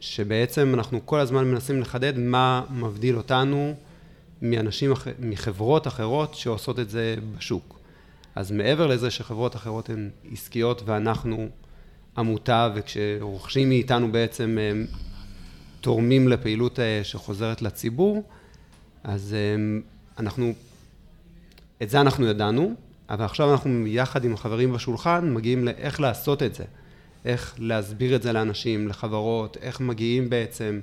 שבעצם 0.00 0.74
אנחנו 0.74 1.00
כל 1.06 1.20
הזמן 1.20 1.44
מנסים 1.44 1.80
לחדד 1.80 2.18
מה 2.18 2.62
מבדיל 2.70 3.16
אותנו 3.16 3.74
מאנשים, 4.42 4.92
מחברות 5.18 5.86
אחרות 5.86 6.34
שעושות 6.34 6.78
את 6.78 6.90
זה 6.90 7.16
בשוק. 7.38 7.78
אז 8.34 8.50
מעבר 8.50 8.86
לזה 8.86 9.10
שחברות 9.10 9.56
אחרות 9.56 9.90
הן 9.90 10.10
עסקיות 10.32 10.82
ואנחנו 10.84 11.48
עמותה, 12.16 12.68
וכשרוכשים 12.74 13.68
מאיתנו 13.68 14.12
בעצם 14.12 14.58
הם 14.60 14.86
תורמים 15.80 16.28
לפעילות 16.28 16.80
אה, 16.80 17.00
שחוזרת 17.02 17.62
לציבור, 17.62 18.22
אז 19.04 19.34
אה, 19.34 19.80
אנחנו, 20.18 20.52
את 21.82 21.90
זה 21.90 22.00
אנחנו 22.00 22.26
ידענו, 22.26 22.74
אבל 23.10 23.24
עכשיו 23.24 23.52
אנחנו 23.52 23.86
יחד 23.86 24.24
עם 24.24 24.34
החברים 24.34 24.72
בשולחן 24.72 25.34
מגיעים 25.34 25.64
לאיך 25.64 26.00
לעשות 26.00 26.42
את 26.42 26.54
זה. 26.54 26.64
איך 27.24 27.54
להסביר 27.58 28.16
את 28.16 28.22
זה 28.22 28.32
לאנשים, 28.32 28.88
לחברות, 28.88 29.56
איך 29.60 29.80
מגיעים 29.80 30.30
בעצם. 30.30 30.80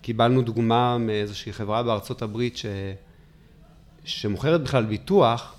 קיבלנו 0.00 0.42
דוגמה 0.42 0.98
מאיזושהי 0.98 1.52
חברה 1.52 1.82
בארצות 1.82 2.22
הברית 2.22 2.56
ש... 2.56 2.66
שמוכרת 4.04 4.62
בכלל 4.62 4.84
ביטוח, 4.84 5.54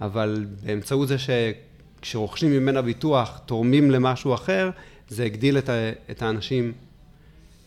אבל 0.00 0.46
באמצעות 0.62 1.08
זה 1.08 1.16
שכשרוכשים 1.18 2.50
ממנה 2.50 2.82
ביטוח 2.82 3.40
תורמים 3.46 3.90
למשהו 3.90 4.34
אחר, 4.34 4.70
זה 5.08 5.24
הגדיל 5.24 5.58
את, 5.58 5.68
ה... 5.68 5.72
את 6.10 6.22
האנשים 6.22 6.72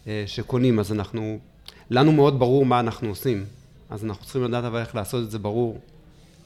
אה, 0.07 0.23
שקונים. 0.27 0.79
אז 0.79 0.91
אנחנו, 0.91 1.39
לנו 1.89 2.11
מאוד 2.11 2.39
ברור 2.39 2.65
מה 2.65 2.79
אנחנו 2.79 3.09
עושים, 3.09 3.45
אז 3.89 4.05
אנחנו 4.05 4.23
צריכים 4.23 4.43
לדעת 4.43 4.63
אבל 4.63 4.79
איך 4.79 4.95
לעשות 4.95 5.23
את 5.23 5.31
זה 5.31 5.39
ברור 5.39 5.79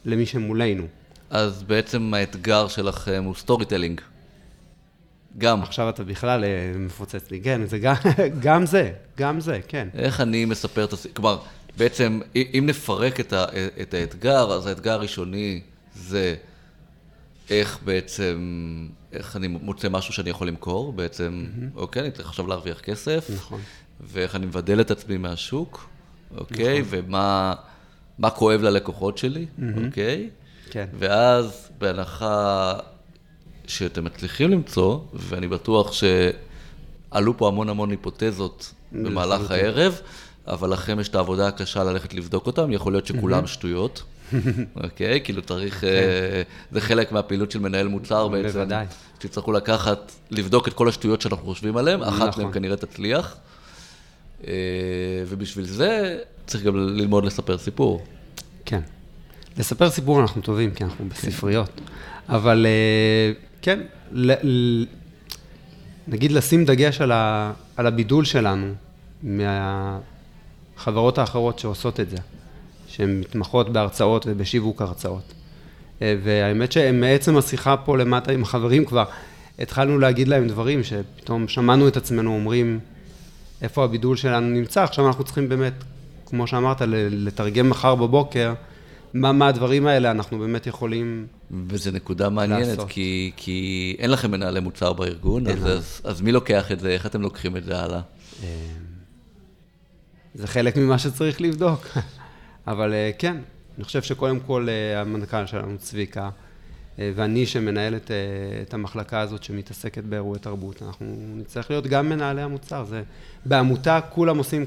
למי 0.06 0.26
שמולנו. 0.26 0.88
אז 1.30 1.64
בעצם 1.64 2.14
האתגר 2.14 2.68
שלכם 2.68 3.24
הוא 3.26 3.36
storytelling. 3.36 4.02
גם. 5.38 5.62
עכשיו 5.62 5.90
אתה 5.90 6.04
בכלל 6.04 6.44
אה, 6.44 6.72
מפוצץ 6.80 7.32
לי, 7.32 7.42
כן, 7.42 7.66
זה 7.66 7.80
גם, 7.80 7.96
גם 8.46 8.66
זה, 8.66 8.92
גם 9.18 9.40
זה, 9.40 9.60
כן. 9.68 9.88
איך 9.94 10.22
אני 10.22 10.46
מספר 10.46 10.84
את 10.84 10.94
הסיפור, 10.94 11.16
כלומר, 11.16 11.38
בעצם, 11.78 12.20
אם 12.36 12.64
נפרק 12.68 13.20
את, 13.20 13.34
ה, 13.34 13.46
את 13.82 13.94
האתגר, 13.94 14.54
אז 14.54 14.68
האתגר 14.68 14.92
הראשוני 14.92 15.62
זה 15.96 16.36
איך 17.50 17.80
בעצם, 17.86 18.38
איך 19.14 19.36
אני 19.36 19.48
מוצא 19.48 19.90
משהו 19.90 20.14
שאני 20.14 20.30
יכול 20.30 20.48
למכור, 20.48 20.94
בעצם, 20.94 21.46
אוקיי, 21.76 22.02
אני 22.02 22.12
צריך 22.12 22.30
עכשיו 22.30 22.48
להרוויח 22.48 22.80
כסף. 22.80 23.30
נכון. 23.36 23.62
ואיך 24.02 24.36
אני 24.36 24.46
מבדל 24.46 24.82
את 24.82 24.92
עצמי 24.92 25.18
מהשוק, 25.18 25.90
אוקיי? 26.38 26.82
ומה 26.86 27.54
מה 28.20 28.30
כואב 28.30 28.62
ללקוחות 28.62 29.18
שלי, 29.18 29.46
אוקיי? 29.86 30.30
כן. 30.70 30.86
ואז 31.00 31.70
בהנחה 31.78 32.74
שאתם 33.68 34.04
מצליחים 34.04 34.52
למצוא, 34.52 35.00
ואני 35.14 35.48
בטוח 35.48 35.92
שעלו 35.94 37.38
פה 37.38 37.48
המון 37.48 37.70
המון 37.70 37.92
היפותזות 37.92 38.74
במהלך. 38.92 39.52
הערב, 39.52 40.02
אבל 40.48 40.74
לכם 40.74 41.00
יש 41.00 41.10
את 41.10 41.16
העבודה 41.16 41.48
הקשה 41.48 41.84
ללכת 41.84 42.14
לבדוק 42.14 42.48
אותם, 42.48 42.72
יכול 42.72 42.94
להיות 42.94 43.06
שכולם 43.06 43.48
שטויות, 43.48 44.04
אוקיי? 44.84 45.22
כאילו 45.24 45.42
צריך, 45.42 45.84
אה, 45.84 46.42
זה 46.72 46.82
חלק 46.82 47.12
מהפעילות 47.12 47.52
של 47.52 47.60
מנהל 47.60 47.88
מוצר 47.88 48.28
בעצם. 48.28 48.60
בוודאי. 48.60 48.86
שתצטרכו 49.20 49.52
לקחת, 49.52 50.12
לבדוק 50.32 50.68
את 50.68 50.74
כל 50.74 50.90
השטויות 50.90 51.22
שאנחנו 51.22 51.46
חושבים 51.46 51.78
עליהן, 51.78 52.04
אחת 52.04 52.28
נכון. 52.28 52.44
מהן 52.44 52.54
כנראה 52.54 52.78
תצליח. 52.78 53.38
אה, 54.48 54.54
ובשביל 55.28 55.66
זה 55.66 56.20
צריך 56.46 56.64
גם 56.64 56.78
ללמוד 56.78 57.26
לספר 57.26 57.58
סיפור. 57.58 58.06
כן. 58.66 58.82
לספר 59.58 59.90
סיפור 59.90 60.22
אנחנו 60.22 60.42
טובים, 60.42 60.72
כי 60.72 60.84
אנחנו 60.84 61.06
בספריות. 61.10 61.82
אבל 62.30 62.66
אה, 62.66 63.32
כן, 63.62 63.80
ל, 64.12 64.32
ל, 64.44 64.86
נגיד 66.08 66.32
לשים 66.32 66.66
דגש 66.66 67.02
על, 67.02 67.12
ה, 67.12 67.52
על 67.78 67.88
הבידול 67.88 68.26
שלנו 68.26 68.74
מהחברות 69.24 71.18
האחרות 71.18 71.60
שעושות 71.60 72.00
את 72.00 72.10
זה, 72.10 72.18
שהן 72.88 73.20
מתמחות 73.20 73.70
בהרצאות 73.70 74.26
ובשיווק 74.30 74.82
הרצאות. 74.82 75.34
אה, 76.02 76.16
והאמת 76.24 76.72
שמעצם 76.72 77.38
השיחה 77.38 77.78
פה 77.78 77.98
למטה 77.98 78.32
עם 78.32 78.44
החברים 78.44 78.86
כבר, 78.86 79.06
התחלנו 79.60 80.00
להגיד 80.00 80.28
להם 80.28 80.48
דברים 80.48 80.84
שפתאום 80.84 81.48
שמענו 81.48 81.88
את 81.88 81.98
עצמנו 81.98 82.34
אומרים, 82.34 82.80
איפה 83.62 83.84
הבידול 83.84 84.16
שלנו 84.16 84.48
נמצא, 84.48 84.84
עכשיו 84.84 85.08
אנחנו 85.08 85.24
צריכים 85.24 85.50
באמת, 85.50 85.74
כמו 86.26 86.48
שאמרת, 86.48 86.82
לתרגם 87.10 87.70
מחר 87.70 87.96
בבוקר, 87.96 88.54
מה 89.16 89.32
מהדברים 89.32 89.88
האלה 89.88 90.12
אנחנו 90.12 90.40
באמת 90.40 90.68
יכולים... 90.68 91.28
וזו 91.68 91.92
נקודה 91.92 92.30
מעניינת, 92.30 92.68
לעשות. 92.68 92.90
כי, 92.90 93.32
כי 93.36 93.96
אין 94.00 94.12
לכם 94.12 94.32
מנהלי 94.32 94.60
מוצר 94.60 94.94
בארגון, 94.94 95.48
אז. 95.48 95.68
אז, 95.68 96.02
אז 96.04 96.22
מי 96.22 96.32
לוקח 96.32 96.72
את 96.72 96.80
זה? 96.80 96.90
איך 96.90 97.06
אתם 97.06 97.22
לוקחים 97.22 97.58
את 97.58 97.64
זה 97.64 97.80
הלאה? 97.80 98.02
אה, 98.44 98.48
זה 100.34 100.48
חלק 100.48 100.78
ממה 100.78 101.00
שצריך 101.00 101.42
לבדוק. 101.42 101.88
אבל 102.68 102.94
אה, 102.94 103.12
כן, 103.18 103.38
אני 103.78 103.84
חושב 103.84 104.02
שקודם 104.02 104.40
כל 104.40 104.68
אה, 104.70 105.02
המנכ"ל 105.02 105.46
שלנו, 105.46 105.78
צביקה, 105.78 106.30
אה, 107.00 107.12
ואני 107.16 107.46
שמנהל 107.46 107.96
את, 107.96 108.12
את 108.62 108.74
המחלקה 108.74 109.20
הזאת 109.20 109.44
שמתעסקת 109.44 110.04
באירועי 110.04 110.40
תרבות, 110.40 110.82
אנחנו 110.82 111.16
נצטרך 111.36 111.70
להיות 111.70 111.88
גם 111.88 112.10
מנהלי 112.10 112.42
המוצר. 112.42 112.86
זה, 112.86 113.04
בעמותה 113.46 114.00
כולם 114.02 114.38
עושים 114.38 114.66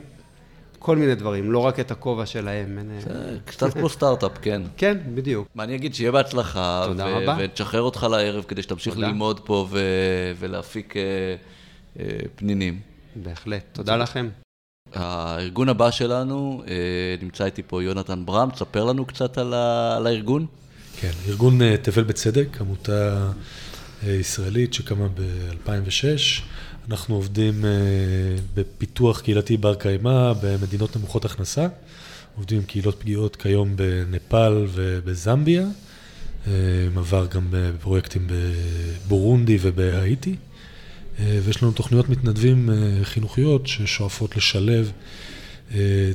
כל 0.79 0.97
מיני 0.97 1.15
דברים, 1.15 1.53
לא 1.53 1.59
רק 1.59 1.81
את 1.81 1.91
הכובע 1.91 2.27
שלהם. 2.27 2.79
אה, 3.11 3.15
קצת 3.45 3.73
כמו 3.73 3.89
סטארט-אפ, 3.89 4.33
כן. 4.43 4.63
כן, 4.77 4.99
בדיוק. 5.15 5.49
מה 5.55 5.65
אני 5.65 5.75
אגיד? 5.75 5.95
שיהיה 5.95 6.13
בהצלחה. 6.13 6.83
תודה 6.87 7.07
ו- 7.07 7.17
רבה. 7.23 7.37
ותשחרר 7.41 7.83
אותך 7.83 8.07
לערב 8.11 8.45
כדי 8.49 8.63
שתמשיך 8.63 8.95
תודה. 8.95 9.07
ללמוד 9.07 9.41
פה 9.41 9.67
ו- 9.71 9.79
ולהפיק 10.39 10.95
אה, 10.97 11.03
אה, 12.01 12.05
פנינים. 12.37 12.81
בהחלט. 13.17 13.63
תודה 13.73 13.97
לכם. 13.97 14.29
הארגון 14.95 15.69
הבא 15.69 15.91
שלנו, 15.91 16.63
נמצא 17.23 17.45
איתי 17.45 17.63
פה 17.67 17.83
יונתן 17.83 18.23
ברם, 18.27 18.51
תספר 18.51 18.85
לנו 18.85 19.05
קצת 19.07 19.39
על, 19.39 19.55
ה- 19.55 19.97
על 19.97 20.07
הארגון. 20.07 20.47
כן, 21.01 21.11
ארגון 21.29 21.77
תבל 21.77 22.03
בצדק, 22.03 22.49
עמותה 22.61 23.31
ישראלית 24.07 24.75
שקמה 24.75 25.09
ב-2006. 25.09 26.43
אנחנו 26.91 27.15
עובדים 27.15 27.65
אה, 27.65 27.71
בפיתוח 28.55 29.21
קהילתי 29.21 29.57
בר 29.57 29.75
קיימא 29.75 30.33
במדינות 30.43 30.97
נמוכות 30.97 31.25
הכנסה. 31.25 31.69
עובדים 32.37 32.59
עם 32.59 32.65
קהילות 32.65 33.01
פגיעות 33.01 33.37
כיום 33.37 33.77
בנפאל 33.77 34.67
ובזמביה. 34.73 35.67
אה, 36.47 36.53
עבר 36.97 37.27
גם 37.27 37.47
בפרויקטים 37.51 38.27
בבורונדי 39.07 39.59
ובהאיטי. 39.61 40.37
אה, 41.21 41.39
ויש 41.45 41.63
לנו 41.63 41.73
תוכניות 41.73 42.09
מתנדבים 42.09 42.71
חינוכיות 43.03 43.67
ששואפות 43.67 44.37
לשלב 44.37 44.93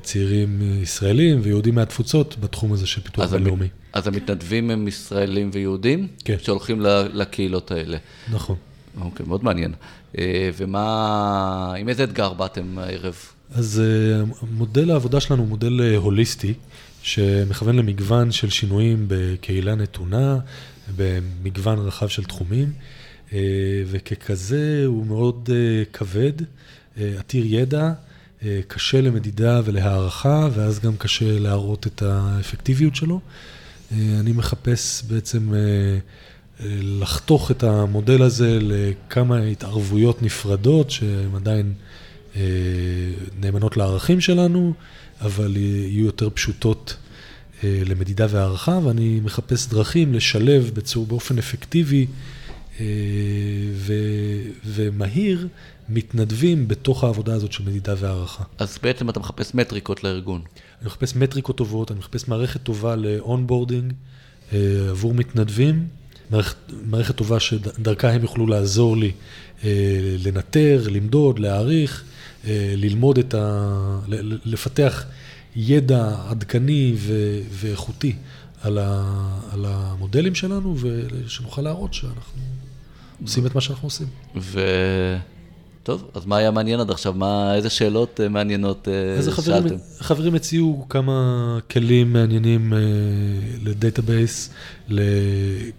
צעירים 0.03 0.61
ישראלים 0.81 1.39
ויהודים 1.43 1.75
מהתפוצות 1.75 2.35
בתחום 2.39 2.73
הזה 2.73 2.87
של 2.87 3.01
פיתוח 3.01 3.29
בינלאומי. 3.29 3.67
אז 3.93 4.07
המתנדבים 4.07 4.69
הם 4.69 4.87
ישראלים 4.87 5.49
ויהודים? 5.53 6.07
כן. 6.25 6.35
שהולכים 6.41 6.81
לקהילות 7.13 7.71
האלה. 7.71 7.97
נכון. 8.31 8.55
אוקיי, 9.01 9.25
מאוד 9.25 9.43
מעניין. 9.43 9.73
אה, 10.17 10.49
ומה, 10.57 11.73
עם 11.77 11.89
איזה 11.89 12.03
אתגר 12.03 12.33
באתם 12.33 12.77
הערב? 12.77 13.15
אז 13.51 13.81
אה, 13.85 14.23
מודל 14.51 14.91
העבודה 14.91 15.19
שלנו 15.19 15.41
הוא 15.41 15.49
מודל 15.49 15.81
אה, 15.81 15.97
הוליסטי, 15.97 16.53
שמכוון 17.01 17.75
למגוון 17.75 18.31
של 18.31 18.49
שינויים 18.49 19.05
בקהילה 19.07 19.75
נתונה, 19.75 20.37
במגוון 20.95 21.79
רחב 21.79 22.07
של 22.07 22.23
תחומים, 22.23 22.73
וככזה 23.87 24.83
הוא 24.85 25.05
מאוד 25.05 25.49
כבד, 25.93 26.31
עתיר 26.97 27.45
ידע, 27.47 27.91
קשה 28.67 29.01
למדידה 29.01 29.61
ולהערכה, 29.65 30.49
ואז 30.53 30.79
גם 30.79 30.97
קשה 30.97 31.39
להראות 31.39 31.87
את 31.87 32.01
האפקטיביות 32.01 32.95
שלו. 32.95 33.19
אני 33.91 34.31
מחפש 34.31 35.03
בעצם 35.07 35.53
לחתוך 36.59 37.51
את 37.51 37.63
המודל 37.63 38.21
הזה 38.21 38.57
לכמה 38.61 39.39
התערבויות 39.39 40.21
נפרדות, 40.21 40.91
שהן 40.91 41.35
עדיין 41.35 41.73
אה, 42.35 42.41
נאמנות 43.39 43.77
לערכים 43.77 44.21
שלנו, 44.21 44.73
אבל 45.21 45.57
יהיו 45.57 46.05
יותר 46.05 46.29
פשוטות 46.29 46.95
אה, 47.63 47.81
למדידה 47.85 48.25
והערכה, 48.29 48.79
ואני 48.83 49.19
מחפש 49.23 49.67
דרכים 49.67 50.13
לשלב 50.13 50.71
בצור, 50.73 51.05
באופן 51.05 51.37
אפקטיבי 51.37 52.07
אה, 52.79 52.85
ו, 53.73 53.93
ומהיר 54.65 55.47
מתנדבים 55.89 56.67
בתוך 56.67 57.03
העבודה 57.03 57.33
הזאת 57.33 57.51
של 57.51 57.63
מדידה 57.63 57.93
והערכה. 57.97 58.43
אז 58.57 58.79
בעצם 58.83 59.09
אתה 59.09 59.19
מחפש 59.19 59.53
מטריקות 59.53 60.03
לארגון. 60.03 60.41
אני 60.79 60.87
מחפש 60.87 61.15
מטריקות 61.15 61.57
טובות, 61.57 61.91
אני 61.91 61.99
מחפש 61.99 62.27
מערכת 62.27 62.63
טובה 62.63 62.95
ל 62.95 63.04
onboarding 63.04 63.93
עבור 64.89 65.13
מתנדבים, 65.13 65.87
מערכת, 66.31 66.55
מערכת 66.85 67.15
טובה 67.15 67.39
שדרכה 67.39 68.11
הם 68.11 68.21
יוכלו 68.21 68.47
לעזור 68.47 68.97
לי 68.97 69.11
אה, 69.63 69.69
לנטר, 70.25 70.87
למדוד, 70.91 71.39
להעריך, 71.39 72.03
אה, 72.47 72.73
ללמוד 72.77 73.17
את 73.17 73.33
ה... 73.33 73.99
לפתח 74.45 75.05
ידע 75.55 76.15
עדכני 76.29 76.93
ו- 76.97 77.39
ואיכותי 77.51 78.15
על, 78.61 78.77
ה, 78.77 79.03
על 79.51 79.65
המודלים 79.67 80.35
שלנו, 80.35 80.75
ושנוכל 80.79 81.61
להראות 81.61 81.93
שאנחנו 81.93 82.41
עושים 83.21 83.45
את 83.45 83.55
מה 83.55 83.61
שאנחנו 83.61 83.85
עושים. 83.85 84.07
ו... 84.35 84.59
טוב, 85.83 86.09
אז 86.13 86.25
מה 86.25 86.37
היה 86.37 86.51
מעניין 86.51 86.79
עד 86.79 86.91
עכשיו? 86.91 87.13
מה, 87.13 87.55
איזה 87.55 87.69
שאלות 87.69 88.19
אה, 88.23 88.29
מעניינות 88.29 88.87
אה, 88.87 89.19
אז 89.19 89.27
החברים, 89.27 89.61
שאלתם? 89.61 89.75
החברים 89.99 90.35
הציעו 90.35 90.85
כמה 90.89 91.57
כלים 91.71 92.13
מעניינים 92.13 92.73
אה, 92.73 92.79
ל 93.63 93.73
database 93.73 94.49
ל, 94.89 95.01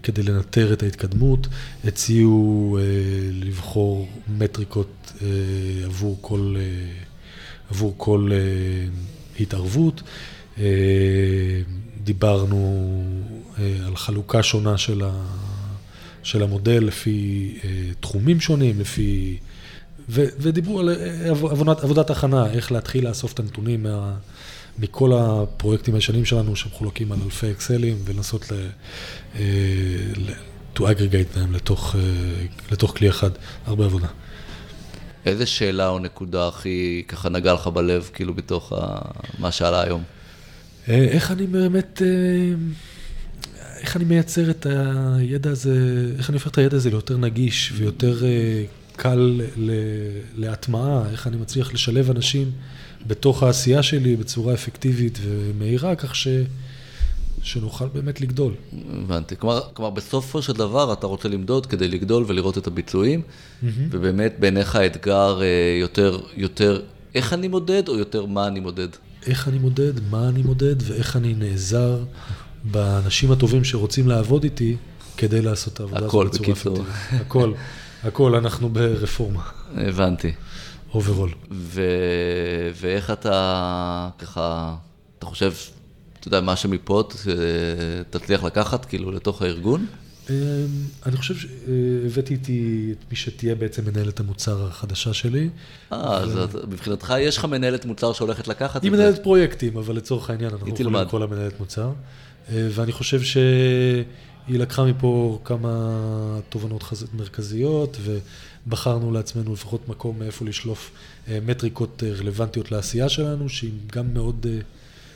כדי 0.03 0.23
לנטר 0.23 0.73
את 0.73 0.83
ההתקדמות, 0.83 1.47
הציעו 1.83 2.77
אה, 2.79 2.83
לבחור 3.33 4.07
מטריקות 4.37 5.11
אה, 5.21 5.27
עבור 5.85 6.17
כל, 6.21 6.55
אה, 6.57 6.61
עבור 7.69 7.93
כל 7.97 8.29
אה, 8.31 8.37
התערבות. 9.39 10.01
אה, 10.57 10.63
דיברנו 12.03 12.83
אה, 13.59 13.77
על 13.87 13.95
חלוקה 13.95 14.43
שונה 14.43 14.77
של, 14.77 15.01
ה, 15.03 15.11
של 16.23 16.43
המודל 16.43 16.83
לפי 16.83 17.49
אה, 17.63 17.69
תחומים 17.99 18.39
שונים, 18.39 18.79
לפי... 18.79 19.37
ו, 20.09 20.25
ודיברו 20.39 20.79
על 20.79 20.89
אה, 20.89 21.29
עב- 21.29 21.45
עבודת, 21.45 21.83
עבודת 21.83 22.09
הכנה, 22.09 22.51
איך 22.51 22.71
להתחיל 22.71 23.07
לאסוף 23.07 23.33
את 23.33 23.39
הנתונים 23.39 23.83
מה, 23.83 24.13
מכל 24.79 25.11
הפרויקטים 25.13 25.95
הישנים 25.95 26.25
שלנו 26.25 26.55
שמחולקים 26.55 27.11
על 27.11 27.19
אלפי 27.25 27.51
אקסלים 27.51 27.97
ולנסות 28.05 28.51
ל, 28.51 28.55
אה, 29.35 29.41
ל, 30.17 30.31
to 30.75 30.79
aggregate 30.79 31.37
them 31.37 31.53
לתוך, 31.55 31.95
אה, 31.95 32.01
לתוך 32.71 32.97
כלי 32.97 33.09
אחד, 33.09 33.29
הרבה 33.65 33.85
עבודה. 33.85 34.07
איזה 35.25 35.45
שאלה 35.45 35.89
או 35.89 35.99
נקודה 35.99 36.47
הכי 36.47 37.03
ככה 37.07 37.29
נגע 37.29 37.53
לך 37.53 37.67
בלב, 37.67 38.09
כאילו 38.13 38.33
בתוך 38.33 38.73
ה... 38.73 38.97
מה 39.39 39.51
שעלה 39.51 39.81
היום? 39.81 40.03
אה, 40.89 40.95
איך 40.95 41.31
אני 41.31 41.47
באמת, 41.47 42.01
אה, 42.05 42.55
איך 43.79 43.95
אני 43.95 44.05
מייצר 44.05 44.49
את 44.49 44.67
הידע 44.69 45.49
הזה, 45.49 45.77
איך 46.17 46.29
אני 46.29 46.35
הופך 46.35 46.47
את 46.51 46.57
הידע 46.57 46.77
הזה 46.77 46.89
ליותר 46.89 47.17
נגיש 47.17 47.73
ויותר 47.75 48.25
אה, 48.25 48.63
קל 48.95 49.41
להטמעה, 50.37 51.09
איך 51.11 51.27
אני 51.27 51.37
מצליח 51.37 51.73
לשלב 51.73 52.09
אנשים 52.09 52.51
בתוך 53.07 53.43
העשייה 53.43 53.83
שלי 53.83 54.15
בצורה 54.15 54.53
אפקטיבית 54.53 55.19
ומהירה, 55.21 55.95
כך 55.95 56.15
ש, 56.15 56.27
שנוכל 57.41 57.87
באמת 57.87 58.21
לגדול. 58.21 58.53
הבנתי. 58.93 59.35
כלומר, 59.37 59.61
כלומר, 59.73 59.89
בסופו 59.91 60.41
של 60.41 60.53
דבר 60.53 60.93
אתה 60.93 61.07
רוצה 61.07 61.29
למדוד 61.29 61.65
כדי 61.65 61.87
לגדול 61.87 62.23
ולראות 62.27 62.57
את 62.57 62.67
הביצועים, 62.67 63.21
mm-hmm. 63.21 63.65
ובאמת 63.91 64.35
בעיניך 64.39 64.75
האתגר 64.75 65.41
אה, 65.41 65.77
יותר, 65.81 66.19
יותר 66.37 66.81
איך 67.15 67.33
אני 67.33 67.47
מודד, 67.47 67.87
או 67.87 67.97
יותר 67.97 68.25
מה 68.25 68.47
אני 68.47 68.59
מודד? 68.59 68.87
איך 69.25 69.47
אני 69.47 69.57
מודד, 69.57 69.93
מה 70.09 70.29
אני 70.29 70.41
מודד, 70.41 70.75
ואיך 70.79 71.15
אני 71.15 71.33
נעזר 71.33 72.03
באנשים 72.63 73.31
הטובים 73.31 73.63
שרוצים 73.63 74.07
לעבוד 74.07 74.43
איתי 74.43 74.75
כדי 75.17 75.41
לעשות 75.41 75.73
את 75.73 75.79
העבודה 75.79 76.05
הזאת 76.05 76.07
בצורה 76.07 76.53
אפקטיבית. 76.53 76.87
הכל, 77.11 77.15
הכל, 77.15 77.53
אנחנו 78.37 78.69
ברפורמה. 78.69 79.41
הבנתי. 79.77 80.33
overall. 80.93 81.29
ו... 81.51 81.81
ואיך 82.75 83.11
אתה 83.11 84.09
ככה, 84.19 84.75
אתה 85.19 85.25
חושב, 85.25 85.53
אתה 86.19 86.27
יודע, 86.27 86.41
מה 86.41 86.55
שמפה 86.55 87.03
תצליח 88.09 88.43
לקחת 88.43 88.85
כאילו 88.85 89.11
לתוך 89.11 89.41
הארגון? 89.41 89.85
אמ, 90.29 90.35
אני 91.05 91.17
חושב 91.17 91.35
שהבאתי 91.35 92.33
איתי 92.33 92.89
את 92.91 93.05
מי 93.11 93.15
שתהיה 93.15 93.55
בעצם 93.55 93.85
מנהלת 93.85 94.19
המוצר 94.19 94.67
החדשה 94.67 95.13
שלי. 95.13 95.49
אה, 95.93 96.17
אז 96.17 96.57
מבחינתך 96.67 97.13
יש 97.19 97.37
לך 97.37 97.45
מנהלת 97.45 97.85
מוצר 97.85 98.13
שהולכת 98.13 98.47
לקחת 98.47 98.75
את 98.75 98.81
זה? 98.81 98.87
היא 98.87 98.91
מנהלת 98.91 99.23
פרויקטים, 99.23 99.77
אבל 99.77 99.95
לצורך 99.95 100.29
העניין 100.29 100.51
אנחנו 100.51 100.67
יכולים 100.67 100.95
לקרוא 100.95 101.19
לה 101.19 101.27
מנהלת 101.27 101.59
מוצר. 101.59 101.91
אה, 102.49 102.67
ואני 102.71 102.91
חושב 102.91 103.21
שהיא 104.47 104.59
לקחה 104.59 104.85
מפה 104.85 105.39
כמה 105.43 106.39
תובנות 106.49 106.83
מרכזיות, 107.13 107.97
ובחרנו 108.01 109.11
לעצמנו 109.11 109.53
לפחות 109.53 109.89
מקום 109.89 110.19
מאיפה 110.19 110.45
לשלוף 110.45 110.91
אה, 111.27 111.39
מטריקות 111.45 112.03
רלוונטיות 112.19 112.71
לעשייה 112.71 113.09
שלנו, 113.09 113.49
שהיא 113.49 113.71
גם 113.91 114.13
מאוד... 114.13 114.45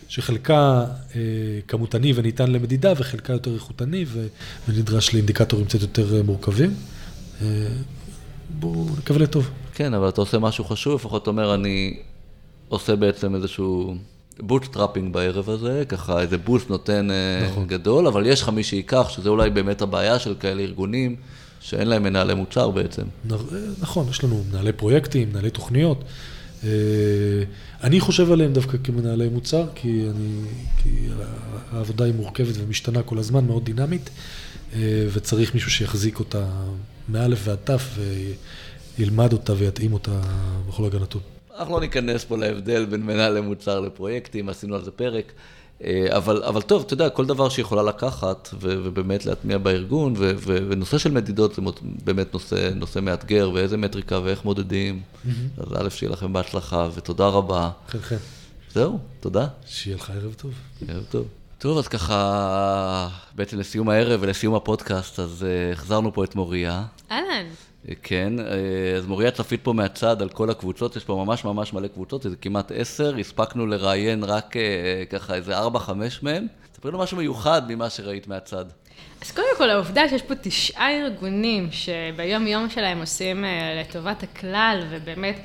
שחלקה 0.09 0.85
אה, 1.15 1.21
כמותני 1.67 2.13
וניתן 2.15 2.51
למדידה, 2.51 2.93
וחלקה 2.97 3.33
יותר 3.33 3.53
איכותני 3.53 4.05
ונדרש 4.67 5.13
לאינדיקטורים 5.13 5.65
קצת 5.65 5.81
יותר 5.81 6.17
אה, 6.17 6.23
מורכבים. 6.23 6.73
אה, 7.41 7.47
בואו 8.49 8.85
נקווה 8.97 9.19
לטוב. 9.19 9.49
כן, 9.73 9.93
אבל 9.93 10.09
אתה 10.09 10.21
עושה 10.21 10.39
משהו 10.39 10.63
חשוב, 10.63 10.95
לפחות 10.95 11.21
אתה 11.21 11.29
אומר, 11.29 11.53
אני 11.53 11.99
עושה 12.69 12.95
בעצם 12.95 13.35
איזשהו 13.35 13.95
bootstrapping 14.41 15.13
בערב 15.13 15.49
הזה, 15.49 15.83
ככה 15.89 16.21
איזה 16.21 16.37
boost 16.37 16.69
נותן 16.69 17.07
נכון. 17.51 17.67
גדול, 17.67 18.07
אבל 18.07 18.25
יש 18.25 18.41
לך 18.41 18.49
מי 18.49 18.63
שייקח, 18.63 19.09
שזה 19.09 19.29
אולי 19.29 19.49
באמת 19.49 19.81
הבעיה 19.81 20.19
של 20.19 20.35
כאלה 20.39 20.61
ארגונים, 20.61 21.15
שאין 21.61 21.87
להם 21.87 22.03
מנהלי 22.03 22.33
מוצר 22.33 22.71
בעצם. 22.71 23.03
נכון, 23.79 24.09
יש 24.09 24.23
לנו 24.23 24.43
מנהלי 24.51 24.71
פרויקטים, 24.71 25.29
מנהלי 25.29 25.49
תוכניות. 25.49 26.03
אני 27.83 27.99
חושב 27.99 28.31
עליהם 28.31 28.53
דווקא 28.53 28.77
כמנהלי 28.83 29.29
מוצר, 29.29 29.65
כי, 29.75 30.05
אני, 30.09 30.41
כי 30.77 31.07
העבודה 31.71 32.05
היא 32.05 32.13
מורכבת 32.13 32.55
ומשתנה 32.57 33.03
כל 33.03 33.17
הזמן, 33.17 33.45
מאוד 33.45 33.65
דינמית, 33.65 34.09
אה, 34.73 34.79
וצריך 35.13 35.53
מישהו 35.53 35.71
שיחזיק 35.71 36.19
אותה 36.19 36.45
מאלף 37.09 37.39
ועד 37.43 37.57
תף 37.63 37.97
וילמד 38.97 39.33
אותה 39.33 39.53
ויתאים 39.57 39.93
אותה 39.93 40.21
בכל 40.67 40.83
רגע 40.83 40.99
נתון. 40.99 41.21
אנחנו 41.59 41.73
לא 41.73 41.79
ניכנס 41.79 42.25
פה 42.25 42.37
להבדל 42.37 42.85
בין 42.85 43.05
מנהלי 43.05 43.41
מוצר 43.41 43.79
לפרויקטים, 43.79 44.49
עשינו 44.49 44.75
על 44.75 44.83
זה 44.83 44.91
פרק. 44.91 45.31
אה, 45.83 46.07
אבל, 46.17 46.43
אבל 46.43 46.61
טוב, 46.61 46.83
אתה 46.85 46.93
יודע, 46.93 47.09
כל 47.09 47.25
דבר 47.25 47.49
שיכולה 47.49 47.83
לקחת 47.83 48.49
ו, 48.53 48.81
ובאמת 48.83 49.25
להטמיע 49.25 49.57
בארגון, 49.57 50.13
ו, 50.17 50.31
ו, 50.37 50.57
ונושא 50.69 50.97
של 50.97 51.11
מדידות 51.11 51.55
זה 51.55 51.61
באמת 51.81 52.33
נושא, 52.33 52.69
נושא 52.75 52.99
מאתגר, 52.99 53.51
ואיזה 53.53 53.77
מטריקה 53.77 54.19
ואיך 54.23 54.45
מודדים. 54.45 55.01
Mm-hmm. 55.01 55.29
אז 55.57 55.85
א', 55.85 55.89
שיהיה 55.89 56.11
לכם 56.11 56.33
בהצלחה, 56.33 56.89
ותודה 56.95 57.27
רבה. 57.27 57.69
כן, 57.91 57.99
כן. 57.99 58.17
זהו, 58.73 58.99
תודה. 59.19 59.47
שיהיה 59.65 59.97
לך 59.97 60.09
ערב 60.09 60.33
טוב. 60.33 60.53
ערב 60.87 61.03
טוב. 61.09 61.27
טוב, 61.57 61.77
אז 61.77 61.87
ככה, 61.87 63.09
בעצם 63.35 63.59
לסיום 63.59 63.89
הערב 63.89 64.19
ולסיום 64.23 64.55
הפודקאסט, 64.55 65.19
אז 65.19 65.45
uh, 65.45 65.73
החזרנו 65.73 66.13
פה 66.13 66.23
את 66.23 66.35
מוריה. 66.35 66.83
אהלן. 67.11 67.45
כן, 68.03 68.33
אה, 68.39 68.97
אז 68.97 69.05
מוריה 69.05 69.31
צפית 69.31 69.63
פה 69.63 69.73
מהצד 69.73 70.21
על 70.21 70.29
כל 70.29 70.49
הקבוצות, 70.49 70.95
יש 70.95 71.03
פה 71.03 71.23
ממש 71.25 71.45
ממש 71.45 71.73
מלא 71.73 71.87
קבוצות, 71.87 72.21
זה 72.23 72.35
כמעט 72.41 72.71
עשר, 72.75 73.15
הספקנו 73.17 73.65
לראיין 73.65 74.23
רק 74.23 74.57
אה, 74.57 75.03
ככה 75.09 75.35
איזה 75.35 75.57
ארבע, 75.57 75.79
חמש 75.79 76.23
מהם. 76.23 76.47
ספרי 76.75 76.91
לנו 76.91 76.99
משהו 76.99 77.17
מיוחד 77.17 77.61
ממה 77.71 77.89
שראית 77.89 78.27
מהצד. 78.27 78.65
אז 79.21 79.31
קודם 79.31 79.47
כל, 79.57 79.69
העובדה 79.69 80.09
שיש 80.09 80.21
פה 80.21 80.35
תשעה 80.35 80.99
ארגונים 80.99 81.69
שביום-יום 81.71 82.69
שלהם 82.69 82.99
עושים 82.99 83.45
אה, 83.45 83.81
לטובת 83.81 84.23
הכלל, 84.23 84.83
ובאמת 84.89 85.35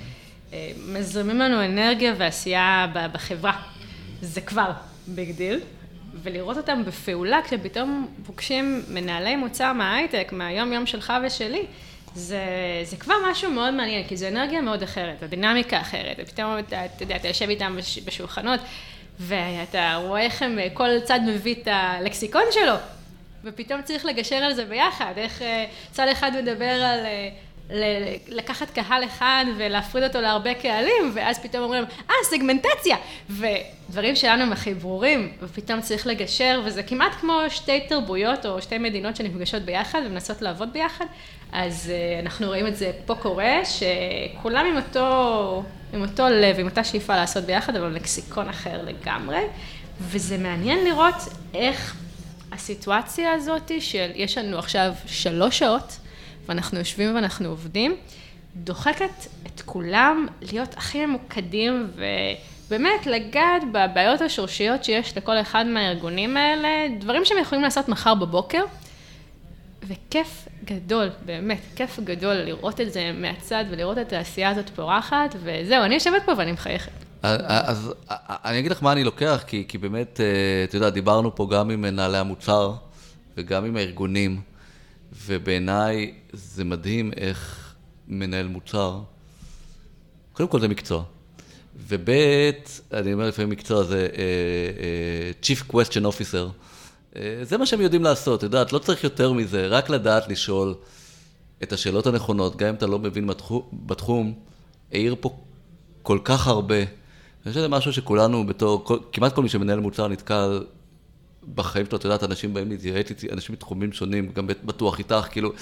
מזרימים 0.88 1.38
לנו 1.38 1.64
אנרגיה 1.64 2.14
ועשייה 2.18 2.86
בחברה, 3.12 3.62
זה 4.20 4.40
כבר 4.40 4.70
big 5.06 5.36
deal. 5.36 5.60
ולראות 6.22 6.56
אותם 6.56 6.84
בפעולה, 6.84 7.40
כשפתאום 7.44 8.08
פוגשים 8.26 8.82
מנהלי 8.88 9.36
מוצר 9.36 9.72
מההייטק, 9.72 10.32
מהיום-יום 10.32 10.86
שלך 10.86 11.12
ושלי, 11.26 11.66
זה, 12.14 12.40
זה 12.84 12.96
כבר 12.96 13.14
משהו 13.30 13.50
מאוד 13.50 13.74
מעניין, 13.74 14.08
כי 14.08 14.16
זו 14.16 14.28
אנרגיה 14.28 14.60
מאוד 14.60 14.82
אחרת, 14.82 15.20
זו 15.20 15.26
דינמיקה 15.26 15.80
אחרת, 15.80 16.16
ופתאום 16.18 16.58
אתה, 16.58 16.84
אתה 16.84 17.02
יודע, 17.02 17.16
אתה 17.16 17.28
יושב 17.28 17.48
איתם 17.48 17.76
בש, 17.76 17.98
בשולחנות, 17.98 18.60
ואתה 19.20 19.94
רואה 19.94 20.20
איך 20.20 20.42
הם, 20.42 20.58
כל 20.74 21.00
צד 21.04 21.20
מביא 21.26 21.54
את 21.62 21.68
הלקסיקון 21.70 22.42
שלו, 22.50 22.74
ופתאום 23.44 23.82
צריך 23.82 24.04
לגשר 24.04 24.36
על 24.36 24.54
זה 24.54 24.64
ביחד, 24.64 25.12
איך 25.16 25.42
אה, 25.42 25.66
צד 25.92 26.08
אחד 26.08 26.32
מדבר 26.42 26.64
על... 26.64 27.06
אה, 27.70 28.16
לקחת 28.28 28.70
קהל 28.70 29.04
אחד 29.04 29.44
ולהפריד 29.56 30.04
אותו 30.04 30.20
להרבה 30.20 30.54
קהלים, 30.54 31.10
ואז 31.14 31.38
פתאום 31.38 31.62
אומרים, 31.64 31.84
אה, 32.10 32.14
סגמנטציה! 32.24 32.96
ודברים 33.30 34.16
שלנו 34.16 34.42
הם 34.42 34.52
הכי 34.52 34.74
ברורים, 34.74 35.32
ופתאום 35.42 35.80
צריך 35.80 36.06
לגשר, 36.06 36.62
וזה 36.64 36.82
כמעט 36.82 37.12
כמו 37.20 37.40
שתי 37.48 37.80
תרבויות 37.88 38.46
או 38.46 38.62
שתי 38.62 38.78
מדינות 38.78 39.16
שנפגשות 39.16 39.62
ביחד 39.62 40.00
ומנסות 40.06 40.42
לעבוד 40.42 40.72
ביחד. 40.72 41.04
אז 41.52 41.92
uh, 41.92 42.22
אנחנו 42.22 42.46
רואים 42.46 42.66
את 42.66 42.76
זה 42.76 42.92
פה 43.06 43.14
קורה, 43.14 43.60
שכולם 43.64 44.66
עם 44.66 44.76
אותו, 44.76 45.62
עם 45.92 46.02
אותו 46.02 46.28
לב, 46.28 46.58
עם 46.58 46.66
אותה 46.66 46.84
שאיפה 46.84 47.16
לעשות 47.16 47.44
ביחד, 47.44 47.76
אבל 47.76 47.88
לקסיקון 47.88 48.48
אחר 48.48 48.82
לגמרי. 48.82 49.40
וזה 50.00 50.38
מעניין 50.38 50.84
לראות 50.84 51.14
איך 51.54 51.96
הסיטואציה 52.52 53.32
הזאת 53.32 53.72
של, 53.80 54.10
יש 54.14 54.38
לנו 54.38 54.58
עכשיו 54.58 54.94
שלוש 55.06 55.58
שעות, 55.58 55.96
ואנחנו 56.48 56.78
יושבים 56.78 57.14
ואנחנו 57.14 57.48
עובדים, 57.48 57.96
דוחקת 58.56 59.26
את 59.46 59.60
כולם 59.60 60.26
להיות 60.52 60.74
הכי 60.76 61.06
ממוקדים 61.06 61.90
ובאמת 62.66 63.06
לגעת 63.06 63.62
בבעיות 63.72 64.20
השורשיות 64.20 64.84
שיש 64.84 65.16
לכל 65.16 65.40
אחד 65.40 65.66
מהארגונים 65.66 66.36
האלה, 66.36 66.68
דברים 67.00 67.24
שהם 67.24 67.38
יכולים 67.38 67.64
לעשות 67.64 67.88
מחר 67.88 68.14
בבוקר. 68.14 68.64
וכיף 69.86 70.48
גדול, 70.64 71.10
באמת, 71.24 71.60
כיף 71.76 72.00
גדול 72.00 72.34
לראות 72.34 72.80
את 72.80 72.92
זה 72.92 73.12
מהצד 73.14 73.64
ולראות 73.70 73.98
את 73.98 74.12
העשייה 74.12 74.50
הזאת 74.50 74.70
פורחת, 74.70 75.36
וזהו, 75.42 75.82
אני 75.84 75.94
יושבת 75.94 76.22
פה 76.24 76.32
ואני 76.38 76.52
מחייכת. 76.52 76.92
אז 77.22 77.94
אני 78.44 78.58
אגיד 78.58 78.70
לך 78.70 78.82
מה 78.82 78.92
אני 78.92 79.04
לוקח, 79.04 79.44
כי, 79.46 79.64
כי 79.68 79.78
באמת, 79.78 80.20
אה, 80.20 80.64
אתה 80.64 80.76
יודע, 80.76 80.90
דיברנו 80.90 81.34
פה 81.34 81.48
גם 81.50 81.70
עם 81.70 81.80
מנהלי 81.80 82.18
המוצר 82.18 82.72
וגם 83.36 83.64
עם 83.64 83.76
הארגונים. 83.76 84.40
ובעיניי 85.26 86.14
זה 86.32 86.64
מדהים 86.64 87.12
איך 87.16 87.74
מנהל 88.08 88.46
מוצר, 88.46 89.00
קודם 90.32 90.48
כל 90.48 90.60
זה 90.60 90.68
מקצוע. 90.68 91.04
וב', 91.76 92.10
אני 92.92 93.12
אומר 93.12 93.28
לפעמים 93.28 93.50
מקצוע 93.50 93.84
זה 93.84 94.08
uh, 94.12 94.16
uh, 94.16 95.46
Chief 95.46 95.72
Question 95.72 96.04
Officer. 96.04 96.48
Uh, 97.12 97.16
זה 97.42 97.58
מה 97.58 97.66
שהם 97.66 97.80
יודעים 97.80 98.02
לעשות, 98.02 98.38
את 98.38 98.42
יודעת, 98.42 98.72
לא 98.72 98.78
צריך 98.78 99.04
יותר 99.04 99.32
מזה, 99.32 99.66
רק 99.66 99.90
לדעת 99.90 100.28
לשאול 100.28 100.74
את 101.62 101.72
השאלות 101.72 102.06
הנכונות, 102.06 102.56
גם 102.56 102.68
אם 102.68 102.74
אתה 102.74 102.86
לא 102.86 102.98
מבין 102.98 103.26
בתחום, 103.26 103.62
בתחום 103.72 104.34
העיר 104.92 105.16
פה 105.20 105.36
כל 106.02 106.18
כך 106.24 106.46
הרבה. 106.46 106.78
אני 106.78 107.52
חושב 107.52 107.54
שזה 107.54 107.68
משהו 107.68 107.92
שכולנו 107.92 108.46
בתור, 108.46 108.86
כמעט 109.12 109.34
כל 109.34 109.42
מי 109.42 109.48
שמנהל 109.48 109.80
מוצר 109.80 110.08
נתקל 110.08 110.64
בחיים 111.54 111.86
שלו, 111.86 111.98
את 111.98 112.04
יודעת, 112.04 112.24
אנשים 112.24 112.54
באים 112.54 112.70
להתייעץ 112.70 113.10
איתי, 113.10 113.32
אנשים 113.32 113.52
מתחומים 113.52 113.92
שונים, 113.92 114.32
גם 114.34 114.46
בטוח 114.46 114.98
איתך, 114.98 115.26
כאילו, 115.30 115.52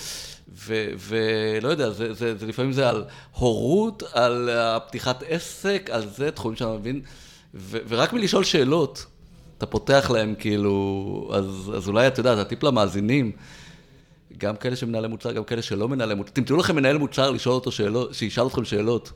ולא 0.98 1.68
יודע, 1.68 1.90
זה, 1.90 2.14
זה, 2.14 2.36
זה 2.36 2.46
לפעמים 2.46 2.72
זה 2.72 2.88
על 2.88 3.04
הורות, 3.32 4.02
על 4.12 4.50
פתיחת 4.88 5.22
עסק, 5.28 5.90
על 5.92 6.08
זה, 6.08 6.30
תחומים 6.30 6.56
שאני 6.56 6.76
מבין, 6.76 7.00
ו, 7.54 7.78
ורק 7.88 8.12
מלשאול 8.12 8.44
שאלות, 8.44 9.06
אתה 9.58 9.66
פותח 9.66 10.10
להם, 10.14 10.34
כאילו, 10.38 11.30
אז, 11.34 11.72
אז 11.76 11.88
אולי, 11.88 12.06
אתה 12.06 12.20
יודע, 12.20 12.32
אתה 12.32 12.44
טיפ 12.44 12.62
למאזינים, 12.62 13.32
גם 14.38 14.56
כאלה 14.56 14.76
שמנהלי 14.76 15.08
מוצר, 15.08 15.32
גם 15.32 15.44
כאלה 15.44 15.62
שלא 15.62 15.88
מנהלי 15.88 16.14
מוצר, 16.14 16.30
תמצאו 16.30 16.56
לכם 16.56 16.76
מנהל 16.76 16.98
מוצר 16.98 17.30
לשאול 17.30 17.54
אותו 17.54 17.72
שאלות, 17.72 18.14
שישאל 18.14 18.46
אתכם 18.46 18.64
שאלות. 18.64 19.12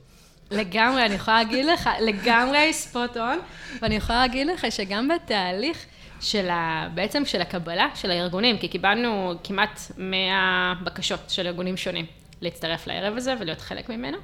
לגמרי, 0.50 1.06
אני 1.06 1.14
יכולה 1.14 1.42
להגיד 1.42 1.64
לך, 1.64 1.90
לגמרי 2.00 2.72
ספוט 2.72 3.16
און, 3.16 3.38
ואני 3.82 3.94
יכולה 3.94 4.18
להגיד 4.18 4.46
לך 4.46 4.66
שגם 4.70 5.08
בתהליך, 5.08 5.78
של 6.20 6.48
ה, 6.50 6.88
בעצם 6.94 7.24
של 7.24 7.40
הקבלה 7.40 7.88
של 7.94 8.10
הארגונים, 8.10 8.58
כי 8.58 8.68
קיבלנו 8.68 9.34
כמעט 9.44 9.80
100 9.96 10.74
בקשות 10.84 11.20
של 11.28 11.46
ארגונים 11.46 11.76
שונים 11.76 12.06
להצטרף 12.40 12.86
לערב 12.86 13.16
הזה 13.16 13.34
ולהיות 13.40 13.60
חלק 13.60 13.88
ממנו, 13.88 14.18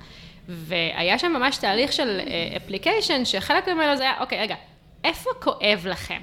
והיה 0.48 1.18
שם 1.18 1.32
ממש 1.32 1.56
תהליך 1.56 1.92
של 1.92 2.20
אפליקיישן, 2.56 3.20
אה, 3.20 3.24
שחלק 3.24 3.68
ממנו 3.68 3.96
זה 3.96 4.02
היה, 4.02 4.14
אוקיי, 4.20 4.40
רגע, 4.40 4.54
איפה 5.04 5.30
כואב 5.40 5.86
לכם? 5.88 6.20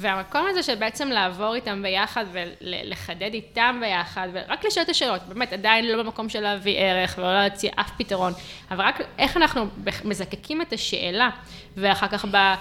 והמקום 0.00 0.46
הזה 0.50 0.62
של 0.62 0.74
בעצם 0.74 1.08
לעבור 1.08 1.54
איתם 1.54 1.82
ביחד 1.82 2.24
ולחדד 2.32 3.30
איתם 3.34 3.78
ביחד, 3.80 4.28
ורק 4.32 4.64
לשאול 4.64 4.84
את 4.84 4.88
השאלות, 4.88 5.22
באמת, 5.22 5.52
עדיין 5.52 5.86
לא 5.86 6.02
במקום 6.02 6.28
של 6.28 6.40
להביא 6.40 6.78
ערך 6.78 7.14
ולא 7.18 7.34
להציע 7.34 7.70
אף 7.80 7.90
פתרון, 7.96 8.32
אבל 8.70 8.84
רק 8.84 9.00
איך 9.18 9.36
אנחנו 9.36 9.66
מזקקים 10.04 10.62
את 10.62 10.72
השאלה, 10.72 11.30
ואחר 11.76 12.08
כך 12.08 12.24
ב, 12.24 12.36
אה, 12.36 12.54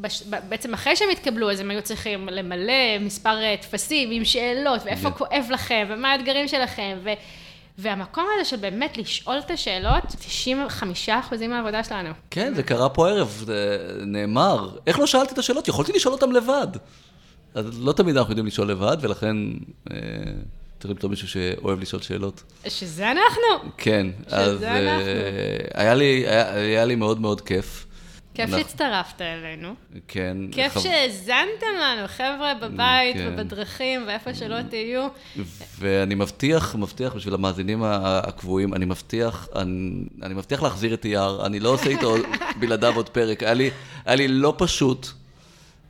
בש, 0.00 0.22
בעצם 0.22 0.74
אחרי 0.74 0.96
שהם 0.96 1.08
התקבלו, 1.12 1.50
אז 1.50 1.60
הם 1.60 1.70
היו 1.70 1.82
צריכים 1.82 2.28
למלא 2.28 2.98
מספר 3.00 3.42
אה, 3.42 3.54
טפסים 3.60 4.10
עם 4.10 4.24
שאלות, 4.24 4.80
ואיפה. 4.84 5.10
כואב 5.10 5.46
לכם, 5.50 5.86
ומה 5.88 6.12
האתגרים 6.12 6.48
שלכם, 6.48 6.98
ו... 7.02 7.10
והמקום 7.78 8.24
הזה 8.34 8.44
של 8.44 8.56
באמת 8.56 8.96
לשאול 8.96 9.38
את 9.38 9.50
השאלות, 9.50 10.04
95% 11.08 11.10
מהעבודה 11.48 11.84
שלנו. 11.84 12.10
כן, 12.30 12.54
זה 12.54 12.62
קרה 12.62 12.88
פה 12.88 13.08
הערב, 13.08 13.42
זה 13.46 13.88
נאמר. 14.06 14.76
איך 14.86 14.98
לא 14.98 15.06
שאלתי 15.06 15.32
את 15.32 15.38
השאלות? 15.38 15.68
יכולתי 15.68 15.92
לשאול 15.92 16.14
אותן 16.14 16.30
לבד. 16.30 16.66
אז 17.54 17.84
לא 17.84 17.92
תמיד 17.92 18.16
אנחנו 18.16 18.30
יודעים 18.30 18.46
לשאול 18.46 18.70
לבד, 18.70 18.96
ולכן 19.00 19.36
אה, 19.90 19.96
צריך 20.80 20.90
למצוא 20.90 21.10
מישהו 21.10 21.28
שאוהב 21.28 21.80
לשאול 21.80 22.02
שאלות. 22.02 22.42
שזה 22.68 23.10
אנחנו. 23.10 23.70
כן, 23.76 24.06
שזה 24.26 24.36
אז 24.36 24.62
אה, 24.62 24.96
אנחנו. 24.96 25.10
היה 25.74 25.94
לי, 25.94 26.24
היה, 26.26 26.54
היה 26.54 26.84
לי 26.84 26.94
מאוד 26.94 27.20
מאוד 27.20 27.40
כיף. 27.40 27.85
כיף 28.36 28.50
שהצטרפת 28.50 29.22
אלינו. 29.22 29.74
כן. 30.08 30.36
כיף 30.52 30.72
חב... 30.72 30.80
שהאזנתם 30.80 31.66
לנו, 31.82 32.08
חבר'ה, 32.08 32.52
בבית 32.62 33.16
כן. 33.16 33.30
ובדרכים 33.32 34.04
ואיפה 34.06 34.34
שלא 34.34 34.62
תהיו. 34.62 35.08
ואני 35.78 36.14
מבטיח, 36.14 36.74
מבטיח 36.74 37.14
בשביל 37.14 37.34
המאזינים 37.34 37.82
הקבועים, 37.84 38.74
אני 38.74 38.84
מבטיח, 38.84 39.48
אני, 39.56 40.04
אני 40.22 40.34
מבטיח 40.34 40.62
להחזיר 40.62 40.94
את 40.94 41.04
אייר, 41.04 41.46
אני 41.46 41.60
לא 41.60 41.68
עושה 41.68 41.90
איתו 41.90 42.14
בלעדיו 42.60 42.96
עוד 42.96 43.08
פרק. 43.08 43.42
היה 43.42 43.54
לי, 43.54 43.70
היה 44.04 44.16
לי 44.16 44.28
לא 44.28 44.54
פשוט, 44.58 45.06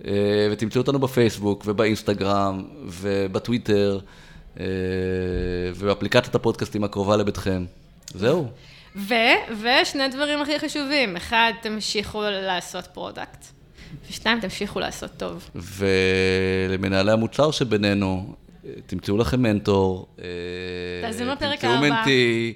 אה, 0.04 0.48
ותמצאו 0.52 0.80
אותנו 0.80 0.98
בפייסבוק 0.98 1.62
ובאינסטגרם 1.66 2.62
ובטוויטר 2.86 3.98
אה, 4.60 4.64
ובאפליקציית 5.76 6.34
הפודקאסטים 6.34 6.84
הקרובה 6.84 7.16
לביתכם. 7.16 7.64
זהו. 8.14 8.48
ו, 8.96 9.14
ושני 9.62 10.08
דברים 10.08 10.42
הכי 10.42 10.58
חשובים, 10.58 11.16
אחד, 11.16 11.52
תמשיכו 11.62 12.22
לעשות 12.22 12.86
product, 12.86 13.44
ושתיים, 14.08 14.40
תמשיכו 14.40 14.80
לעשות 14.80 15.10
טוב. 15.16 15.50
ולמנהלי 15.54 17.12
המוצר 17.12 17.50
שבינינו, 17.50 18.34
תמצאו 18.86 19.16
לכם 19.16 19.42
מנטור. 19.42 20.06
אה, 20.18 20.24
תאזינו 21.02 21.32
לפרק 21.32 21.64
הבא. 21.64 21.74
תמצאו 21.74 21.90
mentee, 21.90 22.54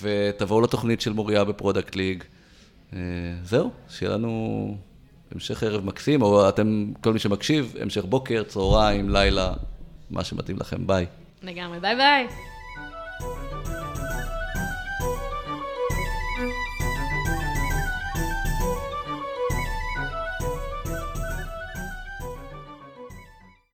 ותבואו 0.00 0.60
לתוכנית 0.60 1.00
של 1.00 1.12
מוריה 1.12 1.44
ב 1.44 1.51
Product 1.51 1.96
League. 1.96 2.24
אה, 2.92 2.98
זהו, 3.44 3.70
שיהיה 3.88 4.12
לנו 4.12 4.76
המשך 5.34 5.62
ערב 5.62 5.84
מקסים, 5.84 6.22
או 6.22 6.48
אתם, 6.48 6.92
כל 7.00 7.12
מי 7.12 7.18
שמקשיב, 7.18 7.74
המשך 7.80 8.04
בוקר, 8.04 8.42
צהריים, 8.42 9.10
לילה, 9.10 9.52
מה 10.10 10.24
שמתאים 10.24 10.56
לכם. 10.60 10.86
ביי. 10.86 11.06
לגמרי, 11.42 11.80
ביי 11.80 11.96
ביי. 11.96 12.26